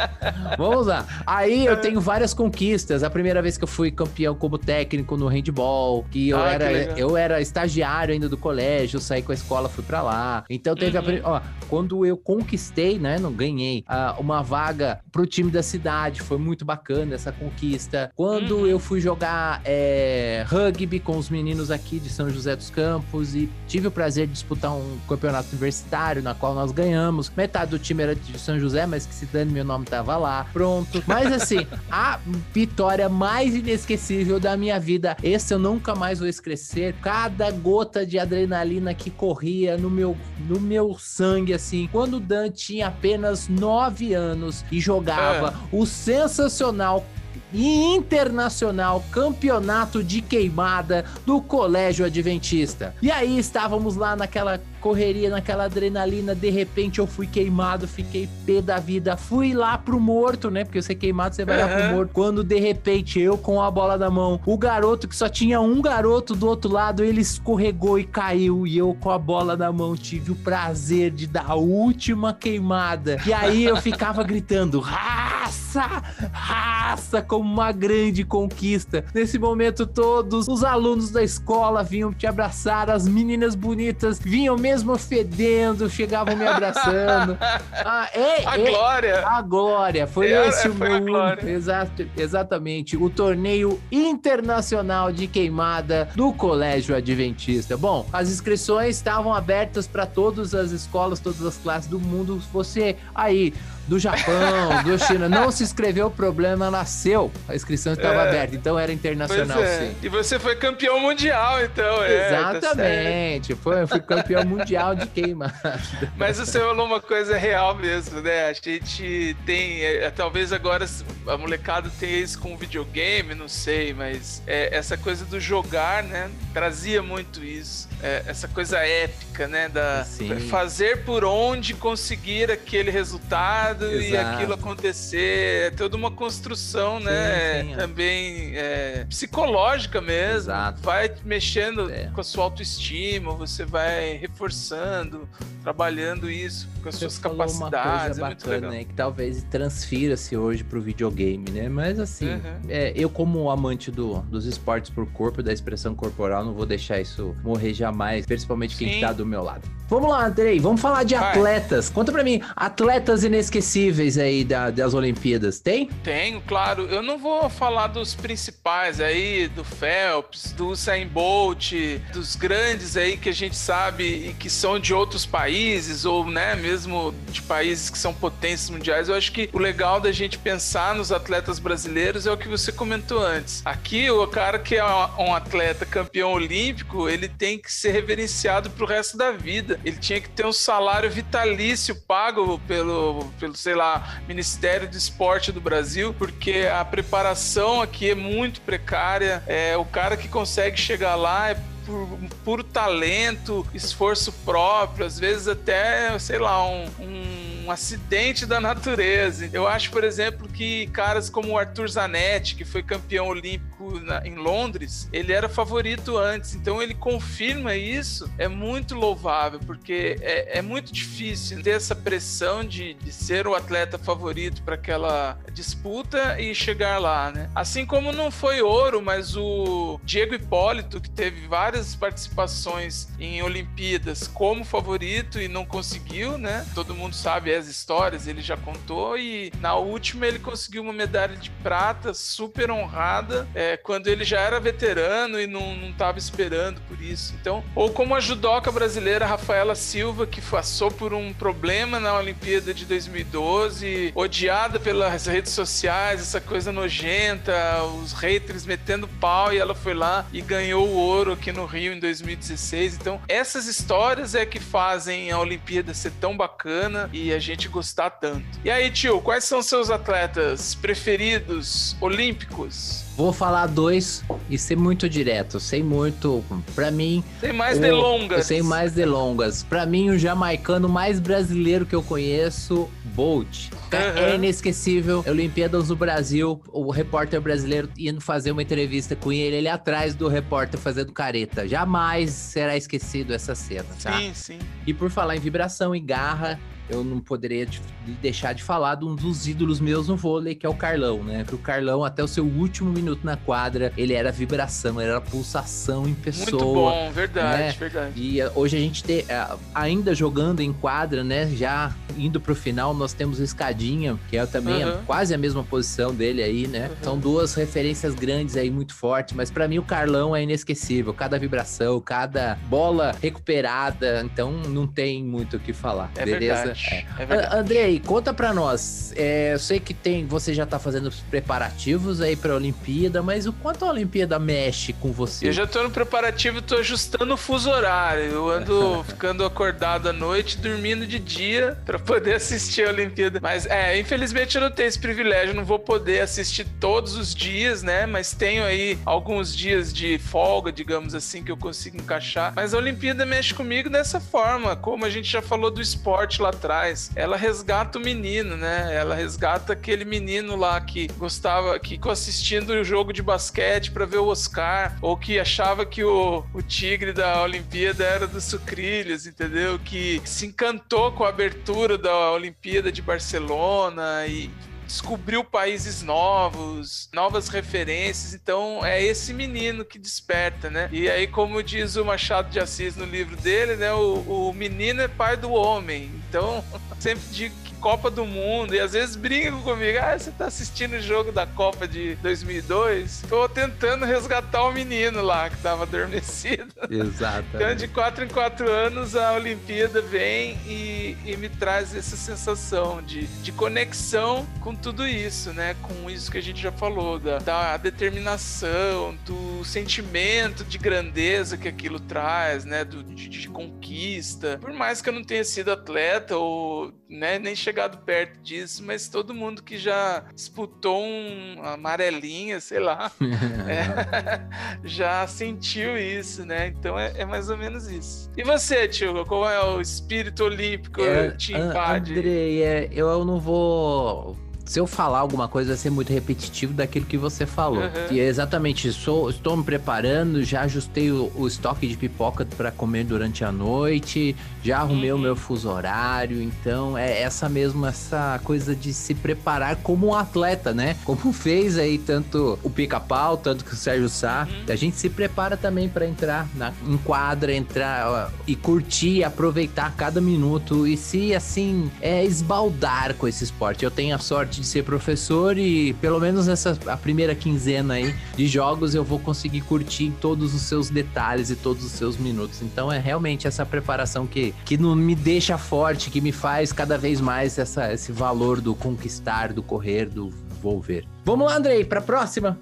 Vamos 0.56 0.86
lá. 0.86 1.06
Aí 1.26 1.66
eu 1.66 1.76
tenho 1.80 2.00
várias 2.00 2.32
conquistas. 2.32 3.02
A 3.02 3.10
primeira 3.10 3.42
vez 3.42 3.58
que 3.58 3.64
eu 3.64 3.68
fui 3.68 3.90
campeão 3.90 4.34
como 4.34 4.56
técnico 4.56 5.16
no 5.16 5.26
handball, 5.28 6.04
que 6.10 6.30
eu 6.30 6.38
Ah, 6.38 6.48
que 6.48 6.54
era 6.54 6.68
legal. 6.70 6.96
eu 6.98 7.16
era 7.16 7.40
estagiário 7.40 8.14
ainda 8.14 8.28
do 8.28 8.36
colégio, 8.36 8.98
saí 9.00 9.22
com 9.22 9.32
a 9.32 9.34
escola, 9.34 9.68
fui 9.68 9.84
pra 9.84 10.00
lá. 10.02 10.44
Então 10.48 10.74
teve 10.74 10.96
a 10.96 11.00
Uhum. 11.00 11.06
pri- 11.06 11.20
ó, 11.24 11.40
quando 11.68 12.06
eu 12.06 12.16
conquistei, 12.16 12.98
né, 12.98 13.18
não 13.18 13.32
ganhei, 13.32 13.84
ah, 13.86 14.14
uma 14.18 14.42
vaga 14.42 15.00
pro 15.12 15.26
time 15.26 15.50
da 15.50 15.62
cidade, 15.62 16.22
foi 16.22 16.38
muito 16.38 16.64
bacana 16.64 17.14
essa 17.14 17.30
conquista. 17.32 18.10
Quando 18.16 18.58
Uhum. 18.58 18.66
eu 18.66 18.78
fui 18.78 19.00
jogar 19.00 19.57
é, 19.64 20.44
rugby 20.48 21.00
com 21.00 21.16
os 21.16 21.28
meninos 21.28 21.70
aqui 21.70 21.98
de 21.98 22.08
São 22.08 22.28
José 22.30 22.54
dos 22.56 22.70
Campos 22.70 23.34
e 23.34 23.48
tive 23.66 23.88
o 23.88 23.90
prazer 23.90 24.26
de 24.26 24.32
disputar 24.32 24.72
um 24.72 24.98
campeonato 25.08 25.48
universitário 25.50 26.22
na 26.22 26.34
qual 26.34 26.54
nós 26.54 26.72
ganhamos. 26.72 27.30
Metade 27.36 27.70
do 27.70 27.78
time 27.78 28.02
era 28.02 28.14
de 28.14 28.38
São 28.38 28.58
José, 28.58 28.86
mas 28.86 29.06
que 29.06 29.14
se 29.14 29.26
dane, 29.26 29.52
meu 29.52 29.64
nome 29.64 29.84
tava 29.84 30.16
lá. 30.16 30.46
Pronto. 30.52 31.02
Mas 31.06 31.32
assim, 31.32 31.66
a 31.90 32.18
vitória 32.52 33.08
mais 33.08 33.54
inesquecível 33.54 34.40
da 34.40 34.56
minha 34.56 34.78
vida, 34.78 35.16
esse 35.22 35.52
eu 35.52 35.58
nunca 35.58 35.94
mais 35.94 36.18
vou 36.18 36.28
esquecer. 36.28 36.94
Cada 37.00 37.50
gota 37.50 38.06
de 38.06 38.18
adrenalina 38.18 38.94
que 38.94 39.10
corria 39.10 39.76
no 39.76 39.90
meu, 39.90 40.16
no 40.48 40.60
meu 40.60 40.96
sangue, 40.98 41.52
assim. 41.52 41.88
Quando 41.90 42.18
o 42.18 42.20
Dan 42.20 42.50
tinha 42.50 42.88
apenas 42.88 43.48
9 43.48 44.14
anos 44.14 44.64
e 44.70 44.80
jogava 44.80 45.54
o 45.72 45.84
sensacional 45.86 47.04
e 47.52 47.94
internacional 47.94 49.04
campeonato 49.10 50.02
de 50.02 50.20
queimada 50.20 51.04
do 51.24 51.40
Colégio 51.40 52.04
Adventista. 52.04 52.94
E 53.00 53.10
aí 53.10 53.38
estávamos 53.38 53.96
lá 53.96 54.14
naquela 54.16 54.60
correria, 54.80 55.30
naquela 55.30 55.64
adrenalina, 55.64 56.34
de 56.34 56.50
repente 56.50 56.98
eu 56.98 57.06
fui 57.06 57.26
queimado, 57.26 57.86
fiquei 57.86 58.28
pé 58.46 58.62
da 58.62 58.78
vida, 58.78 59.16
fui 59.16 59.52
lá 59.52 59.76
pro 59.76 60.00
morto, 60.00 60.50
né? 60.50 60.64
Porque 60.64 60.80
você 60.80 60.94
queimado, 60.94 61.34
você 61.34 61.44
vai 61.44 61.58
lá 61.58 61.68
pro 61.68 61.96
morto. 61.96 62.10
Quando 62.12 62.42
de 62.42 62.58
repente 62.58 63.20
eu 63.20 63.36
com 63.36 63.60
a 63.60 63.70
bola 63.70 63.96
na 63.96 64.10
mão, 64.10 64.40
o 64.46 64.56
garoto 64.56 65.08
que 65.08 65.16
só 65.16 65.28
tinha 65.28 65.60
um 65.60 65.80
garoto 65.80 66.34
do 66.34 66.46
outro 66.46 66.72
lado, 66.72 67.04
ele 67.04 67.20
escorregou 67.20 67.98
e 67.98 68.04
caiu 68.04 68.66
e 68.66 68.78
eu 68.78 68.96
com 69.00 69.10
a 69.10 69.18
bola 69.18 69.56
na 69.56 69.72
mão 69.72 69.96
tive 69.96 70.32
o 70.32 70.36
prazer 70.36 71.10
de 71.10 71.26
dar 71.26 71.50
a 71.50 71.54
última 71.54 72.32
queimada. 72.32 73.18
E 73.26 73.32
aí 73.32 73.64
eu 73.64 73.76
ficava 73.76 74.22
gritando: 74.22 74.80
"Raça! 74.80 76.02
Raça!" 76.32 77.22
como 77.22 77.50
uma 77.50 77.72
grande 77.72 78.24
conquista. 78.24 79.04
Nesse 79.14 79.38
momento 79.38 79.86
todos 79.86 80.48
os 80.48 80.64
alunos 80.64 81.10
da 81.10 81.22
escola 81.22 81.82
vinham 81.82 82.12
te 82.12 82.26
abraçar, 82.26 82.90
as 82.90 83.06
meninas 83.06 83.54
bonitas 83.54 84.18
vinham 84.18 84.56
mesmo 84.68 84.98
fedendo, 84.98 85.88
chegavam 85.88 86.36
me 86.36 86.46
abraçando. 86.46 87.38
Ah, 87.90 88.08
é, 88.12 88.46
A 88.46 88.58
é- 88.58 88.70
glória! 88.70 89.26
a 89.26 89.40
glória, 89.40 90.06
foi 90.06 90.30
Era- 90.30 90.48
esse 90.48 90.68
o 90.68 90.74
foi 90.74 90.92
a 90.94 91.00
meu. 91.00 91.48
Exato, 91.48 92.06
exatamente, 92.16 92.96
o 92.96 93.08
torneio 93.08 93.80
internacional 93.90 95.10
de 95.12 95.26
queimada 95.26 96.08
do 96.14 96.32
Colégio 96.32 96.94
Adventista. 96.94 97.76
Bom, 97.76 98.06
as 98.12 98.28
inscrições 98.30 98.96
estavam 98.96 99.32
abertas 99.32 99.86
para 99.86 100.04
todas 100.06 100.54
as 100.54 100.70
escolas, 100.70 101.18
todas 101.20 101.42
as 101.44 101.56
classes 101.56 101.88
do 101.88 101.98
mundo. 102.00 102.42
Você 102.52 102.96
aí 103.14 103.54
do 103.88 103.98
Japão, 103.98 104.82
do 104.84 104.98
China, 104.98 105.28
não 105.28 105.50
se 105.50 105.62
inscreveu, 105.64 106.08
o 106.08 106.10
problema 106.10 106.70
nasceu. 106.70 107.32
A 107.48 107.54
inscrição 107.54 107.94
estava 107.94 108.22
É. 108.24 108.28
aberta, 108.28 108.54
então 108.54 108.78
era 108.78 108.92
internacional, 108.92 109.62
é. 109.62 109.78
sim. 109.78 109.96
E 110.02 110.08
você 110.08 110.38
foi 110.38 110.54
campeão 110.56 111.00
mundial, 111.00 111.62
então, 111.64 112.04
é. 112.04 112.28
tá. 112.28 112.56
Exatamente, 112.56 113.54
foi, 113.54 113.82
eu 113.82 113.88
fui 113.88 114.00
campeão 114.00 114.44
mundial 114.44 114.94
de 114.94 115.06
queimada. 115.06 115.80
Mas 116.16 116.36
você 116.36 116.60
falou 116.60 116.84
uma 116.84 117.00
coisa 117.00 117.36
real 117.38 117.74
mesmo, 117.74 118.20
né? 118.20 118.48
A 118.48 118.52
gente 118.52 119.34
tem, 119.46 119.82
é, 119.82 120.10
talvez 120.10 120.52
agora 120.52 120.86
a 121.26 121.36
molecada 121.38 121.90
tenha 121.98 122.18
isso 122.18 122.38
com 122.38 122.56
videogame, 122.56 123.34
não 123.34 123.48
sei, 123.48 123.94
mas 123.94 124.42
é, 124.46 124.76
essa 124.76 124.98
coisa 124.98 125.24
do 125.24 125.40
jogar, 125.40 126.02
né? 126.02 126.30
Trazia 126.52 127.02
muito 127.02 127.42
isso. 127.42 127.88
É, 128.02 128.22
essa 128.26 128.46
coisa 128.46 128.78
épica, 128.78 129.48
né? 129.48 129.68
Da 129.68 130.04
Sim. 130.04 130.38
fazer 130.48 131.04
por 131.04 131.24
onde 131.24 131.72
conseguir 131.74 132.50
aquele 132.50 132.90
resultado 132.90 133.77
e 133.86 134.08
Exato. 134.08 134.36
aquilo 134.36 134.54
acontecer. 134.54 135.66
É 135.66 135.70
toda 135.70 135.96
uma 135.96 136.10
construção, 136.10 137.00
né? 137.00 137.62
sim, 137.64 137.72
é. 137.72 137.76
Também 137.76 138.52
é, 138.56 139.06
psicológica 139.08 140.00
mesmo. 140.00 140.28
Exato. 140.38 140.80
Vai 140.82 141.12
mexendo 141.24 141.90
É. 141.90 142.10
com 142.14 142.20
a 142.20 142.24
sua 142.24 142.44
autoestima, 142.44 143.32
você 143.32 143.64
vai 143.64 144.16
reforçando, 144.16 145.28
trabalhando 145.62 146.30
isso 146.30 146.68
com 146.82 146.88
as 146.88 146.94
Você 146.94 147.00
suas 147.00 147.18
capacidades. 147.18 147.58
Uma 147.58 147.96
é 147.96 148.06
coisa 148.06 148.26
muito 148.26 148.44
bacana, 148.46 148.68
né? 148.70 148.84
Que 148.84 148.94
talvez 148.94 149.42
transfira-se 149.50 150.36
hoje 150.36 150.64
pro 150.64 150.80
videogame, 150.80 151.50
né? 151.50 151.68
Mas 151.68 151.98
assim, 151.98 152.28
Uhum. 152.28 152.40
é, 152.68 152.92
eu 152.94 153.08
como 153.10 153.50
amante 153.50 153.90
do, 153.90 154.20
dos 154.22 154.46
esportes 154.46 154.90
por 154.90 155.06
corpo, 155.12 155.42
da 155.42 155.52
expressão 155.52 155.94
corporal, 155.94 156.44
não 156.44 156.54
vou 156.54 156.66
deixar 156.66 157.00
isso 157.00 157.34
morrer 157.42 157.74
jamais, 157.74 158.24
principalmente 158.26 158.76
quem 158.76 158.94
Sim. 158.94 159.00
tá 159.00 159.12
do 159.12 159.26
meu 159.26 159.42
lado. 159.42 159.68
Vamos 159.88 160.10
lá, 160.10 160.26
Andrei, 160.26 160.60
vamos 160.60 160.80
falar 160.80 161.02
de 161.02 161.14
Vai. 161.14 161.30
atletas. 161.30 161.88
Conta 161.88 162.12
pra 162.12 162.22
mim, 162.22 162.42
atletas 162.54 163.24
inesquecíveis 163.24 163.67
aí 163.76 164.44
da- 164.44 164.70
das 164.70 164.94
Olimpíadas, 164.94 165.60
tem? 165.60 165.86
Tenho, 166.02 166.40
claro. 166.40 166.86
Eu 166.86 167.02
não 167.02 167.18
vou 167.18 167.48
falar 167.50 167.88
dos 167.88 168.14
principais 168.14 169.00
aí, 169.00 169.48
do 169.48 169.64
Phelps, 169.64 170.52
do 170.52 170.68
Usain 170.68 171.06
Bolt, 171.06 171.72
dos 172.12 172.34
grandes 172.36 172.96
aí 172.96 173.16
que 173.16 173.28
a 173.28 173.34
gente 173.34 173.56
sabe 173.56 174.04
e 174.28 174.34
que 174.38 174.48
são 174.48 174.78
de 174.78 174.94
outros 174.94 175.26
países 175.26 176.04
ou, 176.04 176.24
né, 176.28 176.54
mesmo 176.54 177.14
de 177.30 177.42
países 177.42 177.90
que 177.90 177.98
são 177.98 178.14
potências 178.14 178.70
mundiais. 178.70 179.08
Eu 179.08 179.14
acho 179.14 179.32
que 179.32 179.48
o 179.52 179.58
legal 179.58 180.00
da 180.00 180.12
gente 180.12 180.38
pensar 180.38 180.94
nos 180.94 181.12
atletas 181.12 181.58
brasileiros 181.58 182.26
é 182.26 182.32
o 182.32 182.36
que 182.36 182.48
você 182.48 182.72
comentou 182.72 183.18
antes. 183.20 183.62
Aqui, 183.64 184.10
o 184.10 184.26
cara 184.26 184.58
que 184.58 184.76
é 184.76 184.84
um 184.84 185.34
atleta 185.34 185.84
campeão 185.84 186.32
olímpico, 186.32 187.08
ele 187.08 187.28
tem 187.28 187.58
que 187.58 187.72
ser 187.72 187.90
reverenciado 187.92 188.70
pro 188.70 188.86
resto 188.86 189.16
da 189.16 189.30
vida. 189.32 189.78
Ele 189.84 189.96
tinha 189.98 190.20
que 190.20 190.28
ter 190.30 190.46
um 190.46 190.52
salário 190.52 191.10
vitalício 191.10 191.94
pago 192.06 192.58
pelo, 192.66 193.24
pelo 193.38 193.54
sei 193.58 193.74
lá, 193.74 194.20
Ministério 194.28 194.88
do 194.88 194.96
Esporte 194.96 195.50
do 195.50 195.60
Brasil, 195.60 196.14
porque 196.16 196.68
a 196.72 196.84
preparação 196.84 197.82
aqui 197.82 198.10
é 198.10 198.14
muito 198.14 198.60
precária. 198.60 199.42
É, 199.48 199.76
o 199.76 199.84
cara 199.84 200.16
que 200.16 200.28
consegue 200.28 200.78
chegar 200.78 201.16
lá 201.16 201.50
é 201.50 201.60
por 201.84 202.06
puro 202.44 202.62
talento, 202.62 203.66
esforço 203.74 204.30
próprio, 204.44 205.04
às 205.04 205.18
vezes 205.18 205.48
até, 205.48 206.16
sei 206.18 206.38
lá, 206.38 206.64
um, 206.64 206.86
um 207.00 207.47
acidente 207.70 208.46
da 208.46 208.60
natureza. 208.60 209.48
Eu 209.52 209.66
acho, 209.66 209.90
por 209.90 210.04
exemplo, 210.04 210.48
que 210.48 210.86
caras 210.88 211.28
como 211.30 211.52
o 211.52 211.58
Arthur 211.58 211.88
Zanetti, 211.88 212.54
que 212.54 212.64
foi 212.64 212.82
campeão 212.82 213.28
olímpico 213.28 213.98
na- 214.00 214.26
em 214.26 214.34
Londres, 214.36 215.08
ele 215.12 215.32
era 215.32 215.48
favorito 215.48 216.16
antes, 216.16 216.54
então 216.54 216.80
ele 216.82 216.94
confirma 216.94 217.74
isso, 217.74 218.30
é 218.38 218.48
muito 218.48 218.94
louvável, 218.94 219.60
porque 219.60 220.16
é, 220.20 220.58
é 220.58 220.62
muito 220.62 220.92
difícil 220.92 221.62
ter 221.62 221.70
essa 221.70 221.94
pressão 221.94 222.64
de, 222.64 222.94
de 222.94 223.12
ser 223.12 223.46
o 223.46 223.54
atleta 223.54 223.98
favorito 223.98 224.62
para 224.62 224.74
aquela 224.74 225.38
disputa 225.52 226.40
e 226.40 226.54
chegar 226.54 226.98
lá, 226.98 227.30
né? 227.30 227.50
Assim 227.54 227.84
como 227.86 228.12
não 228.12 228.30
foi 228.30 228.60
ouro, 228.62 229.00
mas 229.02 229.36
o 229.36 230.00
Diego 230.04 230.34
Hipólito, 230.34 231.00
que 231.00 231.10
teve 231.10 231.46
várias 231.46 231.94
participações 231.94 233.08
em 233.18 233.42
Olimpíadas 233.42 234.26
como 234.28 234.64
favorito 234.64 235.40
e 235.40 235.48
não 235.48 235.64
conseguiu, 235.64 236.38
né? 236.38 236.66
Todo 236.74 236.94
mundo 236.94 237.14
sabe 237.14 237.50
as 237.58 237.66
histórias, 237.66 238.26
ele 238.26 238.40
já 238.40 238.56
contou, 238.56 239.18
e 239.18 239.52
na 239.60 239.74
última 239.74 240.26
ele 240.26 240.38
conseguiu 240.38 240.82
uma 240.82 240.92
medalha 240.92 241.36
de 241.36 241.50
prata 241.62 242.14
super 242.14 242.70
honrada, 242.70 243.46
é, 243.54 243.76
quando 243.76 244.06
ele 244.08 244.24
já 244.24 244.40
era 244.40 244.60
veterano 244.60 245.40
e 245.40 245.46
não, 245.46 245.76
não 245.76 245.92
tava 245.92 246.18
esperando 246.18 246.80
por 246.82 247.00
isso. 247.00 247.34
Então, 247.40 247.62
ou 247.74 247.90
como 247.90 248.14
a 248.14 248.20
judoca 248.20 248.70
brasileira 248.70 249.26
Rafaela 249.26 249.74
Silva, 249.74 250.26
que 250.26 250.40
passou 250.40 250.90
por 250.90 251.12
um 251.12 251.32
problema 251.32 252.00
na 252.00 252.16
Olimpíada 252.16 252.72
de 252.72 252.84
2012, 252.84 254.12
odiada 254.14 254.78
pelas 254.78 255.26
redes 255.26 255.52
sociais, 255.52 256.20
essa 256.20 256.40
coisa 256.40 256.72
nojenta, 256.72 257.82
os 258.02 258.12
haters 258.12 258.64
metendo 258.64 259.08
pau, 259.20 259.52
e 259.52 259.58
ela 259.58 259.74
foi 259.74 259.94
lá 259.94 260.26
e 260.32 260.40
ganhou 260.40 260.86
o 260.86 260.96
ouro 260.96 261.32
aqui 261.32 261.52
no 261.52 261.64
Rio 261.64 261.92
em 261.92 262.00
2016. 262.00 262.94
Então, 262.94 263.20
essas 263.28 263.66
histórias 263.66 264.34
é 264.34 264.46
que 264.46 264.60
fazem 264.60 265.30
a 265.30 265.38
Olimpíada 265.38 265.94
ser 265.94 266.12
tão 266.20 266.36
bacana 266.36 267.08
e 267.12 267.32
a 267.32 267.38
gente 267.38 267.47
gostar 267.68 268.10
tanto. 268.10 268.44
E 268.64 268.70
aí, 268.70 268.90
tio, 268.90 269.20
quais 269.20 269.44
são 269.44 269.62
seus 269.62 269.88
atletas 269.90 270.74
preferidos 270.74 271.96
olímpicos? 272.00 273.04
Vou 273.16 273.32
falar 273.32 273.66
dois 273.66 274.22
e 274.48 274.56
ser 274.56 274.76
muito 274.76 275.08
direto, 275.08 275.58
sem 275.58 275.82
muito. 275.82 276.44
Pra 276.74 276.88
mim. 276.90 277.24
Sem 277.40 277.52
mais 277.52 277.76
o- 277.78 277.80
delongas. 277.80 278.46
Sem 278.46 278.62
mais 278.62 278.92
delongas. 278.92 279.64
Pra 279.64 279.84
mim, 279.84 280.10
o 280.10 280.18
jamaicano 280.18 280.88
mais 280.88 281.18
brasileiro 281.18 281.84
que 281.84 281.94
eu 281.96 282.02
conheço, 282.02 282.88
Bolt. 283.16 283.70
Cara, 283.90 284.20
É 284.20 284.34
inesquecível. 284.36 285.24
Olimpíadas 285.26 285.88
do 285.88 285.96
Brasil, 285.96 286.62
o 286.68 286.92
repórter 286.92 287.40
brasileiro 287.40 287.88
indo 287.98 288.20
fazer 288.20 288.52
uma 288.52 288.62
entrevista 288.62 289.16
com 289.16 289.32
ele, 289.32 289.56
ele 289.56 289.68
atrás 289.68 290.14
do 290.14 290.28
repórter 290.28 290.78
fazendo 290.78 291.10
careta. 291.12 291.66
Jamais 291.66 292.30
será 292.30 292.76
esquecido 292.76 293.34
essa 293.34 293.54
cena, 293.56 293.86
tá? 294.00 294.16
Sim, 294.18 294.30
sim. 294.34 294.58
E 294.86 294.94
por 294.94 295.10
falar 295.10 295.34
em 295.36 295.40
vibração 295.40 295.92
e 295.92 295.98
garra, 295.98 296.60
eu 296.88 297.04
não 297.04 297.20
poderia 297.20 297.66
de- 297.66 297.80
de 298.04 298.12
deixar 298.14 298.52
de 298.54 298.62
falar 298.62 298.94
de 298.96 299.04
um 299.04 299.14
dos 299.14 299.46
ídolos 299.46 299.80
meus 299.80 300.08
no 300.08 300.16
vôlei, 300.16 300.54
que 300.54 300.64
é 300.64 300.68
o 300.68 300.74
Carlão, 300.74 301.22
né? 301.22 301.44
Que 301.46 301.54
o 301.54 301.58
Carlão, 301.58 302.04
até 302.04 302.22
o 302.22 302.28
seu 302.28 302.44
último 302.46 302.90
minuto 302.90 303.24
na 303.24 303.36
quadra, 303.36 303.92
ele 303.96 304.14
era 304.14 304.32
vibração, 304.32 305.00
ele 305.00 305.10
era 305.10 305.20
pulsação 305.20 306.08
em 306.08 306.14
pessoa. 306.14 306.50
Muito 306.50 306.58
bom, 306.72 307.12
verdade, 307.12 307.58
né? 307.62 307.72
verdade. 307.78 308.12
E 308.20 308.40
eh, 308.40 308.50
hoje 308.54 308.76
a 308.76 308.80
gente 308.80 309.04
tem, 309.04 309.24
eh, 309.28 309.48
ainda 309.74 310.14
jogando 310.14 310.60
em 310.60 310.72
quadra, 310.72 311.22
né? 311.22 311.46
Já 311.54 311.94
indo 312.16 312.40
pro 312.40 312.54
final, 312.54 312.92
nós 312.94 313.12
temos 313.12 313.38
o 313.38 313.44
Escadinha, 313.44 314.18
que 314.28 314.36
é 314.36 314.44
também 314.46 314.84
Uhum. 314.84 315.04
quase 315.04 315.32
a 315.34 315.38
mesma 315.38 315.62
posição 315.62 316.12
dele 316.14 316.42
aí, 316.42 316.66
né? 316.66 316.90
São 317.02 317.16
duas 317.18 317.54
referências 317.54 318.14
grandes 318.14 318.56
aí, 318.56 318.70
muito 318.70 318.94
fortes, 318.94 319.34
mas 319.34 319.50
pra 319.50 319.68
mim 319.68 319.78
o 319.78 319.82
Carlão 319.84 320.34
é 320.34 320.42
inesquecível. 320.42 321.12
Cada 321.14 321.38
vibração, 321.38 322.00
cada 322.00 322.56
bola 322.68 323.14
recuperada, 323.22 324.22
então 324.24 324.52
não 324.52 324.86
tem 324.86 325.22
muito 325.24 325.56
o 325.56 325.60
que 325.60 325.72
falar, 325.72 326.10
É 326.16 326.24
beleza? 326.24 326.54
verdade. 326.54 326.77
É. 326.90 327.04
É 327.18 327.26
verdade. 327.26 327.56
Andrei, 327.56 328.00
conta 328.00 328.32
pra 328.32 328.52
nós. 328.52 329.12
É, 329.16 329.52
eu 329.54 329.58
sei 329.58 329.80
que 329.80 329.92
tem, 329.92 330.26
você 330.26 330.54
já 330.54 330.64
tá 330.64 330.78
fazendo 330.78 331.06
os 331.06 331.20
preparativos 331.20 332.20
aí 332.20 332.36
pra 332.36 332.54
Olimpíada, 332.54 333.22
mas 333.22 333.46
o 333.46 333.52
quanto 333.52 333.84
a 333.84 333.88
Olimpíada 333.88 334.38
mexe 334.38 334.92
com 334.92 335.10
você? 335.12 335.48
Eu 335.48 335.52
já 335.52 335.66
tô 335.66 335.82
no 335.82 335.90
preparativo, 335.90 336.62
tô 336.62 336.76
ajustando 336.76 337.34
o 337.34 337.36
fuso 337.36 337.70
horário. 337.70 338.24
Eu 338.24 338.48
ando 338.50 339.02
ficando 339.08 339.44
acordado 339.44 340.08
à 340.08 340.12
noite, 340.12 340.58
dormindo 340.58 341.06
de 341.06 341.18
dia 341.18 341.76
pra 341.84 341.98
poder 341.98 342.34
assistir 342.34 342.86
a 342.86 342.90
Olimpíada. 342.90 343.40
Mas 343.42 343.66
é, 343.66 343.98
infelizmente 343.98 344.56
eu 344.56 344.62
não 344.62 344.70
tenho 344.70 344.88
esse 344.88 344.98
privilégio, 344.98 345.54
não 345.54 345.64
vou 345.64 345.78
poder 345.78 346.20
assistir 346.20 346.66
todos 346.78 347.16
os 347.16 347.34
dias, 347.34 347.82
né? 347.82 348.06
Mas 348.06 348.32
tenho 348.32 348.64
aí 348.64 348.98
alguns 349.04 349.56
dias 349.56 349.92
de 349.92 350.18
folga, 350.18 350.70
digamos 350.70 351.14
assim, 351.14 351.42
que 351.42 351.50
eu 351.50 351.56
consigo 351.56 351.96
encaixar. 351.96 352.52
Mas 352.54 352.72
a 352.72 352.78
Olimpíada 352.78 353.26
mexe 353.26 353.52
comigo 353.52 353.90
dessa 353.90 354.20
forma, 354.20 354.76
como 354.76 355.04
a 355.04 355.10
gente 355.10 355.28
já 355.30 355.42
falou 355.42 355.70
do 355.70 355.80
esporte 355.80 356.40
lá 356.40 356.50
atrás. 356.50 356.67
Ela 357.16 357.36
resgata 357.36 357.98
o 357.98 358.00
menino, 358.00 358.56
né? 358.56 358.94
Ela 358.94 359.14
resgata 359.14 359.72
aquele 359.72 360.04
menino 360.04 360.56
lá 360.56 360.80
que 360.80 361.08
gostava, 361.18 361.78
que 361.78 361.90
ficou 361.90 362.12
assistindo 362.12 362.70
o 362.70 362.84
jogo 362.84 363.12
de 363.12 363.22
basquete 363.22 363.90
pra 363.90 364.04
ver 364.04 364.18
o 364.18 364.26
Oscar, 364.26 364.96
ou 365.00 365.16
que 365.16 365.38
achava 365.38 365.86
que 365.86 366.04
o, 366.04 366.44
o 366.52 366.62
tigre 366.62 367.12
da 367.12 367.42
Olimpíada 367.42 368.04
era 368.04 368.26
dos 368.26 368.44
sucrilhos, 368.44 369.26
entendeu? 369.26 369.78
Que 369.78 370.20
se 370.24 370.46
encantou 370.46 371.12
com 371.12 371.24
a 371.24 371.28
abertura 371.28 371.96
da 371.96 372.32
Olimpíada 372.32 372.92
de 372.92 373.02
Barcelona 373.02 374.26
e 374.26 374.50
descobriu 374.88 375.44
países 375.44 376.02
novos, 376.02 377.08
novas 377.12 377.48
referências. 377.48 378.34
Então 378.34 378.84
é 378.84 379.00
esse 379.02 379.32
menino 379.34 379.84
que 379.84 379.98
desperta, 379.98 380.70
né? 380.70 380.88
E 380.90 381.08
aí, 381.08 381.26
como 381.26 381.62
diz 381.62 381.96
o 381.96 382.04
Machado 382.04 382.50
de 382.50 382.58
Assis 382.58 382.96
no 382.96 383.04
livro 383.04 383.36
dele, 383.36 383.76
né? 383.76 383.92
O, 383.92 384.48
o 384.48 384.52
menino 384.54 385.02
é 385.02 385.06
pai 385.06 385.36
do 385.36 385.52
homem. 385.52 386.10
Então, 386.28 386.64
sempre 386.98 387.22
digo 387.30 387.54
Copa 387.80 388.10
do 388.10 388.24
Mundo, 388.24 388.74
e 388.74 388.80
às 388.80 388.92
vezes 388.92 389.16
brincam 389.16 389.62
comigo, 389.62 389.98
ah, 390.00 390.18
você 390.18 390.30
tá 390.30 390.46
assistindo 390.46 390.94
o 390.94 391.00
jogo 391.00 391.32
da 391.32 391.46
Copa 391.46 391.86
de 391.86 392.16
2002? 392.16 393.24
Tô 393.28 393.48
tentando 393.48 394.04
resgatar 394.04 394.64
o 394.64 394.72
menino 394.72 395.22
lá 395.22 395.48
que 395.48 395.56
tava 395.58 395.84
adormecido. 395.84 396.72
Exato. 396.90 397.46
Então, 397.54 397.74
de 397.74 397.88
quatro 397.88 398.24
em 398.24 398.28
quatro 398.28 398.70
anos, 398.70 399.16
a 399.16 399.32
Olimpíada 399.32 400.00
vem 400.00 400.58
e, 400.66 401.16
e 401.24 401.36
me 401.36 401.48
traz 401.48 401.94
essa 401.94 402.16
sensação 402.16 403.02
de, 403.02 403.26
de 403.26 403.52
conexão 403.52 404.46
com 404.60 404.74
tudo 404.74 405.06
isso, 405.06 405.52
né? 405.52 405.74
Com 405.82 406.10
isso 406.10 406.30
que 406.30 406.38
a 406.38 406.42
gente 406.42 406.60
já 406.60 406.72
falou, 406.72 407.18
da, 407.18 407.38
da 407.38 407.76
determinação, 407.76 409.16
do 409.24 409.64
sentimento 409.64 410.64
de 410.64 410.78
grandeza 410.78 411.56
que 411.56 411.68
aquilo 411.68 412.00
traz, 412.00 412.64
né? 412.64 412.84
Do, 412.84 413.02
de, 413.02 413.28
de 413.28 413.48
conquista. 413.48 414.58
Por 414.60 414.72
mais 414.72 415.00
que 415.00 415.08
eu 415.08 415.12
não 415.12 415.22
tenha 415.22 415.44
sido 415.44 415.70
atleta 415.70 416.36
ou 416.36 416.92
né, 417.08 417.38
nem 417.38 417.54
chegado 417.68 417.98
perto 417.98 418.40
disso, 418.40 418.82
mas 418.82 419.08
todo 419.10 419.34
mundo 419.34 419.62
que 419.62 419.76
já 419.76 420.24
disputou 420.34 421.02
um 421.04 421.62
amarelinha, 421.62 422.60
sei 422.60 422.78
lá, 422.78 423.12
é, 423.68 424.40
já 424.88 425.26
sentiu 425.26 425.98
isso, 425.98 426.46
né? 426.46 426.68
Então 426.68 426.98
é, 426.98 427.12
é 427.18 427.24
mais 427.26 427.50
ou 427.50 427.58
menos 427.58 427.86
isso. 427.90 428.30
E 428.38 428.42
você, 428.42 428.88
tio, 428.88 429.22
qual 429.26 429.48
é 429.50 429.62
o 429.62 429.82
espírito 429.82 430.44
olímpico 430.44 431.02
É, 431.02 431.30
te 431.32 431.54
An- 431.54 431.66
invade? 431.68 432.12
Andrei, 432.12 432.62
é, 432.62 432.88
eu 432.90 433.22
não 433.24 433.38
vou. 433.38 434.34
Se 434.68 434.78
eu 434.78 434.86
falar 434.86 435.20
alguma 435.20 435.48
coisa, 435.48 435.70
vai 435.70 435.78
ser 435.78 435.88
muito 435.88 436.12
repetitivo 436.12 436.74
daquilo 436.74 437.06
que 437.06 437.16
você 437.16 437.46
falou. 437.46 437.82
Uhum. 437.84 438.08
Que 438.08 438.20
é 438.20 438.24
exatamente 438.26 438.86
isso. 438.86 439.30
Estou 439.30 439.56
me 439.56 439.64
preparando, 439.64 440.44
já 440.44 440.60
ajustei 440.62 441.10
o, 441.10 441.32
o 441.34 441.46
estoque 441.48 441.88
de 441.88 441.96
pipoca 441.96 442.44
para 442.44 442.70
comer 442.70 443.04
durante 443.04 443.42
a 443.44 443.50
noite, 443.50 444.36
já 444.62 444.80
arrumei 444.80 445.10
Uhum. 445.10 445.18
o 445.18 445.22
meu 445.22 445.34
fuso 445.34 445.70
horário. 445.70 446.42
Então, 446.42 446.98
é 446.98 447.22
essa 447.22 447.48
mesmo, 447.48 447.86
essa 447.86 448.38
coisa 448.44 448.76
de 448.76 448.92
se 448.92 449.14
preparar 449.14 449.76
como 449.76 450.08
um 450.08 450.14
atleta, 450.14 450.74
né? 450.74 450.96
Como 451.02 451.32
fez 451.32 451.78
aí 451.78 451.96
tanto 451.96 452.58
o 452.62 452.68
pica-pau, 452.68 453.38
tanto 453.38 453.64
que 453.64 453.72
o 453.72 453.76
Sérgio 453.76 454.10
Sá. 454.10 454.46
Uhum. 454.50 454.72
A 454.72 454.76
gente 454.76 454.96
se 454.96 455.08
prepara 455.08 455.56
também 455.56 455.88
para 455.88 456.06
entrar 456.06 456.46
na 456.54 456.74
em 456.86 456.98
quadra, 456.98 457.54
entrar 457.54 458.30
e 458.46 458.54
curtir, 458.54 459.24
aproveitar 459.24 459.94
cada 459.96 460.20
minuto 460.20 460.86
e 460.86 460.94
se 460.94 461.34
assim 461.34 461.90
é 462.02 462.22
esbaldar 462.22 463.14
com 463.14 463.26
esse 463.26 463.44
esporte. 463.44 463.82
Eu 463.82 463.90
tenho 463.90 464.14
a 464.14 464.18
sorte 464.18 464.57
de 464.60 464.66
ser 464.66 464.84
professor 464.84 465.56
e 465.58 465.92
pelo 465.94 466.18
menos 466.18 466.48
essa 466.48 466.78
a 466.86 466.96
primeira 466.96 467.34
quinzena 467.34 467.94
aí 467.94 468.14
de 468.36 468.46
jogos 468.46 468.94
eu 468.94 469.04
vou 469.04 469.18
conseguir 469.18 469.60
curtir 469.62 470.12
todos 470.20 470.54
os 470.54 470.62
seus 470.62 470.90
detalhes 470.90 471.50
e 471.50 471.56
todos 471.56 471.84
os 471.84 471.92
seus 471.92 472.16
minutos. 472.16 472.62
Então 472.62 472.92
é 472.92 472.98
realmente 472.98 473.46
essa 473.46 473.64
preparação 473.64 474.26
que 474.26 474.54
que 474.64 474.76
não 474.76 474.94
me 474.94 475.14
deixa 475.14 475.56
forte, 475.56 476.10
que 476.10 476.20
me 476.20 476.32
faz 476.32 476.72
cada 476.72 476.98
vez 476.98 477.20
mais 477.20 477.58
essa, 477.58 477.92
esse 477.92 478.12
valor 478.12 478.60
do 478.60 478.74
conquistar, 478.74 479.52
do 479.52 479.62
correr, 479.62 480.06
do 480.06 480.30
volver. 480.60 481.06
Vamos 481.24 481.46
lá, 481.46 481.56
Andrei, 481.56 481.84
para 481.84 482.00
próxima. 482.00 482.58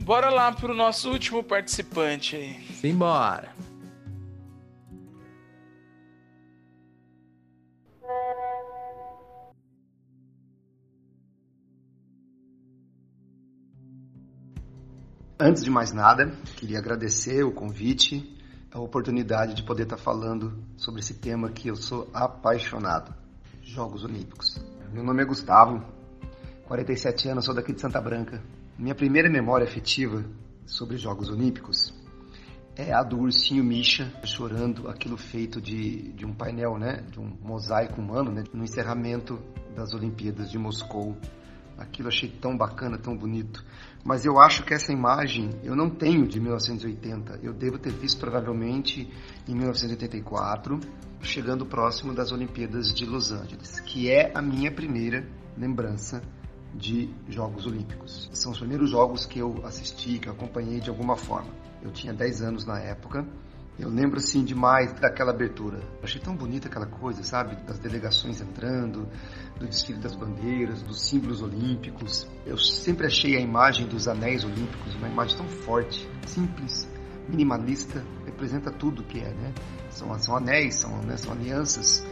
Bora 0.00 0.30
lá 0.30 0.52
pro 0.52 0.74
nosso 0.74 1.10
último 1.10 1.42
participante 1.42 2.36
aí. 2.36 2.56
Simbora. 2.80 3.48
Antes 15.38 15.64
de 15.64 15.70
mais 15.70 15.92
nada, 15.92 16.30
queria 16.56 16.78
agradecer 16.78 17.42
o 17.42 17.50
convite, 17.50 18.38
a 18.70 18.78
oportunidade 18.78 19.54
de 19.54 19.64
poder 19.64 19.82
estar 19.82 19.96
falando 19.96 20.62
sobre 20.76 21.00
esse 21.00 21.14
tema 21.14 21.50
que 21.50 21.66
eu 21.66 21.74
sou 21.74 22.08
apaixonado, 22.14 23.12
Jogos 23.60 24.04
Olímpicos. 24.04 24.64
Meu 24.92 25.02
nome 25.02 25.22
é 25.22 25.26
Gustavo, 25.26 25.84
47 26.68 27.30
anos, 27.30 27.46
sou 27.46 27.52
daqui 27.52 27.72
de 27.72 27.80
Santa 27.80 28.00
Branca. 28.00 28.40
Minha 28.78 28.94
primeira 28.94 29.28
memória 29.28 29.66
afetiva 29.66 30.24
sobre 30.64 30.98
Jogos 30.98 31.28
Olímpicos 31.28 31.92
é 32.76 32.92
a 32.92 33.02
do 33.02 33.18
ursinho 33.18 33.64
Misha 33.64 34.12
chorando 34.24 34.88
aquilo 34.88 35.16
feito 35.16 35.60
de, 35.60 36.12
de 36.12 36.24
um 36.24 36.32
painel, 36.32 36.78
né, 36.78 37.04
de 37.10 37.18
um 37.18 37.36
mosaico 37.42 38.00
humano, 38.00 38.30
né, 38.30 38.44
no 38.52 38.62
encerramento 38.62 39.36
das 39.74 39.94
Olimpíadas 39.94 40.48
de 40.48 40.58
Moscou. 40.58 41.16
Aquilo 41.78 42.08
achei 42.08 42.30
tão 42.30 42.56
bacana, 42.56 42.98
tão 42.98 43.16
bonito. 43.16 43.64
Mas 44.04 44.24
eu 44.24 44.38
acho 44.38 44.64
que 44.64 44.74
essa 44.74 44.92
imagem 44.92 45.50
eu 45.62 45.74
não 45.74 45.90
tenho 45.90 46.26
de 46.26 46.38
1980. 46.40 47.40
Eu 47.42 47.52
devo 47.52 47.78
ter 47.78 47.92
visto 47.92 48.20
provavelmente 48.20 49.10
em 49.48 49.54
1984, 49.54 50.78
chegando 51.20 51.64
próximo 51.66 52.14
das 52.14 52.30
Olimpíadas 52.30 52.92
de 52.92 53.04
Los 53.06 53.32
Angeles, 53.32 53.80
que 53.80 54.10
é 54.10 54.30
a 54.34 54.42
minha 54.42 54.70
primeira 54.70 55.26
lembrança 55.56 56.22
de 56.74 57.08
Jogos 57.28 57.66
Olímpicos. 57.66 58.28
São 58.32 58.52
os 58.52 58.58
primeiros 58.58 58.90
jogos 58.90 59.24
que 59.24 59.38
eu 59.38 59.64
assisti, 59.64 60.18
que 60.18 60.28
eu 60.28 60.32
acompanhei 60.32 60.80
de 60.80 60.90
alguma 60.90 61.16
forma. 61.16 61.50
Eu 61.82 61.90
tinha 61.92 62.12
10 62.12 62.42
anos 62.42 62.66
na 62.66 62.78
época. 62.80 63.26
Eu 63.78 63.88
lembro 63.88 64.18
assim 64.18 64.44
demais 64.44 64.92
daquela 64.92 65.32
abertura. 65.32 65.80
Achei 66.02 66.20
tão 66.20 66.36
bonita 66.36 66.68
aquela 66.68 66.86
coisa, 66.86 67.24
sabe? 67.24 67.56
Das 67.66 67.78
delegações 67.78 68.40
entrando, 68.40 69.08
do 69.58 69.66
desfile 69.66 69.98
das 69.98 70.14
bandeiras, 70.14 70.80
dos 70.82 71.02
símbolos 71.02 71.42
olímpicos. 71.42 72.28
Eu 72.46 72.56
sempre 72.56 73.06
achei 73.06 73.36
a 73.36 73.40
imagem 73.40 73.88
dos 73.88 74.06
anéis 74.06 74.44
olímpicos 74.44 74.94
uma 74.94 75.08
imagem 75.08 75.36
tão 75.36 75.48
forte, 75.48 76.08
simples, 76.24 76.88
minimalista, 77.28 78.04
representa 78.24 78.70
tudo 78.70 79.02
que 79.02 79.18
é, 79.18 79.34
né? 79.34 79.52
São, 79.90 80.16
são 80.20 80.36
anéis, 80.36 80.76
são, 80.76 81.02
né? 81.02 81.16
são 81.16 81.32
alianças 81.32 82.04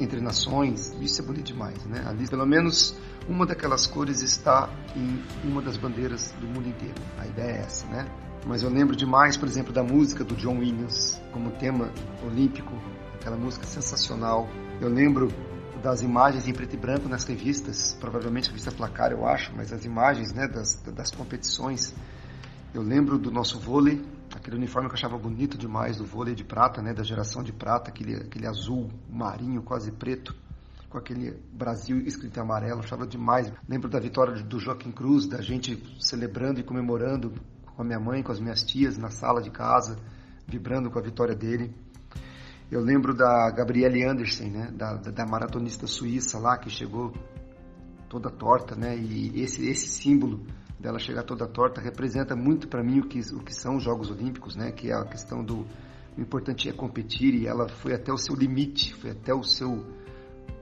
entre 0.00 0.20
nações, 0.20 0.92
isso 1.00 1.22
é 1.22 1.24
bonito 1.24 1.46
demais, 1.46 1.84
né? 1.86 2.02
Ali, 2.06 2.28
pelo 2.28 2.44
menos 2.44 2.98
uma 3.28 3.46
daquelas 3.46 3.86
cores 3.86 4.22
está 4.22 4.68
em 4.96 5.22
uma 5.48 5.62
das 5.62 5.76
bandeiras 5.76 6.32
do 6.40 6.46
mundo 6.48 6.68
inteiro. 6.68 7.00
A 7.18 7.26
ideia 7.26 7.52
é 7.52 7.60
essa, 7.60 7.86
né? 7.86 8.23
Mas 8.46 8.62
eu 8.62 8.68
lembro 8.68 8.94
demais, 8.94 9.38
por 9.38 9.48
exemplo, 9.48 9.72
da 9.72 9.82
música 9.82 10.22
do 10.22 10.36
John 10.36 10.58
Williams 10.58 11.18
como 11.32 11.50
tema 11.52 11.90
olímpico, 12.22 12.74
aquela 13.14 13.38
música 13.38 13.66
sensacional. 13.66 14.46
Eu 14.82 14.90
lembro 14.90 15.28
das 15.82 16.02
imagens 16.02 16.46
em 16.46 16.52
preto 16.52 16.74
e 16.74 16.78
branco 16.78 17.08
nas 17.08 17.24
revistas, 17.24 17.96
provavelmente 17.98 18.48
revista 18.48 18.70
Placar, 18.70 19.12
eu 19.12 19.26
acho, 19.26 19.50
mas 19.56 19.72
as 19.72 19.84
imagens 19.86 20.32
né, 20.32 20.46
das, 20.46 20.74
das 20.82 21.10
competições. 21.10 21.94
Eu 22.74 22.82
lembro 22.82 23.18
do 23.18 23.30
nosso 23.30 23.58
vôlei, 23.58 24.04
aquele 24.34 24.56
uniforme 24.56 24.88
que 24.88 24.94
eu 24.94 24.98
achava 24.98 25.16
bonito 25.16 25.56
demais, 25.56 25.96
do 25.96 26.04
vôlei 26.04 26.34
de 26.34 26.44
prata, 26.44 26.82
né, 26.82 26.92
da 26.92 27.02
geração 27.02 27.42
de 27.42 27.52
prata, 27.52 27.90
aquele, 27.90 28.16
aquele 28.16 28.46
azul 28.46 28.90
marinho, 29.10 29.62
quase 29.62 29.90
preto, 29.90 30.34
com 30.90 30.98
aquele 30.98 31.32
Brasil 31.52 31.98
escrito 32.00 32.36
em 32.38 32.42
amarelo, 32.42 32.80
achava 32.80 33.06
demais. 33.06 33.50
Lembro 33.66 33.88
da 33.88 33.98
vitória 33.98 34.34
do 34.42 34.58
Joaquim 34.58 34.92
Cruz, 34.92 35.26
da 35.26 35.40
gente 35.40 35.82
celebrando 35.98 36.60
e 36.60 36.62
comemorando 36.62 37.32
com 37.74 37.82
a 37.82 37.84
minha 37.84 38.00
mãe, 38.00 38.22
com 38.22 38.32
as 38.32 38.40
minhas 38.40 38.62
tias 38.62 38.96
na 38.96 39.10
sala 39.10 39.42
de 39.42 39.50
casa, 39.50 39.96
vibrando 40.46 40.90
com 40.90 40.98
a 40.98 41.02
vitória 41.02 41.34
dele. 41.34 41.74
Eu 42.70 42.80
lembro 42.80 43.14
da 43.14 43.50
Gabriele 43.50 44.04
Andersen, 44.04 44.50
né, 44.50 44.70
da, 44.72 44.94
da 44.94 45.26
maratonista 45.26 45.86
suíça 45.86 46.38
lá, 46.38 46.56
que 46.56 46.70
chegou 46.70 47.12
toda 48.08 48.30
torta, 48.30 48.74
né, 48.74 48.96
e 48.96 49.40
esse, 49.42 49.68
esse 49.68 49.86
símbolo 49.86 50.46
dela 50.78 50.98
chegar 50.98 51.22
toda 51.22 51.46
torta 51.46 51.80
representa 51.80 52.36
muito 52.36 52.68
para 52.68 52.82
mim 52.82 53.00
o 53.00 53.08
que, 53.08 53.20
o 53.34 53.40
que 53.40 53.54
são 53.54 53.76
os 53.76 53.82
Jogos 53.82 54.10
Olímpicos, 54.10 54.56
né, 54.56 54.70
que 54.70 54.90
é 54.90 54.94
a 54.94 55.04
questão 55.04 55.44
do 55.44 55.66
o 56.16 56.20
importante 56.20 56.68
é 56.68 56.72
competir 56.72 57.34
e 57.34 57.46
ela 57.46 57.68
foi 57.68 57.92
até 57.92 58.12
o 58.12 58.16
seu 58.16 58.36
limite, 58.36 58.94
foi 58.94 59.10
até 59.10 59.34
o 59.34 59.42
seu 59.42 59.84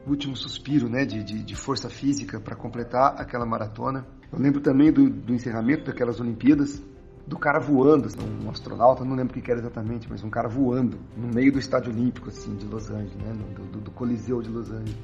último 0.06 0.34
suspiro 0.34 0.88
né, 0.88 1.04
de, 1.04 1.22
de, 1.22 1.42
de 1.42 1.54
força 1.54 1.90
física 1.90 2.40
para 2.40 2.56
completar 2.56 3.20
aquela 3.20 3.44
maratona. 3.44 4.06
Eu 4.32 4.38
lembro 4.38 4.62
também 4.62 4.90
do, 4.90 5.10
do 5.10 5.34
encerramento 5.34 5.84
daquelas 5.84 6.18
Olimpíadas, 6.20 6.82
do 7.26 7.38
cara 7.38 7.60
voando, 7.60 8.06
assim, 8.06 8.18
um 8.44 8.50
astronauta, 8.50 9.04
não 9.04 9.14
lembro 9.14 9.38
o 9.38 9.42
que 9.42 9.50
era 9.50 9.60
exatamente, 9.60 10.08
mas 10.10 10.24
um 10.24 10.30
cara 10.30 10.48
voando 10.48 10.98
no 11.16 11.28
meio 11.28 11.52
do 11.52 11.58
Estádio 11.58 11.92
Olímpico, 11.92 12.28
assim, 12.28 12.56
de 12.56 12.66
Los 12.66 12.90
Angeles, 12.90 13.14
né, 13.14 13.32
do, 13.32 13.80
do 13.80 13.90
Coliseu 13.90 14.42
de 14.42 14.50
Los 14.50 14.70
Angeles. 14.70 14.96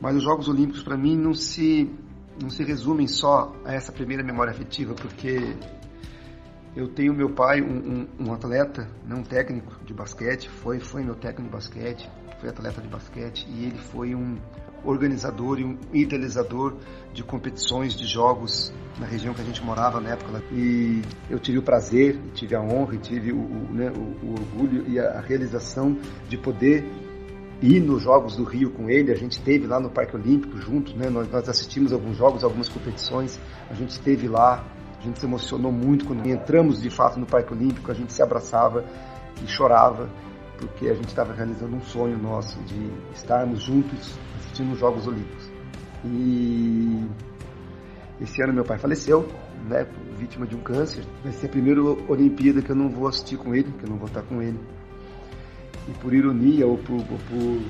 Mas 0.00 0.16
os 0.16 0.22
Jogos 0.22 0.48
Olímpicos, 0.48 0.82
para 0.82 0.96
mim, 0.96 1.16
não 1.16 1.32
se, 1.32 1.90
não 2.40 2.50
se 2.50 2.62
resumem 2.62 3.06
só 3.06 3.54
a 3.64 3.72
essa 3.72 3.90
primeira 3.90 4.22
memória 4.22 4.50
afetiva, 4.50 4.94
porque 4.94 5.56
eu 6.76 6.88
tenho 6.88 7.14
meu 7.14 7.30
pai, 7.30 7.62
um, 7.62 8.06
um, 8.20 8.26
um 8.26 8.32
atleta, 8.32 8.88
né, 9.06 9.14
um 9.14 9.22
técnico 9.22 9.72
de 9.84 9.94
basquete, 9.94 10.48
foi, 10.48 10.78
foi 10.78 11.02
meu 11.02 11.14
técnico 11.14 11.44
de 11.44 11.56
basquete, 11.56 12.10
foi 12.38 12.50
atleta 12.50 12.82
de 12.82 12.88
basquete, 12.88 13.46
e 13.48 13.64
ele 13.64 13.78
foi 13.78 14.14
um 14.14 14.36
organizador 14.84 15.60
e 15.60 15.64
um 15.64 15.78
idealizador 15.92 16.74
de 17.12 17.22
competições 17.22 17.94
de 17.94 18.06
jogos 18.06 18.72
na 18.98 19.06
região 19.06 19.34
que 19.34 19.40
a 19.40 19.44
gente 19.44 19.62
morava 19.62 20.00
na 20.00 20.10
época. 20.10 20.42
E 20.52 21.02
eu 21.30 21.38
tive 21.38 21.58
o 21.58 21.62
prazer, 21.62 22.18
tive 22.34 22.54
a 22.54 22.60
honra, 22.60 22.96
tive 22.96 23.32
o, 23.32 23.38
o, 23.38 23.72
né, 23.72 23.90
o, 23.90 24.26
o 24.26 24.32
orgulho 24.32 24.84
e 24.88 24.98
a 24.98 25.20
realização 25.20 25.96
de 26.28 26.36
poder 26.36 26.84
ir 27.62 27.80
nos 27.80 28.02
Jogos 28.02 28.36
do 28.36 28.44
Rio 28.44 28.70
com 28.70 28.90
ele. 28.90 29.12
A 29.12 29.16
gente 29.16 29.32
esteve 29.32 29.66
lá 29.66 29.78
no 29.78 29.88
Parque 29.88 30.16
Olímpico 30.16 30.58
juntos, 30.58 30.94
né? 30.94 31.08
nós, 31.08 31.30
nós 31.30 31.48
assistimos 31.48 31.92
alguns 31.92 32.16
jogos, 32.16 32.42
algumas 32.42 32.68
competições. 32.68 33.40
A 33.70 33.74
gente 33.74 33.90
esteve 33.90 34.26
lá, 34.26 34.64
a 34.98 35.02
gente 35.02 35.18
se 35.20 35.26
emocionou 35.26 35.70
muito 35.70 36.04
quando 36.04 36.26
entramos 36.26 36.82
de 36.82 36.90
fato 36.90 37.20
no 37.20 37.26
Parque 37.26 37.52
Olímpico. 37.52 37.90
A 37.90 37.94
gente 37.94 38.12
se 38.12 38.22
abraçava 38.22 38.84
e 39.42 39.46
chorava 39.46 40.10
porque 40.58 40.88
a 40.88 40.94
gente 40.94 41.08
estava 41.08 41.32
realizando 41.32 41.74
um 41.74 41.82
sonho 41.82 42.16
nosso 42.18 42.58
de 42.60 42.90
estarmos 43.12 43.62
juntos 43.62 44.16
assistindo 44.52 44.72
os 44.72 44.78
Jogos 44.78 45.06
Olímpicos. 45.06 45.50
E 46.04 47.06
esse 48.20 48.42
ano 48.42 48.52
meu 48.52 48.64
pai 48.64 48.78
faleceu, 48.78 49.26
né, 49.68 49.86
vítima 50.18 50.46
de 50.46 50.54
um 50.54 50.60
câncer. 50.60 51.04
Vai 51.24 51.32
ser 51.32 51.46
a 51.46 51.48
primeira 51.48 51.80
Olimpíada 51.82 52.60
que 52.60 52.70
eu 52.70 52.76
não 52.76 52.90
vou 52.90 53.08
assistir 53.08 53.38
com 53.38 53.54
ele, 53.54 53.72
que 53.72 53.84
eu 53.84 53.90
não 53.90 53.96
vou 53.96 54.06
estar 54.06 54.22
com 54.22 54.42
ele. 54.42 54.60
E 55.88 55.92
por 55.98 56.12
ironia 56.12 56.66
ou 56.66 56.76
por, 56.78 57.02
por 57.02 57.62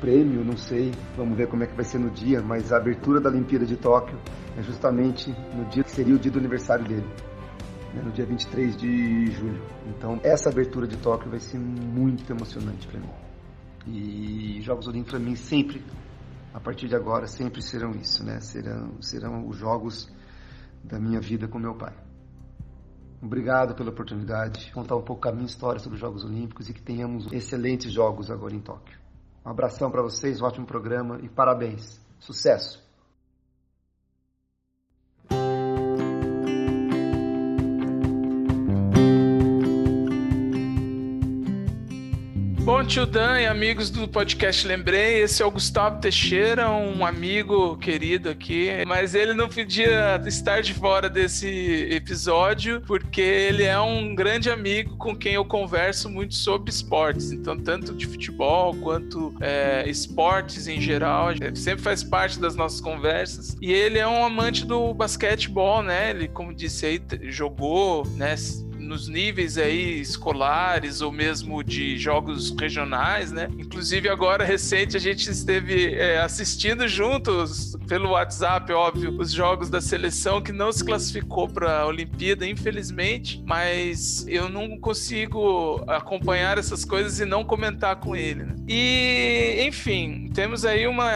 prêmio, 0.00 0.44
não 0.44 0.56
sei, 0.56 0.92
vamos 1.16 1.36
ver 1.36 1.48
como 1.48 1.64
é 1.64 1.66
que 1.66 1.74
vai 1.74 1.84
ser 1.84 1.98
no 1.98 2.08
dia, 2.08 2.40
mas 2.40 2.72
a 2.72 2.76
abertura 2.76 3.20
da 3.20 3.28
Olimpíada 3.28 3.66
de 3.66 3.76
Tóquio 3.76 4.16
é 4.56 4.62
justamente 4.62 5.34
no 5.54 5.64
dia 5.66 5.82
que 5.82 5.90
seria 5.90 6.14
o 6.14 6.18
dia 6.18 6.30
do 6.30 6.38
aniversário 6.38 6.86
dele, 6.86 7.06
né, 7.92 8.02
no 8.04 8.12
dia 8.12 8.24
23 8.24 8.76
de 8.76 9.26
julho. 9.32 9.60
Então, 9.88 10.20
essa 10.22 10.48
abertura 10.48 10.86
de 10.86 10.96
Tóquio 10.98 11.28
vai 11.28 11.40
ser 11.40 11.58
muito 11.58 12.30
emocionante 12.32 12.86
para 12.86 13.00
mim. 13.00 13.10
E 13.88 14.60
Jogos 14.62 14.86
Olímpicos 14.86 15.18
para 15.18 15.20
mim 15.20 15.34
sempre 15.34 15.82
a 16.58 16.60
partir 16.60 16.88
de 16.88 16.96
agora 16.96 17.28
sempre 17.28 17.62
serão 17.62 17.92
isso, 17.92 18.24
né? 18.24 18.40
Serão, 18.40 19.00
serão 19.00 19.46
os 19.46 19.56
jogos 19.56 20.12
da 20.82 20.98
minha 20.98 21.20
vida 21.20 21.46
com 21.46 21.56
meu 21.56 21.76
pai. 21.76 21.94
Obrigado 23.22 23.76
pela 23.76 23.90
oportunidade 23.90 24.66
de 24.66 24.72
contar 24.72 24.96
um 24.96 25.02
pouco 25.02 25.28
a 25.28 25.32
minha 25.32 25.46
história 25.46 25.78
sobre 25.78 25.94
os 25.94 26.00
Jogos 26.00 26.24
Olímpicos 26.24 26.68
e 26.68 26.74
que 26.74 26.82
tenhamos 26.82 27.32
excelentes 27.32 27.92
jogos 27.92 28.28
agora 28.28 28.56
em 28.56 28.60
Tóquio. 28.60 28.98
Um 29.46 29.50
abração 29.50 29.88
para 29.88 30.02
vocês, 30.02 30.40
um 30.40 30.46
ótimo 30.46 30.66
programa 30.66 31.20
e 31.22 31.28
parabéns. 31.28 32.00
Sucesso! 32.18 32.87
Bom, 42.68 42.84
tio 42.84 43.06
Dan 43.06 43.40
e 43.40 43.46
amigos 43.46 43.88
do 43.88 44.06
podcast 44.06 44.66
Lembrei, 44.66 45.22
esse 45.22 45.42
é 45.42 45.46
o 45.46 45.50
Gustavo 45.50 46.02
Teixeira, 46.02 46.68
um 46.68 47.06
amigo 47.06 47.78
querido 47.78 48.28
aqui, 48.28 48.68
mas 48.86 49.14
ele 49.14 49.32
não 49.32 49.48
podia 49.48 50.22
estar 50.26 50.60
de 50.60 50.74
fora 50.74 51.08
desse 51.08 51.48
episódio 51.90 52.82
porque 52.82 53.22
ele 53.22 53.62
é 53.62 53.80
um 53.80 54.14
grande 54.14 54.50
amigo 54.50 54.98
com 54.98 55.16
quem 55.16 55.32
eu 55.32 55.46
converso 55.46 56.10
muito 56.10 56.34
sobre 56.34 56.68
esportes, 56.68 57.32
então 57.32 57.58
tanto 57.58 57.94
de 57.94 58.06
futebol 58.06 58.76
quanto 58.76 59.34
é, 59.40 59.88
esportes 59.88 60.68
em 60.68 60.78
geral, 60.78 61.30
sempre 61.54 61.82
faz 61.82 62.04
parte 62.04 62.38
das 62.38 62.54
nossas 62.54 62.82
conversas. 62.82 63.56
E 63.62 63.72
ele 63.72 63.98
é 63.98 64.06
um 64.06 64.22
amante 64.22 64.66
do 64.66 64.92
basquetebol, 64.92 65.82
né? 65.82 66.10
Ele, 66.10 66.28
como 66.28 66.52
disse 66.52 66.84
aí, 66.84 67.00
jogou, 67.30 68.06
né? 68.08 68.36
Nos 68.88 69.06
níveis 69.06 69.58
aí 69.58 70.00
escolares 70.00 71.02
ou 71.02 71.12
mesmo 71.12 71.62
de 71.62 71.98
jogos 71.98 72.54
regionais, 72.58 73.30
né? 73.30 73.48
Inclusive 73.58 74.08
agora 74.08 74.44
recente 74.44 74.96
a 74.96 75.00
gente 75.00 75.30
esteve 75.30 75.94
é, 75.94 76.18
assistindo 76.20 76.88
juntos 76.88 77.76
pelo 77.86 78.10
WhatsApp, 78.10 78.72
óbvio, 78.72 79.14
os 79.18 79.30
jogos 79.30 79.68
da 79.68 79.80
seleção 79.80 80.40
que 80.40 80.52
não 80.52 80.72
se 80.72 80.82
classificou 80.82 81.48
para 81.48 81.80
a 81.80 81.86
Olimpíada, 81.86 82.46
infelizmente, 82.46 83.42
mas 83.46 84.26
eu 84.26 84.48
não 84.48 84.78
consigo 84.78 85.84
acompanhar 85.86 86.56
essas 86.56 86.84
coisas 86.84 87.20
e 87.20 87.26
não 87.26 87.44
comentar 87.44 87.96
com 87.96 88.16
ele. 88.16 88.44
Né? 88.44 88.56
E 88.66 89.66
enfim, 89.66 90.30
temos 90.32 90.64
aí 90.64 90.86
uma 90.86 91.10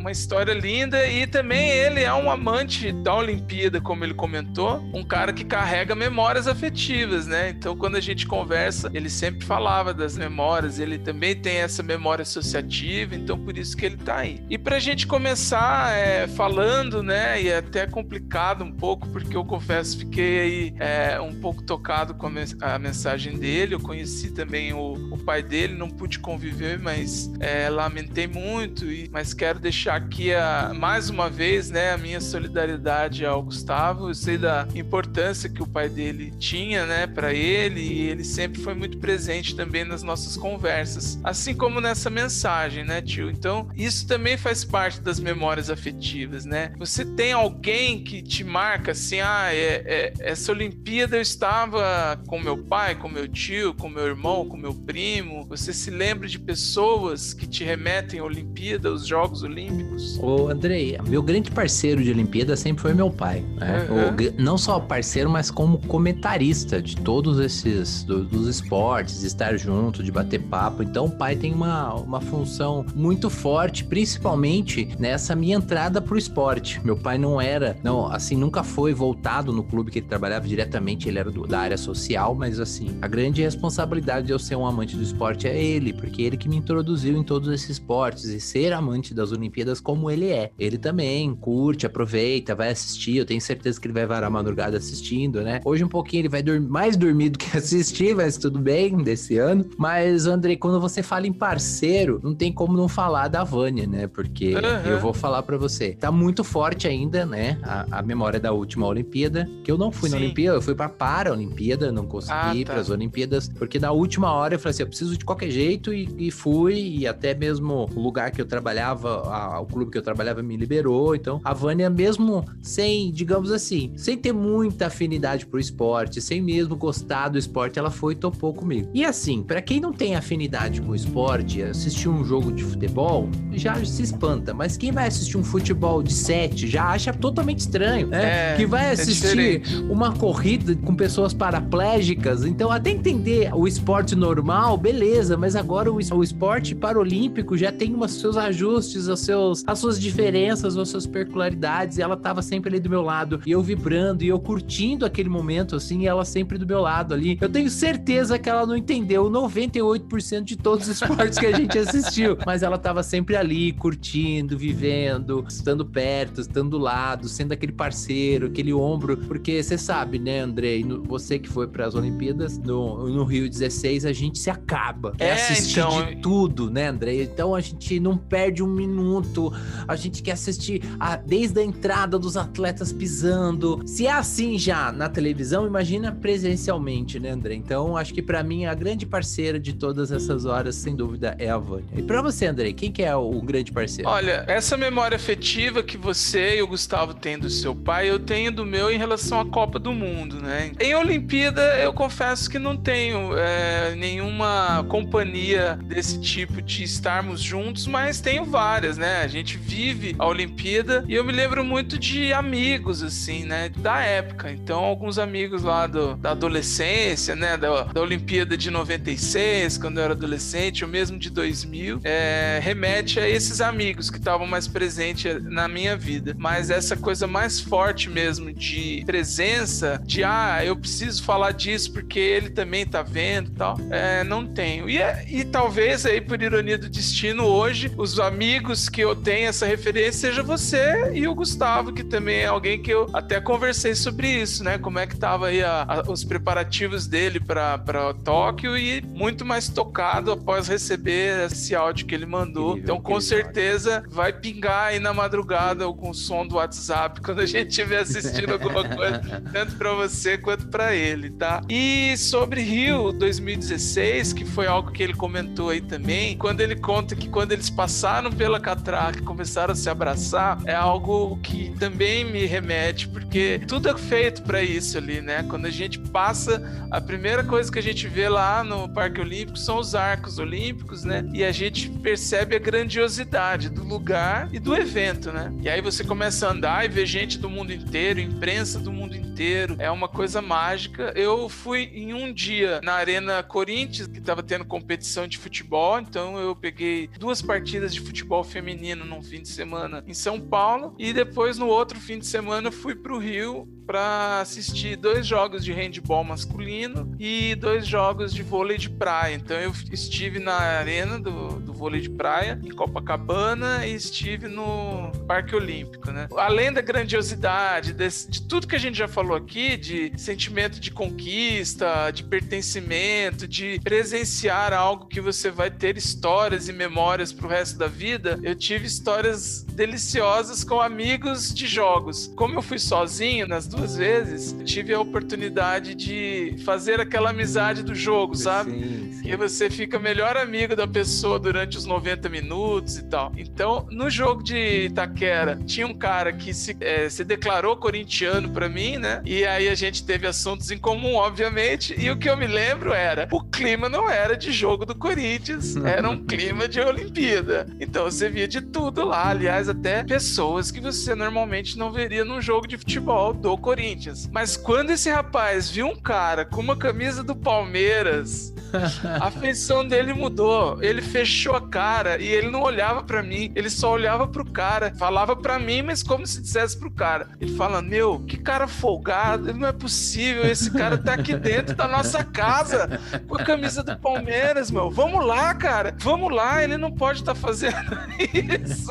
uma 0.00 0.10
história 0.10 0.54
linda 0.54 1.06
e 1.06 1.26
também 1.26 1.68
ele 1.68 2.02
é 2.02 2.12
um 2.12 2.30
amante 2.30 2.90
da 2.90 3.14
Olimpíada, 3.14 3.82
como 3.82 4.02
ele 4.02 4.14
comentou, 4.14 4.78
um 4.94 5.04
cara 5.04 5.30
que 5.30 5.44
carrega 5.44 5.94
memórias 5.94 6.48
afetivas, 6.48 7.26
né? 7.26 7.50
Então, 7.50 7.76
quando 7.76 7.96
a 7.96 8.00
gente 8.00 8.26
conversa, 8.26 8.90
ele 8.94 9.10
sempre 9.10 9.44
falava 9.44 9.92
das 9.92 10.16
memórias, 10.16 10.78
ele 10.78 10.98
também 10.98 11.36
tem 11.36 11.58
essa 11.58 11.82
memória 11.82 12.22
associativa, 12.22 13.14
então 13.14 13.38
por 13.38 13.58
isso 13.58 13.76
que 13.76 13.84
ele 13.84 13.98
tá 13.98 14.16
aí. 14.16 14.42
E 14.48 14.56
pra 14.56 14.78
gente 14.78 15.06
começar 15.06 15.94
é, 15.94 16.26
falando, 16.26 17.02
né, 17.02 17.42
e 17.42 17.48
é 17.48 17.58
até 17.58 17.86
complicado 17.86 18.64
um 18.64 18.72
pouco, 18.72 19.06
porque 19.08 19.36
eu 19.36 19.44
confesso, 19.44 19.98
fiquei 19.98 20.40
aí 20.40 20.74
é, 20.78 21.20
um 21.20 21.38
pouco 21.40 21.62
tocado 21.62 22.14
com 22.14 22.26
a, 22.26 22.78
mensagem 22.78 23.38
dele, 23.38 23.74
eu 23.74 23.80
conheci 23.80 24.30
também 24.30 24.72
o, 24.72 24.94
o 25.12 25.18
pai 25.18 25.42
dele, 25.42 25.74
não 25.74 25.90
pude 25.90 26.18
conviver, 26.18 26.78
mas 26.78 27.30
é, 27.38 27.68
lamentei 27.68 28.26
muito, 28.26 28.90
e, 28.90 29.10
mas 29.12 29.34
quero 29.34 29.58
deixar 29.58 29.89
deixar 29.90 29.94
aqui 29.96 30.34
a, 30.34 30.72
mais 30.74 31.10
uma 31.10 31.28
vez 31.28 31.70
né, 31.70 31.92
a 31.92 31.98
minha 31.98 32.20
solidariedade 32.20 33.26
ao 33.26 33.42
Gustavo. 33.42 34.08
Eu 34.08 34.14
sei 34.14 34.38
da 34.38 34.66
importância 34.74 35.48
que 35.48 35.62
o 35.62 35.66
pai 35.66 35.88
dele 35.88 36.32
tinha 36.38 36.86
né, 36.86 37.06
para 37.06 37.34
ele 37.34 37.80
e 37.80 38.08
ele 38.08 38.24
sempre 38.24 38.60
foi 38.60 38.74
muito 38.74 38.98
presente 38.98 39.56
também 39.56 39.84
nas 39.84 40.02
nossas 40.02 40.36
conversas, 40.36 41.18
assim 41.24 41.54
como 41.54 41.80
nessa 41.80 42.08
mensagem, 42.08 42.84
né, 42.84 43.00
tio? 43.02 43.30
Então, 43.30 43.68
isso 43.74 44.06
também 44.06 44.36
faz 44.36 44.64
parte 44.64 45.00
das 45.00 45.18
memórias 45.18 45.70
afetivas, 45.70 46.44
né? 46.44 46.72
Você 46.78 47.04
tem 47.04 47.32
alguém 47.32 48.02
que 48.04 48.22
te 48.22 48.44
marca 48.44 48.92
assim, 48.92 49.20
ah, 49.20 49.48
é, 49.52 49.82
é, 49.86 50.12
essa 50.20 50.52
Olimpíada 50.52 51.16
eu 51.16 51.22
estava 51.22 52.20
com 52.26 52.38
meu 52.38 52.58
pai, 52.58 52.94
com 52.94 53.08
meu 53.08 53.26
tio, 53.26 53.74
com 53.74 53.88
meu 53.88 54.06
irmão, 54.06 54.48
com 54.48 54.56
meu 54.56 54.74
primo. 54.74 55.44
Você 55.46 55.72
se 55.72 55.90
lembra 55.90 56.28
de 56.28 56.38
pessoas 56.38 57.34
que 57.34 57.46
te 57.46 57.64
remetem 57.64 58.20
à 58.20 58.24
Olimpíada, 58.24 58.88
aos 58.88 59.06
Jogos 59.06 59.42
Olímpicos? 59.42 59.79
Olímpicos? 59.80 60.18
Ô, 60.22 60.48
Andrei, 60.48 60.98
meu 61.08 61.22
grande 61.22 61.50
parceiro 61.50 62.02
de 62.02 62.10
Olimpíada 62.10 62.56
sempre 62.56 62.82
foi 62.82 62.92
meu 62.94 63.10
pai. 63.10 63.44
Né? 63.56 63.86
Uhum. 63.88 63.96
O- 64.38 64.42
não 64.42 64.58
só 64.58 64.78
parceiro, 64.80 65.30
mas 65.30 65.50
como 65.50 65.78
comentarista 65.86 66.80
de 66.82 66.96
todos 66.96 67.38
esses 67.38 68.02
do- 68.04 68.24
dos 68.24 68.46
esportes, 68.48 69.20
de 69.20 69.26
estar 69.26 69.56
junto, 69.56 70.02
de 70.02 70.10
bater 70.10 70.40
papo. 70.40 70.82
Então, 70.82 71.06
o 71.06 71.10
pai 71.10 71.36
tem 71.36 71.52
uma, 71.52 71.94
uma 71.94 72.20
função 72.20 72.84
muito 72.94 73.30
forte, 73.30 73.84
principalmente 73.84 74.88
nessa 74.98 75.34
minha 75.34 75.56
entrada 75.56 76.00
pro 76.00 76.16
esporte. 76.18 76.80
Meu 76.84 76.96
pai 76.96 77.18
não 77.18 77.40
era, 77.40 77.76
não, 77.82 78.06
assim, 78.06 78.36
nunca 78.36 78.62
foi 78.62 78.92
voltado 78.92 79.52
no 79.52 79.62
clube 79.62 79.90
que 79.90 79.98
ele 80.00 80.06
trabalhava 80.06 80.46
diretamente, 80.46 81.08
ele 81.08 81.18
era 81.18 81.30
do- 81.30 81.46
da 81.46 81.60
área 81.60 81.76
social, 81.78 82.34
mas 82.34 82.58
assim, 82.60 82.96
a 83.00 83.08
grande 83.08 83.42
responsabilidade 83.42 84.26
de 84.26 84.32
eu 84.32 84.38
ser 84.38 84.56
um 84.56 84.66
amante 84.66 84.96
do 84.96 85.02
esporte 85.02 85.46
é 85.46 85.62
ele, 85.62 85.92
porque 85.92 86.22
ele 86.22 86.36
que 86.36 86.48
me 86.48 86.56
introduziu 86.56 87.16
em 87.16 87.22
todos 87.22 87.48
esses 87.52 87.70
esportes 87.70 88.24
e 88.24 88.40
ser 88.40 88.72
amante 88.72 89.14
das 89.14 89.32
Olimpíadas 89.32 89.69
como 89.78 90.10
ele 90.10 90.30
é. 90.30 90.50
Ele 90.58 90.78
também 90.78 91.34
curte, 91.34 91.84
aproveita, 91.86 92.54
vai 92.54 92.70
assistir, 92.70 93.16
eu 93.18 93.26
tenho 93.26 93.40
certeza 93.40 93.78
que 93.78 93.86
ele 93.86 93.92
vai 93.94 94.06
varar 94.06 94.28
a 94.28 94.30
madrugada 94.30 94.78
assistindo, 94.78 95.42
né? 95.42 95.60
Hoje 95.64 95.84
um 95.84 95.88
pouquinho 95.88 96.22
ele 96.22 96.28
vai 96.30 96.42
dormir 96.42 96.66
mais 96.68 96.96
dormido 96.96 97.38
que 97.38 97.54
assistir, 97.56 98.14
mas 98.16 98.38
tudo 98.38 98.58
bem 98.58 98.96
desse 99.02 99.36
ano. 99.36 99.66
Mas, 99.76 100.26
Andrei, 100.26 100.56
quando 100.56 100.80
você 100.80 101.02
fala 101.02 101.26
em 101.26 101.32
parceiro, 101.32 102.18
não 102.22 102.34
tem 102.34 102.50
como 102.52 102.76
não 102.76 102.88
falar 102.88 103.28
da 103.28 103.44
Vânia, 103.44 103.86
né? 103.86 104.06
Porque 104.06 104.54
Aham. 104.56 104.86
eu 104.88 104.98
vou 104.98 105.12
falar 105.12 105.42
pra 105.42 105.58
você, 105.58 105.92
tá 105.92 106.10
muito 106.10 106.42
forte 106.42 106.88
ainda, 106.88 107.26
né? 107.26 107.58
A, 107.62 107.98
a 107.98 108.02
memória 108.02 108.40
da 108.40 108.52
última 108.52 108.86
Olimpíada, 108.86 109.46
que 109.62 109.70
eu 109.70 109.76
não 109.76 109.92
fui 109.92 110.08
na 110.08 110.16
Sim. 110.16 110.22
Olimpíada, 110.24 110.56
eu 110.56 110.62
fui 110.62 110.74
pra 110.74 110.88
Para-Olimpíada, 110.88 111.92
não 111.92 112.06
consegui 112.06 112.32
Ah, 112.34 112.54
ir 112.54 112.64
tá. 112.64 112.72
pras 112.74 112.88
Olimpíadas, 112.88 113.48
porque 113.48 113.78
na 113.78 113.92
última 113.92 114.32
hora 114.32 114.54
eu 114.54 114.58
falei 114.58 114.70
assim, 114.70 114.82
eu 114.82 114.86
preciso 114.88 115.16
de 115.18 115.24
qualquer 115.24 115.50
jeito 115.50 115.92
e, 115.92 116.08
e 116.16 116.30
fui, 116.30 116.74
e 116.98 117.06
até 117.06 117.34
mesmo 117.34 117.88
o 117.94 118.00
lugar 118.00 118.30
que 118.30 118.40
eu 118.40 118.46
trabalhava, 118.46 119.22
a- 119.28 119.59
o 119.60 119.66
clube 119.66 119.90
que 119.90 119.98
eu 119.98 120.02
trabalhava 120.02 120.42
me 120.42 120.56
liberou, 120.56 121.14
então 121.14 121.40
a 121.44 121.52
Vânia 121.52 121.88
mesmo 121.88 122.44
sem, 122.62 123.10
digamos 123.12 123.52
assim, 123.52 123.92
sem 123.96 124.16
ter 124.16 124.32
muita 124.32 124.86
afinidade 124.86 125.46
pro 125.46 125.58
esporte, 125.58 126.20
sem 126.20 126.40
mesmo 126.40 126.76
gostar 126.76 127.28
do 127.28 127.38
esporte, 127.38 127.78
ela 127.78 127.90
foi 127.90 128.14
e 128.14 128.16
topou 128.16 128.52
comigo. 128.52 128.88
E 128.94 129.04
assim, 129.04 129.42
pra 129.42 129.60
quem 129.60 129.80
não 129.80 129.92
tem 129.92 130.16
afinidade 130.16 130.80
com 130.80 130.92
o 130.92 130.94
esporte, 130.94 131.62
assistir 131.62 132.08
um 132.08 132.24
jogo 132.24 132.52
de 132.52 132.64
futebol 132.64 133.28
já 133.52 133.74
se 133.84 134.02
espanta, 134.02 134.54
mas 134.54 134.76
quem 134.76 134.92
vai 134.92 135.06
assistir 135.06 135.36
um 135.36 135.44
futebol 135.44 136.02
de 136.02 136.12
sete 136.12 136.66
já 136.66 136.84
acha 136.84 137.12
totalmente 137.12 137.60
estranho, 137.60 138.08
né? 138.08 138.52
É, 138.52 138.56
que 138.56 138.66
vai 138.66 138.86
é 138.86 138.92
assistir 138.92 139.60
diferente. 139.60 139.76
uma 139.90 140.12
corrida 140.12 140.74
com 140.76 140.94
pessoas 140.94 141.34
paraplégicas. 141.34 142.44
Então, 142.44 142.70
até 142.70 142.90
entender 142.90 143.52
o 143.54 143.66
esporte 143.66 144.14
normal, 144.14 144.76
beleza, 144.76 145.36
mas 145.36 145.56
agora 145.56 145.92
o 145.92 146.22
esporte 146.22 146.74
paralímpico 146.74 147.56
já 147.56 147.72
tem 147.72 147.94
os 147.94 148.12
seus 148.12 148.36
ajustes, 148.36 149.08
os 149.08 149.20
seus, 149.20 149.49
as 149.66 149.78
suas 149.78 150.00
diferenças, 150.00 150.76
as 150.76 150.88
suas 150.88 151.06
peculiaridades. 151.06 151.98
E 151.98 152.02
ela 152.02 152.16
tava 152.16 152.42
sempre 152.42 152.70
ali 152.70 152.80
do 152.80 152.90
meu 152.90 153.02
lado, 153.02 153.40
e 153.46 153.50
eu 153.50 153.62
vibrando, 153.62 154.22
e 154.24 154.28
eu 154.28 154.38
curtindo 154.38 155.04
aquele 155.04 155.28
momento, 155.28 155.76
assim, 155.76 156.02
e 156.02 156.06
ela 156.06 156.24
sempre 156.24 156.58
do 156.58 156.66
meu 156.66 156.80
lado 156.80 157.14
ali. 157.14 157.38
Eu 157.40 157.48
tenho 157.48 157.70
certeza 157.70 158.38
que 158.38 158.48
ela 158.48 158.66
não 158.66 158.76
entendeu 158.76 159.30
98% 159.30 160.42
de 160.44 160.56
todos 160.56 160.88
os 160.88 160.94
esportes 161.00 161.38
que 161.38 161.46
a 161.46 161.56
gente 161.56 161.78
assistiu, 161.78 162.36
mas 162.46 162.62
ela 162.62 162.78
tava 162.78 163.02
sempre 163.02 163.36
ali, 163.36 163.72
curtindo, 163.72 164.56
vivendo, 164.56 165.44
estando 165.48 165.84
perto, 165.84 166.40
estando 166.40 166.70
do 166.70 166.78
lado, 166.78 167.28
sendo 167.28 167.52
aquele 167.52 167.72
parceiro, 167.72 168.46
aquele 168.46 168.72
ombro, 168.72 169.16
porque 169.16 169.62
você 169.62 169.76
sabe, 169.78 170.18
né, 170.18 170.40
Andrei, 170.40 170.84
no- 170.84 171.02
você 171.02 171.38
que 171.38 171.48
foi 171.48 171.66
para 171.66 171.86
as 171.86 171.94
Olimpíadas 171.94 172.58
no, 172.58 173.08
no 173.08 173.24
Rio 173.24 173.48
16, 173.48 174.04
a 174.04 174.12
gente 174.12 174.38
se 174.38 174.50
acaba. 174.50 175.12
É, 175.18 175.28
É, 175.28 175.32
assistir 175.32 175.80
então, 175.80 176.06
de 176.06 176.16
tudo, 176.16 176.70
né, 176.70 176.88
Andrei? 176.88 177.22
Então 177.22 177.54
a 177.54 177.60
gente 177.60 177.98
não 178.00 178.16
perde 178.16 178.62
um 178.62 178.68
minuto, 178.68 179.39
a 179.88 179.96
gente 179.96 180.22
quer 180.22 180.32
assistir 180.32 180.82
a- 180.98 181.16
desde 181.16 181.60
a 181.60 181.64
entrada 181.64 182.18
dos 182.18 182.36
atletas 182.36 182.92
pisando. 182.92 183.80
Se 183.86 184.06
é 184.06 184.12
assim 184.12 184.58
já 184.58 184.90
na 184.92 185.08
televisão, 185.08 185.66
imagina 185.66 186.12
presencialmente, 186.12 187.18
né, 187.20 187.30
André? 187.30 187.54
Então 187.54 187.96
acho 187.96 188.12
que 188.12 188.22
para 188.22 188.42
mim 188.42 188.64
a 188.66 188.74
grande 188.74 189.06
parceira 189.06 189.58
de 189.58 189.72
todas 189.74 190.10
essas 190.10 190.44
horas, 190.44 190.74
sem 190.74 190.94
dúvida, 190.96 191.34
é 191.38 191.48
a 191.48 191.58
Vânia. 191.58 191.84
E 191.96 192.02
para 192.02 192.20
você, 192.22 192.46
Andrei, 192.46 192.72
quem 192.72 192.90
que 192.90 193.02
é 193.02 193.14
o 193.14 193.40
grande 193.42 193.70
parceiro? 193.72 194.10
Olha, 194.10 194.44
essa 194.48 194.76
memória 194.76 195.16
afetiva 195.16 195.82
que 195.82 195.96
você 195.96 196.58
e 196.58 196.62
o 196.62 196.66
Gustavo 196.66 197.14
têm 197.14 197.38
do 197.38 197.48
seu 197.50 197.74
pai, 197.74 198.10
eu 198.10 198.18
tenho 198.18 198.50
do 198.52 198.64
meu 198.66 198.90
em 198.90 198.98
relação 198.98 199.40
à 199.40 199.46
Copa 199.46 199.78
do 199.78 199.92
Mundo, 199.92 200.36
né? 200.40 200.72
Em 200.80 200.94
Olimpíada, 200.94 201.62
eu 201.78 201.92
confesso 201.92 202.48
que 202.50 202.58
não 202.58 202.76
tenho 202.76 203.36
é, 203.36 203.94
nenhuma 203.94 204.84
companhia 204.88 205.78
desse 205.84 206.20
tipo 206.20 206.60
de 206.62 206.82
estarmos 206.84 207.40
juntos, 207.40 207.86
mas 207.86 208.20
tenho 208.20 208.44
várias, 208.44 208.96
né? 208.96 209.19
A 209.22 209.26
gente 209.28 209.56
vive 209.56 210.14
a 210.18 210.26
Olimpíada 210.26 211.04
e 211.06 211.14
eu 211.14 211.24
me 211.24 211.32
lembro 211.32 211.64
muito 211.64 211.98
de 211.98 212.32
amigos, 212.32 213.02
assim, 213.02 213.44
né? 213.44 213.68
Da 213.76 214.00
época. 214.00 214.50
Então, 214.50 214.80
alguns 214.80 215.18
amigos 215.18 215.62
lá 215.62 215.86
do, 215.86 216.14
da 216.16 216.30
adolescência, 216.30 217.34
né? 217.36 217.56
Da, 217.56 217.84
da 217.84 218.00
Olimpíada 218.00 218.56
de 218.56 218.70
96, 218.70 219.78
quando 219.78 219.98
eu 219.98 220.04
era 220.04 220.12
adolescente, 220.14 220.84
ou 220.84 220.90
mesmo 220.90 221.18
de 221.18 221.30
2000, 221.30 222.00
é, 222.04 222.60
remete 222.62 223.18
a 223.20 223.28
esses 223.28 223.60
amigos 223.60 224.10
que 224.10 224.18
estavam 224.18 224.46
mais 224.46 224.66
presentes 224.66 225.42
na 225.44 225.68
minha 225.68 225.96
vida. 225.96 226.34
Mas 226.38 226.70
essa 226.70 226.96
coisa 226.96 227.26
mais 227.26 227.60
forte 227.60 228.08
mesmo 228.08 228.52
de 228.52 229.02
presença, 229.06 230.00
de 230.04 230.24
ah, 230.24 230.60
eu 230.64 230.76
preciso 230.76 231.22
falar 231.22 231.52
disso 231.52 231.92
porque 231.92 232.18
ele 232.18 232.50
também 232.50 232.86
tá 232.86 233.02
vendo 233.02 233.48
e 233.50 233.54
tal, 233.54 233.78
é, 233.90 234.24
não 234.24 234.46
tenho. 234.46 234.88
E, 234.88 234.98
é- 234.98 235.24
e 235.28 235.44
talvez 235.44 236.06
aí, 236.06 236.20
por 236.20 236.40
ironia 236.42 236.78
do 236.78 236.88
destino, 236.88 237.44
hoje, 237.44 237.92
os 237.96 238.18
amigos 238.18 238.88
que 238.88 239.00
eu 239.02 239.09
tenho 239.16 239.48
essa 239.48 239.66
referência 239.66 240.30
seja 240.30 240.42
você 240.42 241.10
e 241.14 241.26
o 241.26 241.34
Gustavo, 241.34 241.92
que 241.92 242.04
também 242.04 242.40
é 242.40 242.46
alguém 242.46 242.80
que 242.82 242.90
eu 242.92 243.08
até 243.12 243.40
conversei 243.40 243.94
sobre 243.94 244.28
isso, 244.28 244.62
né? 244.64 244.76
Como 244.78 244.98
é 244.98 245.06
que 245.06 245.16
tava 245.16 245.46
aí 245.48 245.62
a- 245.62 245.84
a- 245.88 246.10
os 246.10 246.24
preparativos 246.24 247.06
dele 247.06 247.40
para 247.40 247.78
Tóquio 248.24 248.76
e 248.76 249.00
muito 249.02 249.44
mais 249.44 249.68
tocado 249.68 250.32
após 250.32 250.68
receber 250.68 251.46
esse 251.46 251.74
áudio 251.74 252.06
que 252.06 252.14
ele 252.14 252.26
mandou. 252.26 252.70
Incrível, 252.70 252.82
então, 252.94 253.00
com 253.00 253.20
certeza, 253.20 254.02
vai 254.10 254.32
pingar 254.32 254.88
aí 254.88 254.98
na 254.98 255.12
madrugada 255.14 255.86
ou 255.86 255.94
com 255.94 256.10
o 256.10 256.14
som 256.14 256.46
do 256.46 256.56
WhatsApp 256.56 257.20
quando 257.24 257.40
a 257.40 257.46
gente 257.46 257.68
estiver 257.70 257.98
assistindo 258.00 258.52
alguma 258.52 258.84
coisa, 258.88 259.20
tanto 259.52 259.76
para 259.76 259.92
você 259.94 260.36
quanto 260.38 260.66
para 260.68 260.94
ele, 260.94 261.30
tá? 261.30 261.62
E 261.68 262.16
sobre 262.16 262.60
Rio 262.62 263.12
2016, 263.12 264.32
que 264.32 264.44
foi 264.44 264.66
algo 264.66 264.90
que 264.92 265.02
ele 265.02 265.14
comentou 265.14 265.70
aí 265.70 265.80
também, 265.80 266.36
quando 266.36 266.60
ele 266.60 266.76
conta 266.76 267.14
que 267.16 267.28
quando 267.28 267.52
eles 267.52 267.70
passaram 267.70 268.30
pela 268.30 268.58
catraca 268.60 268.99
e 269.08 269.22
começaram 269.22 269.72
a 269.72 269.74
se 269.74 269.88
abraçar, 269.88 270.58
é 270.66 270.74
algo 270.74 271.38
que 271.42 271.74
também 271.78 272.24
me 272.24 272.44
remete, 272.44 273.08
porque 273.08 273.60
tudo 273.66 273.88
é 273.88 273.96
feito 273.96 274.42
para 274.42 274.62
isso 274.62 274.98
ali, 274.98 275.20
né? 275.20 275.42
Quando 275.48 275.66
a 275.66 275.70
gente 275.70 275.98
passa, 275.98 276.62
a 276.90 277.00
primeira 277.00 277.42
coisa 277.42 277.72
que 277.72 277.78
a 277.78 277.82
gente 277.82 278.06
vê 278.06 278.28
lá 278.28 278.62
no 278.62 278.88
Parque 278.88 279.20
Olímpico 279.20 279.58
são 279.58 279.78
os 279.78 279.94
arcos 279.94 280.38
olímpicos, 280.38 281.04
né? 281.04 281.24
E 281.32 281.42
a 281.42 281.52
gente 281.52 281.88
percebe 281.88 282.54
a 282.54 282.58
grandiosidade 282.58 283.70
do 283.70 283.82
lugar 283.82 284.48
e 284.52 284.58
do 284.58 284.74
evento, 284.74 285.32
né? 285.32 285.52
E 285.62 285.68
aí 285.68 285.80
você 285.80 286.04
começa 286.04 286.46
a 286.46 286.50
andar 286.50 286.84
e 286.84 286.88
ver 286.88 287.06
gente 287.06 287.38
do 287.38 287.48
mundo 287.48 287.72
inteiro, 287.72 288.20
imprensa 288.20 288.78
do 288.78 288.92
mundo 288.92 289.16
inteiro. 289.16 289.76
É 289.78 289.90
uma 289.90 290.08
coisa 290.08 290.42
mágica. 290.42 291.12
Eu 291.16 291.48
fui 291.48 291.90
em 291.94 292.12
um 292.12 292.32
dia 292.32 292.80
na 292.82 292.94
Arena 292.94 293.42
Corinthians, 293.42 294.06
que 294.06 294.18
estava 294.18 294.42
tendo 294.42 294.64
competição 294.64 295.26
de 295.26 295.38
futebol, 295.38 295.98
então 295.98 296.38
eu 296.38 296.54
peguei 296.54 297.08
duas 297.18 297.40
partidas 297.40 297.94
de 297.94 298.00
futebol 298.00 298.44
feminino 298.44 298.89
num 298.94 299.22
fim 299.22 299.42
de 299.42 299.48
semana 299.48 300.02
em 300.06 300.14
São 300.14 300.40
Paulo 300.40 300.94
e 300.98 301.12
depois 301.12 301.58
no 301.58 301.66
outro 301.66 301.98
fim 301.98 302.18
de 302.18 302.26
semana 302.26 302.70
fui 302.70 302.94
para 302.94 303.12
o 303.12 303.18
Rio 303.18 303.68
para 303.90 304.40
assistir 304.40 304.94
dois 304.94 305.26
jogos 305.26 305.64
de 305.64 305.72
handball 305.72 306.22
masculino 306.22 307.12
e 307.18 307.56
dois 307.56 307.84
jogos 307.84 308.32
de 308.32 308.40
vôlei 308.40 308.78
de 308.78 308.88
praia. 308.88 309.34
Então 309.34 309.56
eu 309.56 309.72
estive 309.90 310.38
na 310.38 310.54
arena 310.54 311.18
do, 311.18 311.58
do 311.58 311.72
vôlei 311.72 312.00
de 312.00 312.08
praia 312.08 312.56
em 312.62 312.70
Copacabana 312.70 313.84
e 313.84 313.92
estive 313.92 314.46
no 314.46 315.10
Parque 315.26 315.56
Olímpico, 315.56 316.12
né? 316.12 316.28
Além 316.36 316.72
da 316.72 316.80
grandiosidade 316.80 317.92
desse- 317.92 318.30
de 318.30 318.42
tudo 318.42 318.68
que 318.68 318.76
a 318.76 318.78
gente 318.78 318.96
já 318.96 319.08
falou 319.08 319.36
aqui, 319.36 319.76
de 319.76 320.12
sentimento 320.16 320.78
de 320.78 320.92
conquista, 320.92 322.12
de 322.12 322.22
pertencimento, 322.22 323.48
de 323.48 323.80
presenciar 323.82 324.72
algo 324.72 325.06
que 325.06 325.20
você 325.20 325.50
vai 325.50 325.68
ter 325.68 325.96
histórias 325.96 326.68
e 326.68 326.72
memórias 326.72 327.32
pro 327.32 327.48
resto 327.48 327.76
da 327.76 327.88
vida, 327.88 328.38
eu 328.44 328.54
tive 328.54 328.86
histórias 328.86 329.64
deliciosas 329.64 330.62
com 330.62 330.80
amigos 330.80 331.52
de 331.52 331.66
jogos. 331.66 332.32
Como 332.36 332.54
eu 332.54 332.62
fui 332.62 332.78
sozinho 332.78 333.48
nas 333.48 333.66
duas 333.66 333.79
vezes, 333.96 334.52
eu 334.52 334.64
tive 334.64 334.94
a 334.94 335.00
oportunidade 335.00 335.94
de 335.94 336.56
fazer 336.64 337.00
aquela 337.00 337.30
amizade 337.30 337.82
do 337.82 337.94
jogo, 337.94 338.34
sabe? 338.34 338.70
Sim, 338.70 339.12
sim. 339.12 339.22
que 339.22 339.36
você 339.36 339.70
fica 339.70 339.98
melhor 339.98 340.36
amigo 340.36 340.74
da 340.76 340.86
pessoa 340.86 341.38
durante 341.38 341.76
os 341.76 341.84
90 341.84 342.28
minutos 342.28 342.98
e 342.98 343.04
tal. 343.04 343.32
Então, 343.36 343.86
no 343.90 344.10
jogo 344.10 344.42
de 344.42 344.86
Itaquera, 344.86 345.58
tinha 345.66 345.86
um 345.86 345.94
cara 345.94 346.32
que 346.32 346.52
se, 346.52 346.76
eh, 346.80 347.08
se 347.08 347.24
declarou 347.24 347.76
corintiano 347.76 348.50
pra 348.50 348.68
mim, 348.68 348.96
né? 348.96 349.22
E 349.24 349.44
aí 349.44 349.68
a 349.68 349.74
gente 349.74 350.04
teve 350.04 350.26
assuntos 350.26 350.70
em 350.70 350.78
comum, 350.78 351.14
obviamente. 351.14 351.94
E 351.98 352.10
o 352.10 352.16
que 352.16 352.28
eu 352.28 352.36
me 352.36 352.46
lembro 352.46 352.92
era: 352.92 353.28
o 353.30 353.42
clima 353.42 353.88
não 353.88 354.08
era 354.08 354.36
de 354.36 354.52
jogo 354.52 354.84
do 354.84 354.94
Corinthians, 354.94 355.76
era 355.84 356.08
um 356.08 356.24
clima 356.24 356.68
de 356.68 356.80
Olimpíada. 356.80 357.66
Então 357.80 358.04
você 358.04 358.28
via 358.28 358.48
de 358.48 358.60
tudo 358.60 359.04
lá. 359.04 359.28
Aliás, 359.28 359.68
até 359.68 360.02
pessoas 360.02 360.70
que 360.70 360.80
você 360.80 361.14
normalmente 361.14 361.78
não 361.78 361.92
veria 361.92 362.24
num 362.24 362.40
jogo 362.40 362.66
de 362.66 362.76
futebol 362.76 363.32
do 363.32 363.56
Corinthians. 363.60 364.28
Mas 364.32 364.56
quando 364.56 364.90
esse 364.90 365.10
rapaz 365.10 365.70
viu 365.70 365.86
um 365.86 365.96
cara 365.96 366.44
com 366.44 366.60
uma 366.60 366.76
camisa 366.76 367.22
do 367.22 367.36
Palmeiras, 367.36 368.52
a 369.20 369.30
feição 369.30 369.86
dele 369.86 370.12
mudou. 370.12 370.82
Ele 370.82 371.02
fechou 371.02 371.54
a 371.54 371.68
cara 371.68 372.20
e 372.20 372.26
ele 372.26 372.50
não 372.50 372.62
olhava 372.62 373.02
para 373.02 373.22
mim, 373.22 373.52
ele 373.54 373.70
só 373.70 373.92
olhava 373.92 374.26
pro 374.26 374.44
cara, 374.44 374.92
falava 374.96 375.36
para 375.36 375.58
mim, 375.58 375.82
mas 375.82 376.02
como 376.02 376.26
se 376.26 376.40
dissesse 376.40 376.78
pro 376.78 376.90
cara. 376.90 377.28
Ele 377.40 377.54
fala: 377.56 377.82
Meu, 377.82 378.20
que 378.20 378.36
cara 378.36 378.66
folgado, 378.66 379.52
não 379.54 379.68
é 379.68 379.72
possível, 379.72 380.46
esse 380.46 380.70
cara 380.70 380.98
tá 380.98 381.14
aqui 381.14 381.34
dentro 381.34 381.74
da 381.74 381.88
nossa 381.88 382.24
casa 382.24 383.00
com 383.26 383.36
a 383.36 383.44
camisa 383.44 383.82
do 383.82 383.96
Palmeiras, 383.98 384.70
meu. 384.70 384.90
Vamos 384.90 385.24
lá, 385.24 385.54
cara, 385.54 385.94
vamos 385.98 386.32
lá, 386.32 386.62
ele 386.62 386.76
não 386.76 386.92
pode 386.92 387.20
estar 387.20 387.34
tá 387.34 387.40
fazendo 387.40 387.74
isso. 388.18 388.90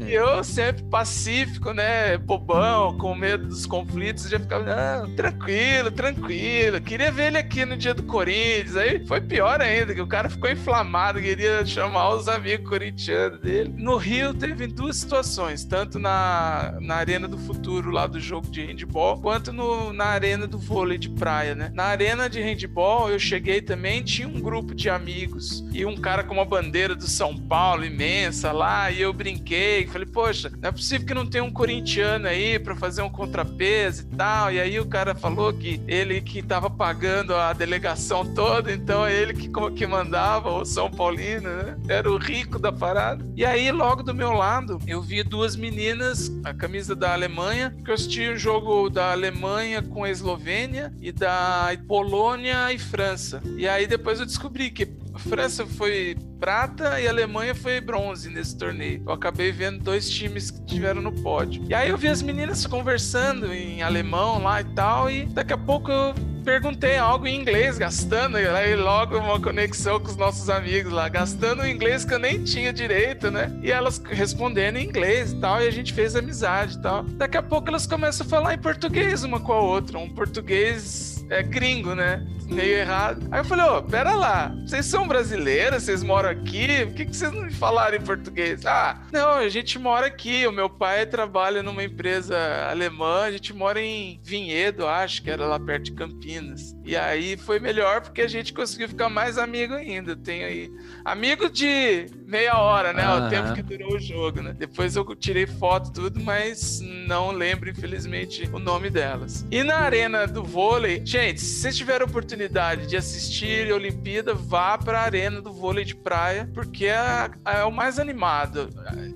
E 0.00 0.12
eu 0.12 0.42
sempre 0.44 0.84
pacífico, 0.84 1.72
né, 1.72 2.16
bobão, 2.18 2.96
com 2.98 3.14
medo 3.14 3.46
dos 3.46 3.66
conflitos, 3.66 4.05
já 4.14 4.38
ficava, 4.38 4.70
ah, 4.70 5.06
tranquilo, 5.16 5.90
tranquilo. 5.90 6.80
Queria 6.80 7.10
ver 7.10 7.28
ele 7.28 7.38
aqui 7.38 7.64
no 7.64 7.76
dia 7.76 7.94
do 7.94 8.02
Corinthians. 8.02 8.76
Aí 8.76 9.06
foi 9.06 9.20
pior 9.20 9.60
ainda, 9.60 9.94
que 9.94 10.00
o 10.00 10.06
cara 10.06 10.28
ficou 10.28 10.50
inflamado, 10.50 11.20
queria 11.20 11.64
chamar 11.64 12.10
os 12.14 12.28
amigos 12.28 12.68
corintianos 12.68 13.40
dele. 13.40 13.72
No 13.76 13.96
Rio 13.96 14.34
teve 14.34 14.66
duas 14.66 14.96
situações, 14.96 15.64
tanto 15.64 15.98
na, 15.98 16.76
na 16.80 16.96
Arena 16.96 17.28
do 17.28 17.38
Futuro, 17.38 17.90
lá 17.90 18.06
do 18.06 18.20
jogo 18.20 18.50
de 18.50 18.64
handball, 18.64 19.20
quanto 19.20 19.52
no, 19.52 19.92
na 19.92 20.06
Arena 20.06 20.46
do 20.46 20.58
vôlei 20.58 20.98
de 20.98 21.10
praia, 21.10 21.54
né? 21.54 21.70
Na 21.74 21.84
Arena 21.84 22.28
de 22.28 22.40
handball, 22.40 23.10
eu 23.10 23.18
cheguei 23.18 23.60
também, 23.60 24.02
tinha 24.02 24.28
um 24.28 24.40
grupo 24.40 24.74
de 24.74 24.88
amigos 24.90 25.64
e 25.72 25.84
um 25.84 25.96
cara 25.96 26.22
com 26.22 26.34
uma 26.34 26.44
bandeira 26.44 26.94
do 26.94 27.08
São 27.08 27.36
Paulo 27.36 27.84
imensa 27.84 28.52
lá, 28.52 28.90
e 28.90 29.00
eu 29.00 29.12
brinquei, 29.12 29.86
falei, 29.86 30.06
poxa, 30.06 30.50
não 30.60 30.68
é 30.68 30.72
possível 30.72 31.06
que 31.06 31.14
não 31.14 31.26
tenha 31.26 31.44
um 31.44 31.52
corintiano 31.52 32.26
aí 32.26 32.58
para 32.58 32.74
fazer 32.76 33.02
um 33.02 33.10
contrapeso 33.10 33.95
e 34.02 34.16
tal. 34.16 34.52
E 34.52 34.60
aí 34.60 34.78
o 34.80 34.86
cara 34.86 35.14
falou 35.14 35.52
que 35.52 35.80
ele 35.86 36.20
que 36.20 36.42
tava 36.42 36.68
pagando 36.68 37.34
a 37.34 37.52
delegação 37.52 38.24
toda, 38.34 38.72
então 38.72 39.06
é 39.06 39.14
ele 39.14 39.34
que, 39.34 39.50
que 39.74 39.86
mandava, 39.86 40.50
o 40.50 40.64
São 40.64 40.90
Paulino, 40.90 41.48
né? 41.48 41.76
Era 41.88 42.10
o 42.10 42.16
rico 42.16 42.58
da 42.58 42.72
parada. 42.72 43.24
E 43.36 43.44
aí, 43.44 43.70
logo 43.70 44.02
do 44.02 44.14
meu 44.14 44.32
lado, 44.32 44.78
eu 44.86 45.00
vi 45.00 45.22
duas 45.22 45.56
meninas, 45.56 46.30
a 46.44 46.52
camisa 46.52 46.94
da 46.94 47.12
Alemanha, 47.12 47.74
que 47.84 47.90
eu 47.90 47.94
assisti 47.94 48.28
o 48.28 48.38
jogo 48.38 48.88
da 48.88 49.12
Alemanha 49.12 49.82
com 49.82 50.04
a 50.04 50.10
Eslovênia 50.10 50.92
e 51.00 51.12
da 51.12 51.70
Polônia 51.86 52.72
e 52.72 52.78
França. 52.78 53.42
E 53.56 53.68
aí 53.68 53.86
depois 53.86 54.20
eu 54.20 54.26
descobri 54.26 54.70
que 54.70 54.86
França 55.18 55.66
foi 55.66 56.16
prata 56.38 57.00
e 57.00 57.06
a 57.06 57.10
Alemanha 57.10 57.54
foi 57.54 57.80
bronze 57.80 58.30
nesse 58.30 58.56
torneio. 58.56 59.02
Eu 59.06 59.12
acabei 59.12 59.52
vendo 59.52 59.82
dois 59.82 60.08
times 60.08 60.50
que 60.50 60.64
tiveram 60.64 61.00
no 61.02 61.12
pódio. 61.12 61.64
E 61.68 61.74
aí 61.74 61.88
eu 61.88 61.96
vi 61.96 62.08
as 62.08 62.22
meninas 62.22 62.66
conversando 62.66 63.52
em 63.52 63.82
alemão 63.82 64.42
lá 64.42 64.60
e 64.60 64.64
tal, 64.64 65.10
e 65.10 65.26
daqui 65.26 65.52
a 65.52 65.58
pouco 65.58 65.90
eu 65.90 66.14
perguntei 66.44 66.96
algo 66.96 67.26
em 67.26 67.40
inglês, 67.40 67.76
gastando 67.76 68.36
aí 68.36 68.76
logo 68.76 69.18
uma 69.18 69.40
conexão 69.40 69.98
com 69.98 70.08
os 70.08 70.16
nossos 70.16 70.48
amigos 70.48 70.92
lá, 70.92 71.08
gastando 71.08 71.62
o 71.62 71.66
inglês 71.66 72.04
que 72.04 72.14
eu 72.14 72.20
nem 72.20 72.44
tinha 72.44 72.72
direito, 72.72 73.32
né? 73.32 73.50
E 73.62 73.72
elas 73.72 74.00
respondendo 74.08 74.76
em 74.76 74.84
inglês 74.84 75.32
e 75.32 75.40
tal, 75.40 75.60
e 75.60 75.66
a 75.66 75.70
gente 75.72 75.92
fez 75.92 76.14
amizade 76.14 76.76
e 76.76 76.80
tal. 76.80 77.02
Daqui 77.02 77.36
a 77.36 77.42
pouco 77.42 77.68
elas 77.68 77.86
começam 77.86 78.24
a 78.24 78.30
falar 78.30 78.54
em 78.54 78.58
português 78.58 79.24
uma 79.24 79.40
com 79.40 79.52
a 79.52 79.60
outra, 79.60 79.98
um 79.98 80.08
português 80.08 81.15
é 81.30 81.42
gringo, 81.42 81.94
né? 81.94 82.26
Meio 82.46 82.76
errado. 82.76 83.26
Aí 83.30 83.40
eu 83.40 83.44
falei, 83.44 83.64
ô, 83.64 83.78
oh, 83.78 83.82
pera 83.82 84.14
lá, 84.14 84.54
vocês 84.64 84.86
são 84.86 85.08
brasileiras, 85.08 85.82
vocês 85.82 86.02
moram 86.02 86.30
aqui, 86.30 86.86
por 86.86 86.94
que, 86.94 87.06
que 87.06 87.16
vocês 87.16 87.32
não 87.32 87.42
me 87.42 87.52
falaram 87.52 87.96
em 87.96 88.00
português? 88.00 88.64
Ah, 88.64 89.02
não, 89.12 89.30
a 89.30 89.48
gente 89.48 89.78
mora 89.78 90.06
aqui, 90.06 90.46
o 90.46 90.52
meu 90.52 90.70
pai 90.70 91.06
trabalha 91.06 91.62
numa 91.62 91.82
empresa 91.82 92.36
alemã, 92.70 93.22
a 93.22 93.32
gente 93.32 93.52
mora 93.52 93.80
em 93.80 94.20
Vinhedo, 94.22 94.86
acho 94.86 95.22
que 95.22 95.30
era 95.30 95.44
lá 95.44 95.58
perto 95.58 95.84
de 95.84 95.92
Campinas. 95.92 96.76
E 96.84 96.96
aí 96.96 97.36
foi 97.36 97.58
melhor 97.58 98.00
porque 98.00 98.22
a 98.22 98.28
gente 98.28 98.52
conseguiu 98.52 98.88
ficar 98.88 99.08
mais 99.08 99.38
amigo 99.38 99.74
ainda. 99.74 100.14
Tenho 100.14 100.46
aí 100.46 100.70
amigo 101.04 101.50
de 101.50 102.06
meia 102.26 102.58
hora, 102.58 102.92
né? 102.92 103.08
Uhum. 103.08 103.26
O 103.26 103.30
tempo 103.30 103.54
que 103.54 103.62
durou 103.62 103.94
o 103.94 104.00
jogo, 104.00 104.42
né? 104.42 104.54
Depois 104.56 104.96
eu 104.96 105.04
tirei 105.16 105.46
foto 105.46 105.92
tudo, 105.92 106.20
mas 106.20 106.80
não 106.80 107.30
lembro 107.30 107.70
infelizmente 107.70 108.48
o 108.52 108.58
nome 108.58 108.90
delas. 108.90 109.46
E 109.50 109.62
na 109.62 109.76
arena 109.76 110.26
do 110.26 110.42
vôlei, 110.42 111.02
Gente, 111.06 111.40
se 111.40 111.60
vocês 111.60 111.76
tiverem 111.76 112.06
oportunidade 112.06 112.86
de 112.86 112.96
assistir 112.96 113.70
a 113.70 113.74
Olimpíada, 113.76 114.34
vá 114.34 114.76
para 114.76 115.00
a 115.00 115.02
arena 115.02 115.40
do 115.40 115.52
vôlei 115.52 115.84
de 115.84 115.94
praia, 115.94 116.50
porque 116.52 116.86
é, 116.86 117.30
é 117.44 117.64
o 117.64 117.70
mais 117.70 117.98
animado 117.98 118.68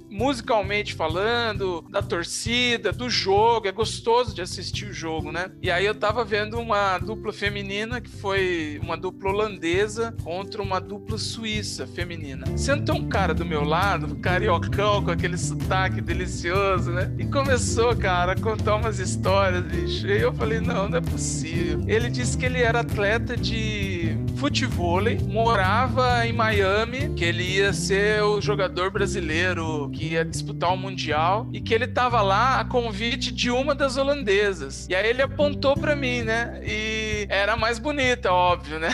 musicalmente 0.08 0.94
falando, 0.94 1.84
da 1.88 2.02
torcida, 2.02 2.92
do 2.92 3.08
jogo. 3.08 3.66
É 3.66 3.72
gostoso 3.72 4.34
de 4.34 4.42
assistir 4.42 4.86
o 4.86 4.92
jogo, 4.92 5.32
né? 5.32 5.50
E 5.62 5.70
aí 5.70 5.86
eu 5.86 5.94
tava 5.94 6.24
vendo 6.24 6.58
uma 6.58 6.98
dupla 6.98 7.32
feminina 7.32 8.00
que 8.00 8.11
foi 8.11 8.78
uma 8.82 8.96
dupla 8.96 9.30
holandesa 9.30 10.14
contra 10.22 10.61
uma 10.62 10.80
dupla 10.80 11.16
suíça 11.16 11.86
feminina. 11.86 12.46
Sentou 12.56 12.99
um 13.01 13.09
cara 13.09 13.34
do 13.34 13.44
meu 13.44 13.64
lado, 13.64 14.07
um 14.07 14.20
cariocão 14.20 15.03
com 15.03 15.11
aquele 15.11 15.36
sotaque 15.36 16.01
delicioso, 16.01 16.92
né? 16.92 17.11
E 17.18 17.24
começou, 17.24 17.96
cara, 17.96 18.32
a 18.32 18.36
contar 18.36 18.76
umas 18.76 18.98
histórias, 18.98 19.64
bicho. 19.64 20.07
E 20.07 20.20
eu 20.20 20.32
falei, 20.32 20.61
não, 20.61 20.88
não 20.88 20.98
é 20.98 21.01
possível. 21.01 21.82
Ele 21.86 22.11
disse 22.11 22.36
que 22.36 22.46
ele 22.46 22.62
era 22.62 22.80
atleta 22.80 23.36
de 23.36 23.99
futevôlei, 24.41 25.18
morava 25.18 26.26
em 26.26 26.32
Miami, 26.32 27.12
que 27.14 27.22
ele 27.22 27.43
ia 27.43 27.74
ser 27.74 28.22
o 28.22 28.41
jogador 28.41 28.91
brasileiro 28.91 29.91
que 29.91 30.12
ia 30.12 30.24
disputar 30.24 30.72
o 30.72 30.78
Mundial 30.78 31.47
e 31.53 31.61
que 31.61 31.74
ele 31.74 31.86
tava 31.86 32.22
lá 32.22 32.59
a 32.59 32.64
convite 32.64 33.32
de 33.32 33.51
uma 33.51 33.74
das 33.74 33.99
holandesas. 33.99 34.86
E 34.88 34.95
aí 34.95 35.11
ele 35.11 35.20
apontou 35.20 35.76
para 35.76 35.95
mim, 35.95 36.22
né? 36.22 36.59
E 36.64 37.26
era 37.28 37.55
mais 37.55 37.78
bonita, 37.78 38.32
óbvio, 38.32 38.78
né? 38.78 38.88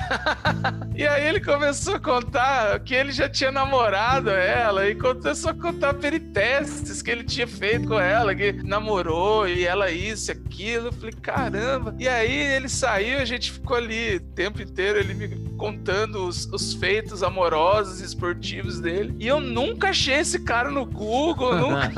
e 0.96 1.06
aí 1.06 1.28
ele 1.28 1.40
começou 1.40 1.94
a 1.94 2.00
contar 2.00 2.80
que 2.80 2.92
ele 2.92 3.12
já 3.12 3.28
tinha 3.28 3.52
namorado 3.52 4.30
ela 4.30 4.88
e 4.88 4.96
começou 4.96 5.52
a 5.52 5.54
contar 5.54 5.94
peripécias 5.94 7.00
que 7.00 7.10
ele 7.12 7.22
tinha 7.22 7.46
feito 7.46 7.86
com 7.86 8.00
ela, 8.00 8.34
que 8.34 8.52
namorou 8.64 9.48
e 9.48 9.64
ela 9.64 9.92
isso, 9.92 10.32
aquilo. 10.32 10.88
Eu 10.88 10.92
falei, 10.92 11.14
caramba. 11.22 11.94
E 12.00 12.08
aí 12.08 12.36
ele 12.36 12.68
saiu, 12.68 13.20
a 13.20 13.24
gente 13.24 13.52
ficou 13.52 13.76
ali 13.76 14.16
o 14.16 14.20
tempo 14.34 14.60
inteiro, 14.60 14.98
ele 14.98 15.14
me 15.14 15.35
contando 15.56 16.26
os, 16.26 16.46
os 16.52 16.74
feitos 16.74 17.22
amorosos 17.22 18.00
e 18.00 18.04
esportivos 18.04 18.80
dele. 18.80 19.14
E 19.18 19.26
eu 19.26 19.40
nunca 19.40 19.88
achei 19.90 20.14
esse 20.14 20.40
cara 20.40 20.70
no 20.70 20.84
Google, 20.84 21.56
nunca. 21.56 21.90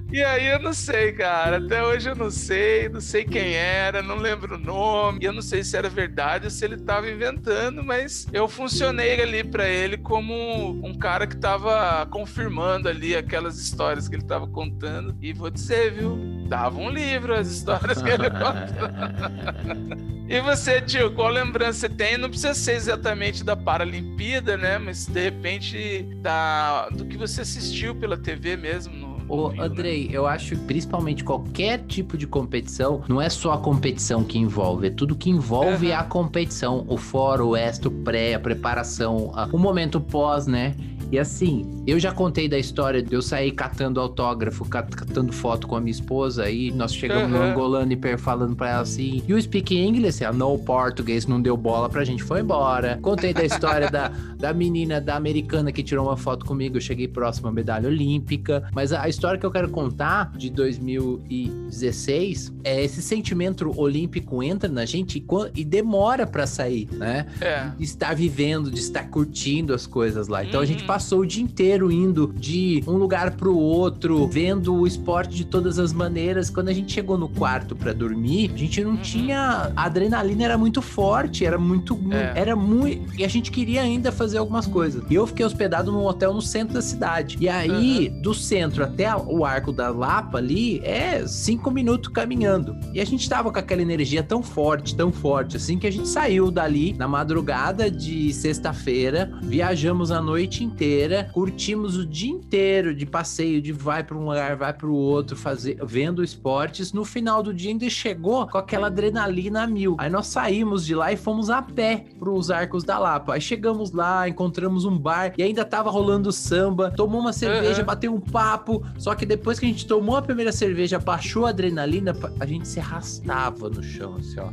e 0.12 0.22
aí 0.22 0.46
eu 0.46 0.60
não 0.60 0.72
sei, 0.72 1.12
cara. 1.12 1.58
Até 1.58 1.82
hoje 1.82 2.08
eu 2.08 2.14
não 2.14 2.30
sei, 2.30 2.88
não 2.88 3.00
sei 3.00 3.24
quem 3.24 3.54
era, 3.54 4.02
não 4.02 4.16
lembro 4.16 4.54
o 4.54 4.58
nome. 4.58 5.20
E 5.22 5.24
eu 5.24 5.32
não 5.32 5.42
sei 5.42 5.62
se 5.62 5.76
era 5.76 5.88
verdade 5.88 6.46
ou 6.46 6.50
se 6.50 6.64
ele 6.64 6.76
tava 6.78 7.10
inventando, 7.10 7.82
mas 7.82 8.26
eu 8.32 8.48
funcionei 8.48 9.20
ali 9.20 9.44
para 9.44 9.68
ele 9.68 9.98
como 9.98 10.70
um 10.84 10.94
cara 10.94 11.26
que 11.26 11.36
tava 11.36 12.06
confirmando 12.06 12.88
ali 12.88 13.16
aquelas 13.16 13.58
histórias 13.58 14.08
que 14.08 14.14
ele 14.14 14.24
tava 14.24 14.46
contando. 14.46 15.16
E 15.20 15.32
vou 15.32 15.50
dizer, 15.50 15.92
viu? 15.92 16.18
Dava 16.48 16.78
um 16.78 16.90
livro 16.90 17.34
as 17.34 17.48
histórias 17.48 18.00
que 18.00 18.08
ele 18.08 18.30
contou. 18.30 20.19
E 20.30 20.40
você, 20.40 20.80
tio, 20.80 21.10
qual 21.10 21.28
lembrança 21.28 21.80
você 21.80 21.88
tem? 21.88 22.16
Não 22.16 22.28
precisa 22.28 22.54
ser 22.54 22.76
exatamente 22.76 23.42
da 23.42 23.56
Paralimpíada, 23.56 24.56
né? 24.56 24.78
Mas 24.78 25.06
de 25.06 25.24
repente 25.24 26.06
da, 26.22 26.88
do 26.90 27.04
que 27.04 27.16
você 27.16 27.40
assistiu 27.40 27.96
pela 27.96 28.16
TV 28.16 28.56
mesmo. 28.56 28.94
No, 28.94 29.20
Ô, 29.28 29.48
Rio, 29.48 29.60
Andrei, 29.60 30.04
né? 30.04 30.10
eu 30.12 30.28
acho 30.28 30.50
que 30.50 30.62
principalmente 30.62 31.24
qualquer 31.24 31.78
tipo 31.80 32.16
de 32.16 32.28
competição, 32.28 33.02
não 33.08 33.20
é 33.20 33.28
só 33.28 33.54
a 33.54 33.58
competição 33.58 34.22
que 34.22 34.38
envolve, 34.38 34.86
é 34.86 34.90
tudo 34.90 35.16
que 35.16 35.28
envolve 35.28 35.88
uhum. 35.88 35.98
a 35.98 36.04
competição. 36.04 36.84
O 36.86 36.96
fora, 36.96 37.44
o 37.44 37.56
extra, 37.56 37.88
o 37.88 37.92
pré, 37.92 38.34
a 38.34 38.38
preparação, 38.38 39.32
a, 39.34 39.46
o 39.46 39.58
momento 39.58 40.00
pós, 40.00 40.46
né? 40.46 40.76
E 41.12 41.18
assim, 41.18 41.66
eu 41.86 41.98
já 41.98 42.12
contei 42.12 42.48
da 42.48 42.56
história 42.56 43.02
de 43.02 43.12
eu 43.12 43.20
sair 43.20 43.50
catando 43.50 44.00
autógrafo, 44.00 44.64
catando 44.64 45.32
foto 45.32 45.66
com 45.66 45.74
a 45.74 45.80
minha 45.80 45.90
esposa, 45.90 46.44
aí 46.44 46.70
nós 46.70 46.94
chegamos 46.94 47.32
uhum. 47.32 47.38
no 47.38 47.42
angolano 47.42 47.92
e 47.92 47.98
falando 48.16 48.54
pra 48.54 48.70
ela 48.70 48.82
assim: 48.82 49.20
You 49.26 49.40
speak 49.42 49.76
English? 49.76 50.22
Ela, 50.22 50.32
no 50.32 50.56
português, 50.58 51.26
não 51.26 51.42
deu 51.42 51.56
bola 51.56 51.88
pra 51.88 52.04
gente, 52.04 52.22
foi 52.22 52.40
embora. 52.40 52.98
Contei 53.02 53.34
da 53.34 53.44
história 53.44 53.90
da, 53.90 54.12
da 54.38 54.52
menina, 54.52 55.00
da 55.00 55.16
americana 55.16 55.72
que 55.72 55.82
tirou 55.82 56.06
uma 56.06 56.16
foto 56.16 56.46
comigo, 56.46 56.76
eu 56.76 56.80
cheguei 56.80 57.08
próximo 57.08 57.48
à 57.48 57.52
medalha 57.52 57.88
olímpica. 57.88 58.68
Mas 58.72 58.92
a, 58.92 59.02
a 59.02 59.08
história 59.08 59.38
que 59.38 59.44
eu 59.44 59.50
quero 59.50 59.68
contar 59.68 60.30
de 60.36 60.48
2016 60.48 62.52
é 62.62 62.84
esse 62.84 63.02
sentimento 63.02 63.68
olímpico 63.76 64.44
entra 64.44 64.68
na 64.68 64.84
gente 64.84 65.18
e, 65.18 65.60
e 65.60 65.64
demora 65.64 66.24
pra 66.24 66.46
sair, 66.46 66.88
né? 66.92 67.26
É. 67.40 67.72
De 67.76 67.84
estar 67.84 68.14
vivendo, 68.14 68.70
de 68.70 68.78
estar 68.78 69.10
curtindo 69.10 69.74
as 69.74 69.88
coisas 69.88 70.28
lá. 70.28 70.44
Então 70.44 70.60
uhum. 70.60 70.64
a 70.64 70.66
gente 70.66 70.84
passa 70.84 70.99
passou 71.00 71.20
o 71.20 71.26
dia 71.26 71.42
inteiro 71.42 71.90
indo 71.90 72.30
de 72.36 72.84
um 72.86 72.92
lugar 72.92 73.30
pro 73.30 73.56
outro, 73.56 74.28
vendo 74.28 74.74
o 74.74 74.86
esporte 74.86 75.34
de 75.34 75.46
todas 75.46 75.78
as 75.78 75.94
maneiras. 75.94 76.50
Quando 76.50 76.68
a 76.68 76.74
gente 76.74 76.92
chegou 76.92 77.16
no 77.16 77.26
quarto 77.26 77.74
para 77.74 77.94
dormir, 77.94 78.50
a 78.54 78.58
gente 78.58 78.84
não 78.84 78.98
tinha. 78.98 79.72
A 79.74 79.84
adrenalina 79.84 80.44
era 80.44 80.58
muito 80.58 80.82
forte, 80.82 81.42
era 81.42 81.56
muito. 81.56 81.98
É. 82.10 82.38
Era 82.38 82.54
muito. 82.54 83.18
E 83.18 83.24
a 83.24 83.28
gente 83.28 83.50
queria 83.50 83.80
ainda 83.80 84.12
fazer 84.12 84.36
algumas 84.36 84.66
coisas. 84.66 85.02
E 85.08 85.14
eu 85.14 85.26
fiquei 85.26 85.46
hospedado 85.46 85.90
num 85.90 86.04
hotel 86.04 86.34
no 86.34 86.42
centro 86.42 86.74
da 86.74 86.82
cidade. 86.82 87.38
E 87.40 87.48
aí, 87.48 88.10
do 88.22 88.34
centro 88.34 88.84
até 88.84 89.16
o 89.16 89.42
arco 89.42 89.72
da 89.72 89.88
Lapa 89.88 90.36
ali, 90.36 90.80
é 90.84 91.26
cinco 91.26 91.70
minutos 91.70 92.12
caminhando. 92.12 92.76
E 92.92 93.00
a 93.00 93.06
gente 93.06 93.26
tava 93.26 93.50
com 93.50 93.58
aquela 93.58 93.80
energia 93.80 94.22
tão 94.22 94.42
forte, 94.42 94.94
tão 94.94 95.10
forte, 95.10 95.56
assim, 95.56 95.78
que 95.78 95.86
a 95.86 95.90
gente 95.90 96.08
saiu 96.08 96.50
dali 96.50 96.92
na 96.92 97.08
madrugada 97.08 97.90
de 97.90 98.30
sexta-feira, 98.34 99.32
viajamos 99.42 100.10
a 100.10 100.20
noite 100.20 100.62
inteira, 100.62 100.89
curtimos 101.32 101.96
o 101.96 102.06
dia 102.06 102.30
inteiro 102.30 102.94
de 102.94 103.06
passeio, 103.06 103.60
de 103.62 103.72
vai 103.72 104.02
para 104.02 104.16
um 104.16 104.24
lugar, 104.26 104.56
vai 104.56 104.72
para 104.72 104.86
o 104.86 104.94
outro, 104.94 105.36
fazer, 105.36 105.78
vendo 105.84 106.22
esportes. 106.22 106.92
No 106.92 107.04
final 107.04 107.42
do 107.42 107.52
dia 107.54 107.70
ainda 107.70 107.88
chegou 107.88 108.46
com 108.46 108.58
aquela 108.58 108.86
adrenalina 108.88 109.62
a 109.62 109.66
mil. 109.66 109.96
Aí 109.98 110.10
nós 110.10 110.26
saímos 110.26 110.84
de 110.84 110.94
lá 110.94 111.12
e 111.12 111.16
fomos 111.16 111.50
a 111.50 111.62
pé 111.62 112.04
pros 112.18 112.50
Arcos 112.50 112.84
da 112.84 112.98
Lapa. 112.98 113.34
Aí 113.34 113.40
chegamos 113.40 113.92
lá, 113.92 114.28
encontramos 114.28 114.84
um 114.84 114.96
bar 114.98 115.32
e 115.38 115.42
ainda 115.42 115.64
tava 115.64 115.90
rolando 115.90 116.32
samba, 116.32 116.90
tomou 116.90 117.20
uma 117.20 117.32
cerveja, 117.32 117.80
Uhum. 117.80 117.86
bateu 117.86 118.14
um 118.14 118.20
papo. 118.20 118.82
Só 118.98 119.14
que 119.14 119.24
depois 119.26 119.58
que 119.58 119.66
a 119.66 119.68
gente 119.68 119.86
tomou 119.86 120.16
a 120.16 120.22
primeira 120.22 120.52
cerveja, 120.52 120.98
baixou 120.98 121.46
a 121.46 121.50
adrenalina, 121.50 122.14
a 122.38 122.46
gente 122.46 122.66
se 122.68 122.80
arrastava 122.80 123.68
no 123.68 123.82
chão, 123.82 124.16
assim, 124.16 124.36
ó. 124.40 124.50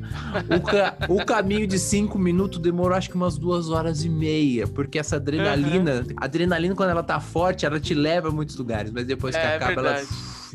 O, 0.56 0.62
ca- 0.62 0.96
o 1.10 1.26
caminho 1.26 1.68
de 1.68 1.78
cinco 1.80 2.18
minutos 2.20 2.60
demorou 2.60 2.96
acho 2.98 3.10
que 3.10 3.16
umas 3.16 3.38
duas 3.38 3.70
horas 3.70 4.04
e 4.04 4.10
meia, 4.10 4.68
porque 4.68 4.98
essa 5.00 5.16
adrenalina, 5.18 6.06
a 6.16 6.27
adrenalina 6.28 6.76
quando 6.76 6.92
ela 6.92 7.04
tá 7.04 7.20
forte, 7.20 7.66
ela 7.66 7.80
te 7.80 7.94
leva 7.94 8.30
a 8.30 8.32
muitos 8.32 8.56
lugares, 8.56 8.92
mas 8.92 9.06
depois 9.06 9.36
que 9.36 9.42
É, 9.42 9.56
acaba, 9.56 9.74
ela 9.74 9.94
verdade. 9.94 10.08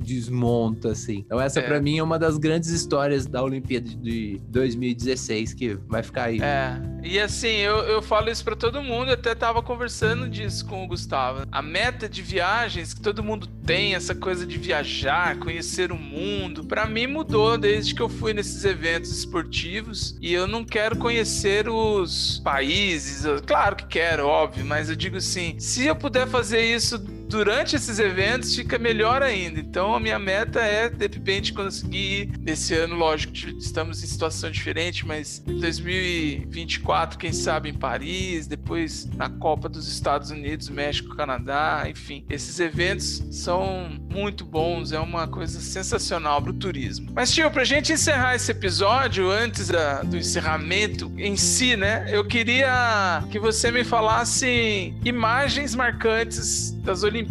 Desmonta, 0.03 0.91
assim. 0.91 1.23
Então 1.27 1.41
essa 1.41 1.61
É. 1.61 1.63
pra 1.63 1.81
mim 1.81 1.99
é 1.99 2.03
uma 2.03 2.19
das 2.19 2.37
grandes 2.37 2.71
histórias 2.71 3.27
da 3.27 3.43
Olimpíada 3.43 3.89
de 3.89 4.41
2016, 4.49 5.55
que 5.55 5.75
vai 5.89 6.03
ficar 6.03 6.25
aí. 6.25 6.41
É, 6.41 6.77
e 7.03 7.19
assim, 7.19 7.49
eu, 7.57 7.79
eu 7.79 8.03
falo 8.03 8.31
isso 8.31 8.45
pra 8.45 8.57
todo 8.57 8.83
mundo, 8.83 9.09
eu 9.09 9.15
até 9.15 9.35
tava 9.35 9.63
conversando 9.63 10.29
disso 10.29 10.67
com 10.67 10.85
o 10.85 10.87
Gustavo. 10.89 11.47
A 11.51 11.63
meta 11.63 12.09
de 12.09 12.23
viagens 12.23 12.93
que 12.95 13.01
todo 13.01 13.23
mundo 13.23 13.47
tem, 13.65 13.95
essa 13.95 14.15
coisa 14.15 14.45
de 14.45 14.59
viajar, 14.59 15.39
conhecer 15.39 15.93
o 15.93 15.97
mundo, 15.97 16.65
pra 16.65 16.87
mim 16.87 17.07
mudou 17.07 17.57
desde 17.57 17.95
que 17.95 18.03
eu 18.03 18.09
fui 18.09 18.33
nesses 18.35 18.65
eventos 18.65 19.11
esportivos 19.17 20.17
e 20.21 20.33
eu 20.33 20.47
não 20.47 20.65
quero 20.65 20.97
conhecer 20.97 21.69
os 21.69 22.41
países, 22.45 23.25
claro 23.47 23.77
que 23.77 23.87
quero, 23.87 24.27
óbvio, 24.27 24.65
mas 24.65 24.89
eu 24.89 24.97
digo 24.97 25.17
assim, 25.17 25.59
se 25.59 25.87
eu 25.87 25.95
puder 25.95 26.27
fazer 26.27 26.63
isso 26.63 26.99
durante 27.29 27.77
esses 27.77 27.99
eventos 27.99 28.55
fica 28.55 28.79
melhor 28.79 29.23
ainda. 29.23 29.61
Então 29.61 29.95
a 29.95 30.01
minha 30.01 30.19
meta 30.19 30.61
é, 30.61 30.89
de 30.89 31.07
repente, 31.07 31.53
conseguir 31.53 31.99
ir. 32.23 32.39
Nesse 32.39 32.75
ano, 32.75 32.95
lógico, 32.97 33.33
estamos 33.59 34.03
em 34.03 34.07
situação 34.07 34.51
diferente, 34.51 35.07
mas 35.07 35.43
em 35.47 35.59
2024, 35.61 37.19
quem 37.19 37.33
sabe 37.33 37.69
em 37.71 37.75
Paris, 37.75 38.47
depois 38.47 39.09
na 39.17 39.29
Copa 39.29 39.69
dos 39.69 39.89
Estados 39.89 40.31
Unidos, 40.31 40.69
México, 40.69 41.15
Canadá, 41.17 41.85
enfim. 41.89 42.25
Esses 42.29 42.59
eventos 42.61 43.23
são 43.31 43.89
muito 44.11 44.45
bons, 44.45 44.93
é 44.93 44.99
uma 44.99 45.27
coisa 45.27 45.61
sensacional 45.61 46.43
pro 46.43 46.53
turismo. 46.53 47.11
Mas, 47.15 47.33
tio, 47.33 47.51
pra 47.51 47.65
gente 47.65 47.93
encerrar 47.93 48.35
esse 48.35 48.51
episódio, 48.51 49.31
antes 49.31 49.69
da- 49.69 50.03
do 50.03 50.17
encerramento 50.17 51.13
em 51.17 51.37
si, 51.37 51.77
né? 51.77 52.07
Eu 52.11 52.25
queria 52.25 53.23
que 53.31 53.39
você 53.39 53.71
me 53.71 53.85
falasse 53.85 54.93
imagens 55.05 55.75
marcantes 55.75 56.73
das 56.83 57.03
Olimpíadas, 57.03 57.22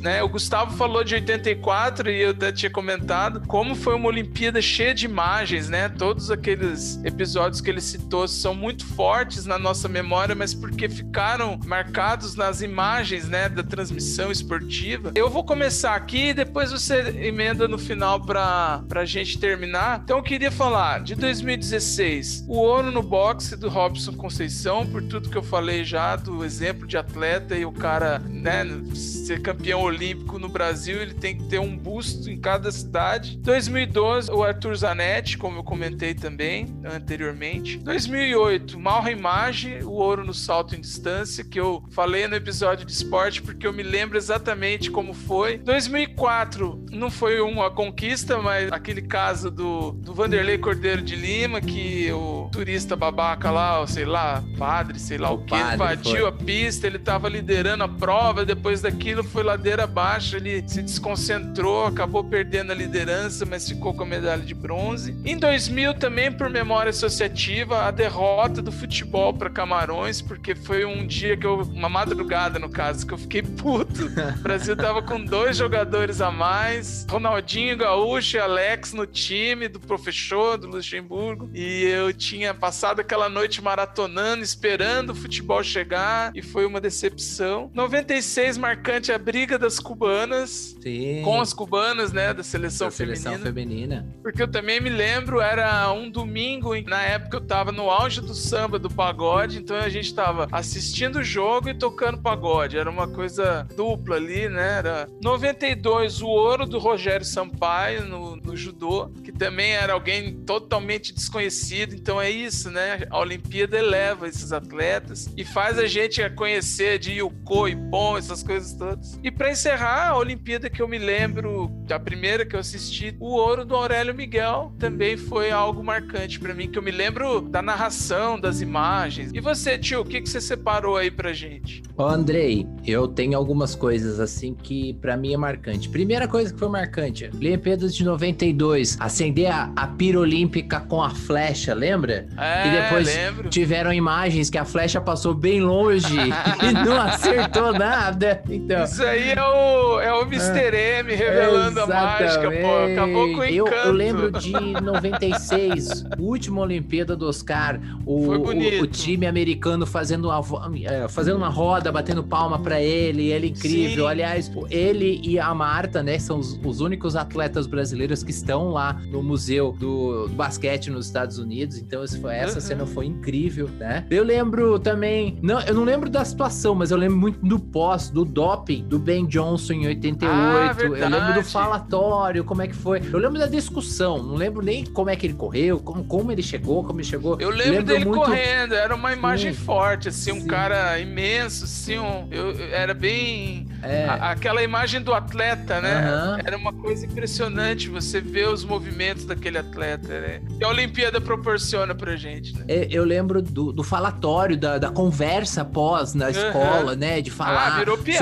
né? 0.00 0.22
O 0.22 0.28
Gustavo 0.28 0.76
falou 0.76 1.04
de 1.04 1.14
84 1.14 2.10
e 2.10 2.22
eu 2.22 2.30
até 2.30 2.52
tinha 2.52 2.70
comentado 2.70 3.42
como 3.46 3.74
foi 3.74 3.94
uma 3.94 4.08
Olimpíada 4.08 4.60
cheia 4.60 4.94
de 4.94 5.06
imagens, 5.06 5.68
né? 5.68 5.88
Todos 5.88 6.30
aqueles 6.30 7.02
episódios 7.04 7.60
que 7.60 7.70
ele 7.70 7.80
citou 7.80 8.26
são 8.26 8.54
muito 8.54 8.86
fortes 8.86 9.46
na 9.46 9.58
nossa 9.58 9.88
memória, 9.88 10.34
mas 10.34 10.54
porque 10.54 10.88
ficaram 10.88 11.58
marcados 11.66 12.34
nas 12.34 12.62
imagens, 12.62 13.28
né, 13.28 13.48
da 13.48 13.62
transmissão 13.62 14.30
esportiva. 14.30 15.12
Eu 15.14 15.28
vou 15.28 15.44
começar 15.44 15.94
aqui 15.94 16.28
e 16.28 16.34
depois 16.34 16.72
você 16.72 17.14
emenda 17.20 17.68
no 17.68 17.78
final 17.78 18.20
para 18.20 18.82
pra 18.88 19.04
gente 19.04 19.38
terminar. 19.38 20.00
Então 20.04 20.18
eu 20.18 20.22
queria 20.22 20.50
falar 20.50 21.00
de 21.00 21.14
2016, 21.14 22.44
o 22.48 22.56
ouro 22.56 22.90
no 22.90 23.02
boxe 23.02 23.56
do 23.56 23.68
Robson 23.68 24.12
Conceição, 24.12 24.86
por 24.86 25.02
tudo 25.02 25.28
que 25.28 25.36
eu 25.36 25.42
falei 25.42 25.84
já 25.84 26.16
do 26.16 26.44
exemplo 26.44 26.86
de 26.86 26.96
atleta 26.96 27.56
e 27.56 27.64
o 27.64 27.72
cara, 27.72 28.18
né, 28.18 28.64
ser 29.08 29.40
campeão 29.40 29.82
olímpico 29.82 30.38
no 30.38 30.48
Brasil, 30.48 31.00
ele 31.00 31.14
tem 31.14 31.36
que 31.36 31.44
ter 31.44 31.58
um 31.58 31.76
busto 31.76 32.30
em 32.30 32.38
cada 32.38 32.70
cidade. 32.70 33.38
2012, 33.38 34.30
o 34.30 34.42
Arthur 34.42 34.76
Zanetti, 34.76 35.38
como 35.38 35.58
eu 35.58 35.64
comentei 35.64 36.14
também 36.14 36.76
anteriormente. 36.84 37.78
2008, 37.78 38.78
Malra 38.78 39.10
Image, 39.10 39.80
o 39.82 39.92
ouro 39.92 40.24
no 40.24 40.34
salto 40.34 40.74
em 40.74 40.80
distância, 40.80 41.44
que 41.44 41.58
eu 41.58 41.82
falei 41.90 42.26
no 42.28 42.36
episódio 42.36 42.84
de 42.84 42.92
esporte 42.92 43.42
porque 43.42 43.66
eu 43.66 43.72
me 43.72 43.82
lembro 43.82 44.16
exatamente 44.16 44.90
como 44.90 45.12
foi. 45.12 45.58
2004, 45.58 46.86
não 46.90 47.10
foi 47.10 47.40
uma 47.40 47.70
conquista, 47.70 48.38
mas 48.38 48.70
aquele 48.72 49.02
caso 49.02 49.50
do, 49.50 49.92
do 49.92 50.14
Vanderlei 50.14 50.58
Cordeiro 50.58 51.02
de 51.02 51.16
Lima, 51.16 51.60
que 51.60 52.10
o 52.12 52.48
turista 52.52 52.96
babaca 52.96 53.50
lá, 53.50 53.86
sei 53.86 54.04
lá, 54.04 54.42
padre, 54.58 54.98
sei 54.98 55.18
lá 55.18 55.30
o, 55.30 55.38
que, 55.38 55.50
padre 55.50 55.74
invadiu 55.74 56.20
foi. 56.20 56.28
a 56.28 56.32
pista, 56.32 56.86
ele 56.86 56.98
tava 56.98 57.28
liderando 57.28 57.84
a 57.84 57.88
prova, 57.88 58.44
depois 58.44 58.80
daquilo 58.98 59.22
foi 59.22 59.44
ladeira 59.44 59.84
abaixo, 59.84 60.36
ele 60.36 60.64
se 60.66 60.82
desconcentrou, 60.82 61.86
acabou 61.86 62.24
perdendo 62.24 62.72
a 62.72 62.74
liderança, 62.74 63.46
mas 63.46 63.68
ficou 63.68 63.94
com 63.94 64.02
a 64.02 64.06
medalha 64.06 64.42
de 64.42 64.54
bronze. 64.54 65.16
Em 65.24 65.38
2000 65.38 65.94
também 65.94 66.32
por 66.32 66.50
memória 66.50 66.90
associativa, 66.90 67.84
a 67.84 67.92
derrota 67.92 68.60
do 68.60 68.72
futebol 68.72 69.32
para 69.32 69.48
Camarões, 69.48 70.20
porque 70.20 70.56
foi 70.56 70.84
um 70.84 71.06
dia 71.06 71.36
que 71.36 71.46
eu 71.46 71.58
uma 71.62 71.88
madrugada 71.88 72.58
no 72.58 72.68
caso 72.68 73.06
que 73.06 73.14
eu 73.14 73.18
fiquei 73.18 73.42
puto. 73.42 74.06
O 74.06 74.42
Brasil 74.42 74.76
tava 74.76 75.00
com 75.00 75.24
dois 75.24 75.56
jogadores 75.56 76.20
a 76.20 76.32
mais, 76.32 77.06
Ronaldinho 77.08 77.76
Gaúcho 77.76 78.36
e 78.36 78.40
Alex 78.40 78.92
no 78.92 79.06
time 79.06 79.68
do 79.68 79.78
professor 79.78 80.58
do 80.58 80.66
Luxemburgo, 80.66 81.48
e 81.54 81.84
eu 81.84 82.12
tinha 82.12 82.52
passado 82.52 83.00
aquela 83.00 83.28
noite 83.28 83.62
maratonando, 83.62 84.42
esperando 84.42 85.10
o 85.10 85.14
futebol 85.14 85.62
chegar, 85.62 86.32
e 86.34 86.42
foi 86.42 86.66
uma 86.66 86.80
decepção. 86.80 87.70
96 87.72 88.58
a 88.90 89.18
briga 89.18 89.58
das 89.58 89.78
cubanas 89.78 90.76
Sim. 90.80 91.22
com 91.22 91.40
as 91.40 91.52
cubanas, 91.52 92.12
né, 92.12 92.32
da 92.32 92.42
seleção 92.42 92.88
da 92.88 92.90
seleção 92.90 93.32
feminina. 93.38 93.98
feminina. 93.98 94.16
Porque 94.22 94.42
eu 94.42 94.48
também 94.48 94.80
me 94.80 94.90
lembro, 94.90 95.40
era 95.40 95.92
um 95.92 96.10
domingo, 96.10 96.74
na 96.82 97.02
época 97.02 97.36
eu 97.36 97.40
tava 97.40 97.70
no 97.70 97.90
auge 97.90 98.20
do 98.20 98.34
samba, 98.34 98.78
do 98.78 98.90
pagode, 98.90 99.58
então 99.58 99.76
a 99.76 99.88
gente 99.88 100.14
tava 100.14 100.48
assistindo 100.50 101.16
o 101.16 101.22
jogo 101.22 101.68
e 101.68 101.74
tocando 101.74 102.18
pagode. 102.18 102.78
Era 102.78 102.90
uma 102.90 103.06
coisa 103.06 103.66
dupla 103.76 104.16
ali, 104.16 104.48
né? 104.48 104.78
Era 104.78 105.08
92, 105.22 106.22
o 106.22 106.28
ouro 106.28 106.66
do 106.66 106.78
Rogério 106.78 107.24
Sampaio 107.24 108.06
no, 108.06 108.36
no 108.36 108.56
judô, 108.56 109.10
que 109.22 109.32
também 109.32 109.72
era 109.72 109.92
alguém 109.92 110.34
totalmente 110.44 111.12
desconhecido. 111.12 111.94
Então 111.94 112.20
é 112.20 112.30
isso, 112.30 112.70
né? 112.70 113.06
A 113.10 113.18
Olimpíada 113.18 113.76
eleva 113.76 114.28
esses 114.28 114.52
atletas 114.52 115.28
e 115.36 115.44
faz 115.44 115.78
a 115.78 115.86
gente 115.86 116.28
conhecer 116.30 116.98
de 116.98 117.12
Yuko 117.12 117.68
e 117.68 117.76
Pon, 117.90 118.16
essas 118.16 118.42
coisas 118.42 118.77
todas. 118.78 119.18
E 119.22 119.30
pra 119.30 119.50
encerrar, 119.50 120.08
a 120.08 120.16
Olimpíada 120.16 120.70
que 120.70 120.80
eu 120.80 120.88
me 120.88 120.98
lembro, 120.98 121.70
a 121.90 121.98
primeira 121.98 122.46
que 122.46 122.54
eu 122.54 122.60
assisti, 122.60 123.16
o 123.18 123.30
ouro 123.30 123.64
do 123.64 123.74
Aurélio 123.74 124.14
Miguel, 124.14 124.72
também 124.78 125.16
foi 125.16 125.50
algo 125.50 125.82
marcante 125.82 126.38
pra 126.38 126.54
mim, 126.54 126.70
que 126.70 126.78
eu 126.78 126.82
me 126.82 126.90
lembro 126.90 127.40
da 127.40 127.60
narração, 127.60 128.38
das 128.38 128.60
imagens. 128.60 129.32
E 129.34 129.40
você, 129.40 129.78
tio, 129.78 130.00
o 130.00 130.04
que, 130.04 130.20
que 130.20 130.28
você 130.28 130.40
separou 130.40 130.96
aí 130.96 131.10
pra 131.10 131.32
gente? 131.32 131.82
Ô, 131.96 132.04
Andrei, 132.04 132.66
eu 132.86 133.08
tenho 133.08 133.36
algumas 133.36 133.74
coisas 133.74 134.20
assim 134.20 134.54
que 134.54 134.94
pra 134.94 135.16
mim 135.16 135.34
é 135.34 135.36
marcante. 135.36 135.88
Primeira 135.88 136.28
coisa 136.28 136.52
que 136.52 136.58
foi 136.58 136.68
marcante, 136.68 137.28
Olimpíadas 137.34 137.94
de 137.94 138.04
92, 138.04 138.96
acender 139.00 139.50
a, 139.50 139.72
a 139.74 139.86
pira 139.86 140.20
olímpica 140.20 140.80
com 140.80 141.02
a 141.02 141.10
flecha, 141.10 141.74
lembra? 141.74 142.26
É, 142.36 142.68
e 142.68 142.70
depois 142.70 143.06
lembro. 143.06 143.48
tiveram 143.48 143.92
imagens 143.92 144.48
que 144.48 144.58
a 144.58 144.64
flecha 144.64 145.00
passou 145.00 145.34
bem 145.34 145.60
longe 145.60 146.16
e 146.62 146.72
não 146.72 147.00
acertou 147.00 147.72
nada. 147.72 148.42
Então, 148.48 148.67
Isso 148.84 149.02
aí 149.02 149.30
é 149.30 149.42
o, 149.42 150.00
é 150.00 150.12
o 150.12 150.22
Mr. 150.22 150.76
M 150.76 151.14
revelando 151.14 151.80
a 151.80 151.86
mágica, 151.86 152.50
pô. 152.50 152.92
Acabou 152.92 153.32
com 153.34 153.40
o 153.40 153.44
eu, 153.44 153.66
encanto. 153.66 153.86
eu 153.88 153.92
lembro 153.92 154.30
de 154.32 154.52
96, 154.52 156.04
última 156.18 156.60
Olimpíada 156.62 157.14
do 157.16 157.26
Oscar, 157.28 157.80
o, 158.04 158.26
o- 158.30 158.82
o 158.82 158.86
time 158.86 159.26
americano 159.26 159.86
fazendo 159.86 160.28
uma, 160.28 160.40
eh, 160.84 161.06
fazendo 161.08 161.36
uma 161.36 161.48
roda, 161.48 161.90
batendo 161.92 162.22
palma 162.22 162.58
pra 162.58 162.80
ele, 162.80 163.30
ele 163.30 163.48
incrível. 163.48 164.04
Sim. 164.04 164.10
Aliás, 164.10 164.50
ele 164.70 165.20
e 165.24 165.38
a 165.38 165.54
Marta, 165.54 166.02
né, 166.02 166.18
são 166.18 166.38
os 166.38 166.48
os, 166.48 166.58
os 166.64 166.80
únicos 166.80 167.16
atletas 167.16 167.66
brasileiros 167.66 168.22
que 168.22 168.30
estão 168.30 168.70
lá 168.70 168.92
no 169.10 169.22
museu 169.22 169.72
do, 169.78 170.28
do 170.28 170.34
basquete 170.34 170.88
nos 170.88 171.06
Estados 171.06 171.36
Unidos. 171.38 171.76
Então 171.78 172.02
esse 172.04 172.18
foi- 172.20 172.34
essa 172.34 172.54
Uhum. 172.54 172.60
cena 172.60 172.86
foi 172.86 173.06
incrível, 173.06 173.68
né? 173.78 174.06
Eu 174.08 174.22
lembro 174.24 174.78
também, 174.78 175.36
não, 175.42 175.60
eu 175.62 175.74
não 175.74 175.82
lembro 175.84 176.08
da 176.08 176.24
situação, 176.24 176.74
mas 176.74 176.90
eu 176.92 176.96
lembro 176.96 177.18
muito 177.18 177.38
do 177.44 177.58
pós, 177.58 178.08
do 178.08 178.24
doping 178.24 178.57
do 178.66 178.98
Ben 178.98 179.26
Johnson 179.26 179.72
em 179.74 179.86
88. 179.86 180.28
Ah, 180.28 180.76
eu 180.82 181.08
lembro 181.08 181.34
do 181.34 181.44
falatório, 181.44 182.44
como 182.44 182.62
é 182.62 182.68
que 182.68 182.74
foi. 182.74 183.00
Eu 183.12 183.18
lembro 183.18 183.38
da 183.38 183.46
discussão, 183.46 184.22
não 184.22 184.34
lembro 184.34 184.62
nem 184.64 184.84
como 184.84 185.10
é 185.10 185.16
que 185.16 185.26
ele 185.26 185.34
correu, 185.34 185.78
como, 185.80 186.04
como 186.04 186.32
ele 186.32 186.42
chegou, 186.42 186.82
como 186.84 187.00
ele 187.00 187.06
chegou. 187.08 187.36
Eu 187.40 187.50
lembro, 187.50 187.82
dele 187.84 188.04
muito- 188.04 188.20
correndo, 188.20 188.74
era 188.74 188.94
uma 188.94 189.12
imagem 189.12 189.52
Sim. 189.52 189.60
forte, 189.64 190.08
assim, 190.08 190.32
um 190.32 190.40
Sim. 190.40 190.46
cara 190.46 190.98
imenso, 190.98 191.64
assim, 191.64 191.98
um, 191.98 192.26
eu, 192.30 192.52
eu- 192.52 192.74
era 192.74 192.94
bem... 192.94 193.66
É. 193.80 194.06
a- 194.06 194.32
aquela 194.32 194.60
imagem 194.62 195.00
do 195.00 195.14
atleta, 195.14 195.80
né? 195.80 195.94
Aham. 195.94 196.38
Era 196.44 196.56
uma 196.56 196.72
coisa 196.72 197.06
impressionante 197.06 197.88
você 197.88 198.20
ver 198.20 198.48
os 198.48 198.64
movimentos 198.64 199.24
daquele 199.24 199.56
atleta, 199.58 200.08
né? 200.20 200.40
Que 200.58 200.64
a 200.64 200.68
Olimpíada 200.68 201.20
proporciona 201.20 201.94
pra 201.94 202.16
gente, 202.16 202.56
né? 202.56 202.64
É, 202.66 202.88
Eu 202.90 203.04
lembro 203.04 203.40
do, 203.40 203.72
do 203.72 203.84
falatório, 203.84 204.56
da, 204.56 204.78
da 204.78 204.90
conversa 204.90 205.62
após 205.62 206.12
na 206.12 206.28
escola, 206.30 206.96
né? 206.96 207.20
De 207.20 207.30
falar 207.30 207.74
Ah, 207.74 207.78
virou 207.78 207.96
sobre 207.96 208.12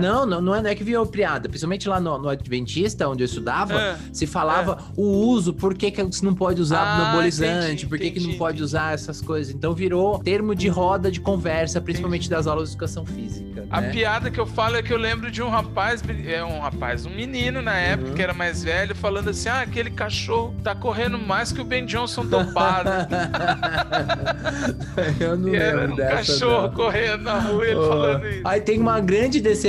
Não, 0.00 0.26
não, 0.26 0.40
não 0.40 0.54
é, 0.54 0.62
não 0.62 0.70
é 0.70 0.74
que 0.74 0.84
virou 0.84 1.06
piada. 1.06 1.48
Principalmente 1.48 1.88
lá 1.88 2.00
no, 2.00 2.18
no 2.18 2.28
Adventista, 2.28 3.08
onde 3.08 3.22
eu 3.22 3.26
estudava, 3.26 3.74
Ah, 3.76 3.96
se 4.12 4.26
falava 4.26 4.78
o 4.96 5.04
uso, 5.28 5.52
por 5.52 5.74
que, 5.74 5.90
que 5.90 6.02
você 6.02 6.24
não 6.24 6.34
pode 6.34 6.60
usar 6.60 6.80
Ah, 6.80 6.94
anabolizante, 6.96 7.66
entendi, 7.66 7.86
por 7.86 7.98
que, 7.98 8.10
que 8.10 8.18
não 8.18 8.26
entendi, 8.26 8.38
pode 8.38 8.62
usar 8.62 8.94
essas 8.94 9.20
coisas. 9.20 9.54
Então 9.54 9.72
virou 9.74 10.18
termo 10.18 10.54
de 10.54 10.68
roda 10.68 11.10
de 11.10 11.20
conversa, 11.20 11.80
principalmente 11.80 12.28
das 12.28 12.46
aulas 12.46 12.68
de 12.70 12.74
educação 12.74 13.04
física. 13.06 13.66
A 13.70 13.80
né? 13.80 13.90
piada 13.90 14.30
que 14.30 14.40
eu 14.40 14.46
falo 14.46 14.76
é 14.76 14.82
que 14.82 14.92
eu 14.92 14.98
lembro 14.98 15.30
de 15.30 15.42
um 15.42 15.48
rapaz, 15.48 16.02
é 16.26 16.42
um 16.44 16.60
rapaz, 16.60 17.06
um 17.06 17.10
menino 17.10 17.62
na 17.62 17.76
época 17.76 18.10
Uhum. 18.10 18.14
que 18.14 18.22
era 18.22 18.32
mais 18.32 18.64
velho, 18.64 18.94
falando 18.94 19.28
assim: 19.30 19.48
ah, 19.48 19.60
aquele 19.60 19.90
cachorro 19.90 20.54
tá 20.64 20.74
correndo 20.74 21.18
mais 21.18 21.52
que 21.52 21.60
o 21.60 21.64
Ben 21.64 21.84
Johnson 21.84 22.24
dopado. 22.24 22.90
eu 25.20 25.36
não 25.36 25.48
e 25.48 25.56
era 25.56 25.80
lembro 25.80 25.92
um 25.92 25.96
dessa. 25.96 26.16
cachorro 26.16 26.62
não. 26.68 26.74
correndo 26.74 27.22
na 27.22 27.38
rua, 27.38 27.66
ele 27.66 27.80
Oh. 27.80 27.88
falando 27.88 28.28
isso. 28.28 28.42
Aí 28.44 28.60
tem 28.60 28.78
uma 28.80 29.00
grande 29.00 29.40
decepção, 29.40 29.59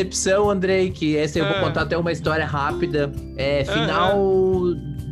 Andrei, 0.50 0.90
que 0.92 1.16
essa 1.18 1.40
eu 1.40 1.46
vou 1.46 1.56
Ah. 1.56 1.62
contar 1.62 1.82
até 1.82 1.98
uma 1.98 2.12
história 2.12 2.46
rápida. 2.46 3.12
É 3.38 3.64
final 3.66 4.18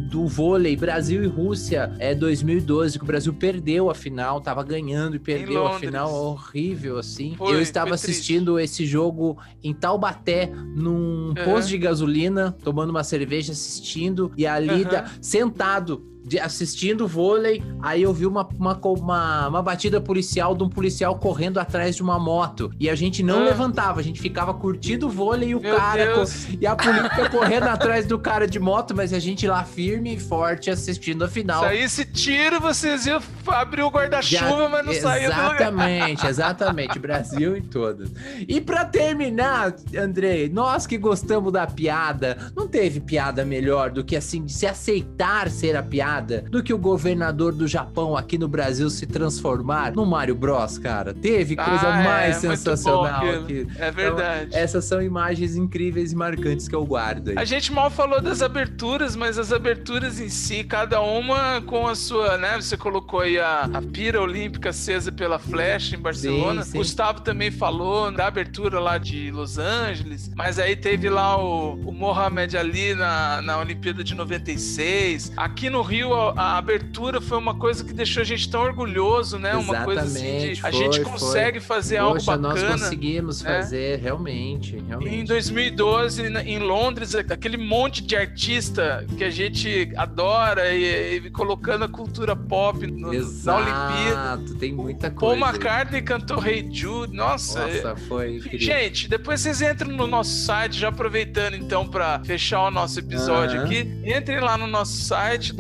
do 0.09 0.25
vôlei 0.27 0.75
Brasil 0.75 1.23
e 1.23 1.27
Rússia 1.27 1.93
é 1.99 2.15
2012 2.15 2.97
que 2.97 3.03
o 3.03 3.07
Brasil 3.07 3.31
perdeu 3.31 3.91
a 3.91 3.95
final, 3.95 4.41
tava 4.41 4.63
ganhando 4.63 5.15
e 5.15 5.19
perdeu 5.19 5.67
a 5.67 5.77
final 5.77 6.11
horrível 6.11 6.97
assim. 6.97 7.35
Foi, 7.37 7.53
eu 7.53 7.61
estava 7.61 7.89
foi 7.89 7.97
triste. 7.97 8.11
assistindo 8.11 8.59
esse 8.59 8.87
jogo 8.87 9.37
em 9.63 9.71
Taubaté 9.71 10.51
num 10.75 11.31
posto 11.45 11.69
de 11.69 11.77
gasolina, 11.77 12.55
tomando 12.63 12.89
uma 12.89 13.03
cerveja, 13.03 13.51
assistindo 13.51 14.31
e 14.35 14.47
ali 14.47 14.83
sentado 15.21 16.03
de- 16.29 16.39
assistindo 16.39 17.07
vôlei, 17.07 17.63
aí 17.81 18.03
eu 18.03 18.13
vi 18.13 18.25
uma, 18.25 18.47
uma, 18.57 18.79
uma, 18.83 19.47
uma 19.47 19.61
batida 19.63 19.99
policial 19.99 20.55
de 20.55 20.63
um 20.63 20.69
policial 20.69 21.17
correndo 21.17 21.59
atrás 21.59 21.95
de 21.95 22.03
uma 22.03 22.19
moto. 22.19 22.71
E 22.79 22.89
a 22.89 22.95
gente 22.95 23.23
não 23.23 23.39
Ah. 23.41 23.45
levantava, 23.45 23.99
a 23.99 24.03
gente 24.03 24.21
ficava 24.21 24.53
curtindo 24.53 25.07
o 25.07 25.09
vôlei 25.09 25.49
e 25.49 25.55
o 25.55 25.59
Meu 25.59 25.75
cara. 25.75 26.05
Deus. 26.15 26.47
E 26.61 26.65
a 26.67 26.75
polícia 26.75 27.29
correndo 27.29 27.63
atrás 27.67 28.05
do 28.05 28.19
cara 28.19 28.47
de 28.47 28.59
moto, 28.59 28.95
mas 28.95 29.11
a 29.11 29.19
gente 29.19 29.47
lá 29.47 29.63
firme 29.63 30.15
e 30.15 30.19
forte 30.19 30.69
assistindo 30.69 31.23
a 31.23 31.27
final. 31.27 31.61
Saísse 31.63 32.05
tiro, 32.05 32.59
vocês 32.61 33.05
iam 33.07 33.19
abrir 33.47 33.81
o 33.81 33.89
guarda-chuva, 33.89 34.69
mas 34.69 34.85
não 34.85 34.93
saía 34.93 35.29
do 35.29 35.35
lugar. 35.35 35.55
Exatamente, 35.55 36.25
exatamente. 36.27 36.99
Brasil 36.99 37.57
em 37.57 37.61
todas. 37.63 38.11
E 38.47 38.61
pra 38.61 38.85
terminar, 38.85 39.73
Andrei, 39.97 40.47
nós 40.49 40.85
que 40.85 40.97
gostamos 40.97 41.51
da 41.51 41.65
piada, 41.65 42.37
não 42.55 42.67
teve 42.67 42.99
piada 42.99 43.43
melhor 43.43 43.89
do 43.89 44.03
que 44.03 44.15
assim, 44.15 44.43
de 44.45 44.53
se 44.53 44.67
aceitar 44.67 45.49
ser 45.49 45.75
a 45.75 45.81
piada, 45.83 46.18
do 46.21 46.63
que 46.63 46.73
o 46.73 46.77
governador 46.77 47.53
do 47.53 47.67
Japão 47.67 48.15
aqui 48.15 48.37
no 48.37 48.47
Brasil 48.47 48.89
se 48.89 49.05
transformar 49.05 49.91
no 49.93 50.05
Mario 50.05 50.35
Bros, 50.35 50.77
cara. 50.77 51.13
Teve 51.13 51.55
coisa 51.55 51.87
Ah, 51.87 52.01
é, 52.01 52.03
mais 52.03 52.43
muito 52.43 52.57
sensacional 52.57 53.21
bom 53.21 53.43
aqui. 53.43 53.67
É 53.77 53.91
verdade. 53.91 54.45
Então, 54.49 54.59
essas 54.59 54.85
são 54.85 55.01
imagens 55.01 55.55
incríveis 55.55 56.11
e 56.11 56.15
marcantes 56.15 56.67
que 56.67 56.75
eu 56.75 56.85
guardo 56.85 57.29
aí. 57.29 57.35
A 57.37 57.45
gente 57.45 57.71
mal 57.71 57.89
falou 57.89 58.21
das 58.21 58.41
aberturas, 58.41 59.15
mas 59.15 59.37
as 59.37 59.51
aberturas 59.51 60.19
em 60.19 60.29
si, 60.29 60.63
cada 60.63 61.01
uma 61.01 61.61
com 61.61 61.87
a 61.87 61.95
sua, 61.95 62.37
né? 62.37 62.55
Você 62.59 62.77
colocou 62.77 63.21
aí 63.21 63.39
a, 63.39 63.69
a 63.73 63.81
pira 63.81 64.21
olímpica 64.21 64.69
acesa 64.69 65.11
pela 65.11 65.39
flecha 65.39 65.95
em 65.95 65.99
Barcelona. 65.99 66.63
Sim, 66.63 66.71
sim. 66.71 66.77
Gustavo 66.77 67.21
também 67.21 67.51
falou 67.51 68.11
da 68.11 68.27
abertura 68.27 68.79
lá 68.79 68.97
de 68.97 69.31
Los 69.31 69.57
Angeles, 69.57 70.31
mas 70.35 70.59
aí 70.59 70.75
teve 70.75 71.09
lá 71.09 71.37
o, 71.41 71.73
o 71.73 71.91
Mohamed 71.91 72.57
Ali 72.57 72.93
na, 72.93 73.41
na 73.41 73.59
Olimpíada 73.59 74.03
de 74.03 74.15
96. 74.15 75.33
Aqui 75.37 75.69
no 75.69 75.81
Rio, 75.81 76.08
a, 76.13 76.33
a 76.35 76.57
abertura 76.57 77.19
foi 77.21 77.37
uma 77.37 77.55
coisa 77.55 77.83
que 77.83 77.93
deixou 77.93 78.21
a 78.21 78.25
gente 78.25 78.49
tão 78.49 78.61
orgulhoso, 78.61 79.37
né? 79.39 79.55
Uma 79.55 79.83
coisa 79.83 80.01
assim 80.01 80.19
de. 80.39 80.49
Exatamente, 80.51 80.59
A 80.59 80.71
foi, 80.71 80.71
gente 80.79 81.01
foi. 81.01 81.11
consegue 81.11 81.59
fazer 81.59 81.99
Poxa, 81.99 82.31
algo 82.31 82.43
bacana. 82.43 82.69
nós 82.69 82.81
conseguimos 82.81 83.41
né? 83.41 83.53
fazer, 83.55 83.99
realmente, 83.99 84.77
realmente. 84.87 85.15
Em 85.15 85.23
2012, 85.25 86.29
na- 86.29 86.43
em 86.43 86.59
Londres, 86.59 87.15
aquele 87.15 87.57
monte 87.57 88.01
de 88.03 88.15
artista 88.15 89.05
que 89.17 89.23
a 89.23 89.29
gente 89.29 89.91
adora 89.95 90.73
e, 90.73 91.17
e 91.17 91.29
colocando 91.31 91.83
a 91.85 91.87
cultura 91.89 92.35
pop 92.35 92.85
no- 92.87 93.11
na 93.11 93.55
Olimpíada. 93.57 94.09
Exato, 94.09 94.55
tem 94.55 94.71
muita 94.73 95.09
Paul 95.11 95.37
coisa. 95.37 95.45
McCartney 95.45 96.01
cantou 96.01 96.45
Hey 96.45 96.67
Jude. 96.71 97.13
Nossa, 97.15 97.65
Nossa, 97.67 97.95
foi 98.07 98.37
incrível. 98.37 98.59
Gente, 98.59 99.07
depois 99.07 99.41
vocês 99.41 99.61
entram 99.61 99.89
no 99.91 100.07
nosso 100.07 100.31
site, 100.45 100.77
já 100.79 100.89
aproveitando 100.89 101.55
então 101.55 101.87
para 101.87 102.19
fechar 102.23 102.61
o 102.67 102.71
nosso 102.71 102.99
episódio 102.99 103.57
Aham. 103.61 103.65
aqui, 103.65 104.01
entrem 104.05 104.39
lá 104.39 104.57
no 104.57 104.67
nosso 104.67 104.93
site 105.01 105.53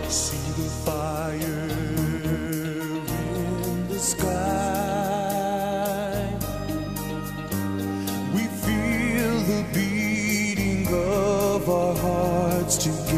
See 0.08 0.36
the 0.36 0.68
fire 0.84 1.38
in 3.08 3.88
the 3.88 3.94
sky. 3.94 4.91
The 9.42 9.64
beating 9.74 10.86
of 10.86 11.68
our 11.68 11.94
hearts 11.96 12.76
together. 12.76 13.11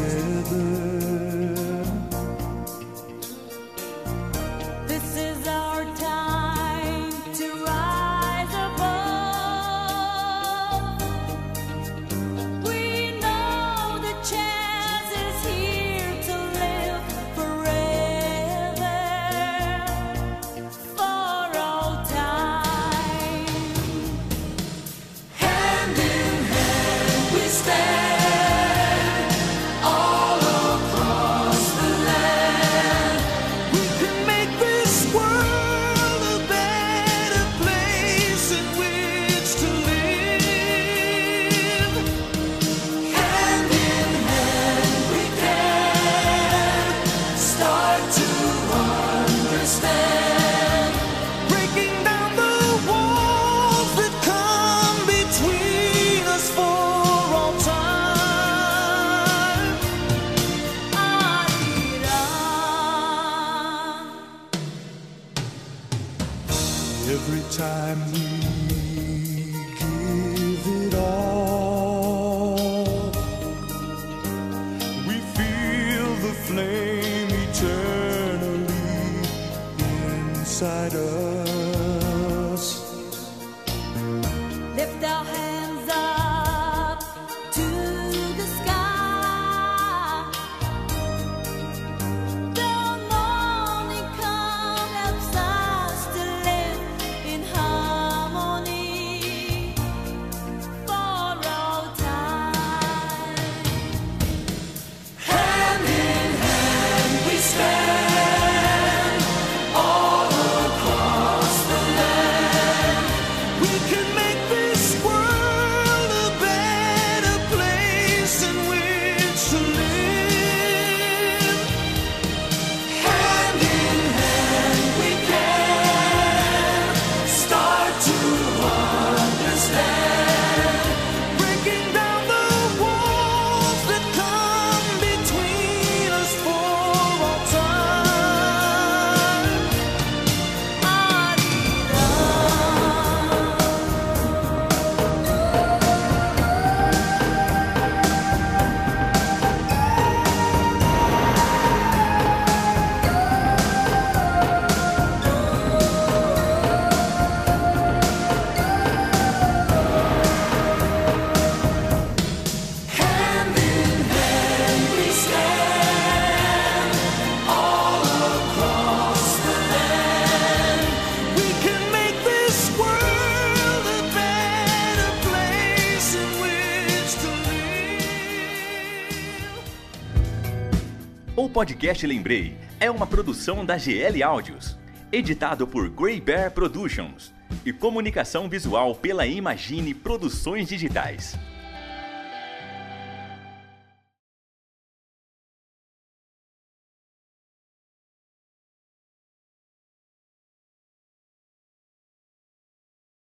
podcast 181.55 182.05
Lembrei 182.05 182.57
é 182.81 182.91
uma 182.91 183.07
produção 183.07 183.63
da 183.63 183.77
GL 183.77 184.21
Áudios, 184.21 184.77
editado 185.09 185.65
por 185.65 185.89
Grey 185.89 186.19
Bear 186.19 186.51
Productions 186.51 187.33
e 187.65 187.71
comunicação 187.71 188.49
visual 188.49 188.93
pela 188.93 189.25
Imagine 189.25 189.93
Produções 189.93 190.67
Digitais. 190.67 191.33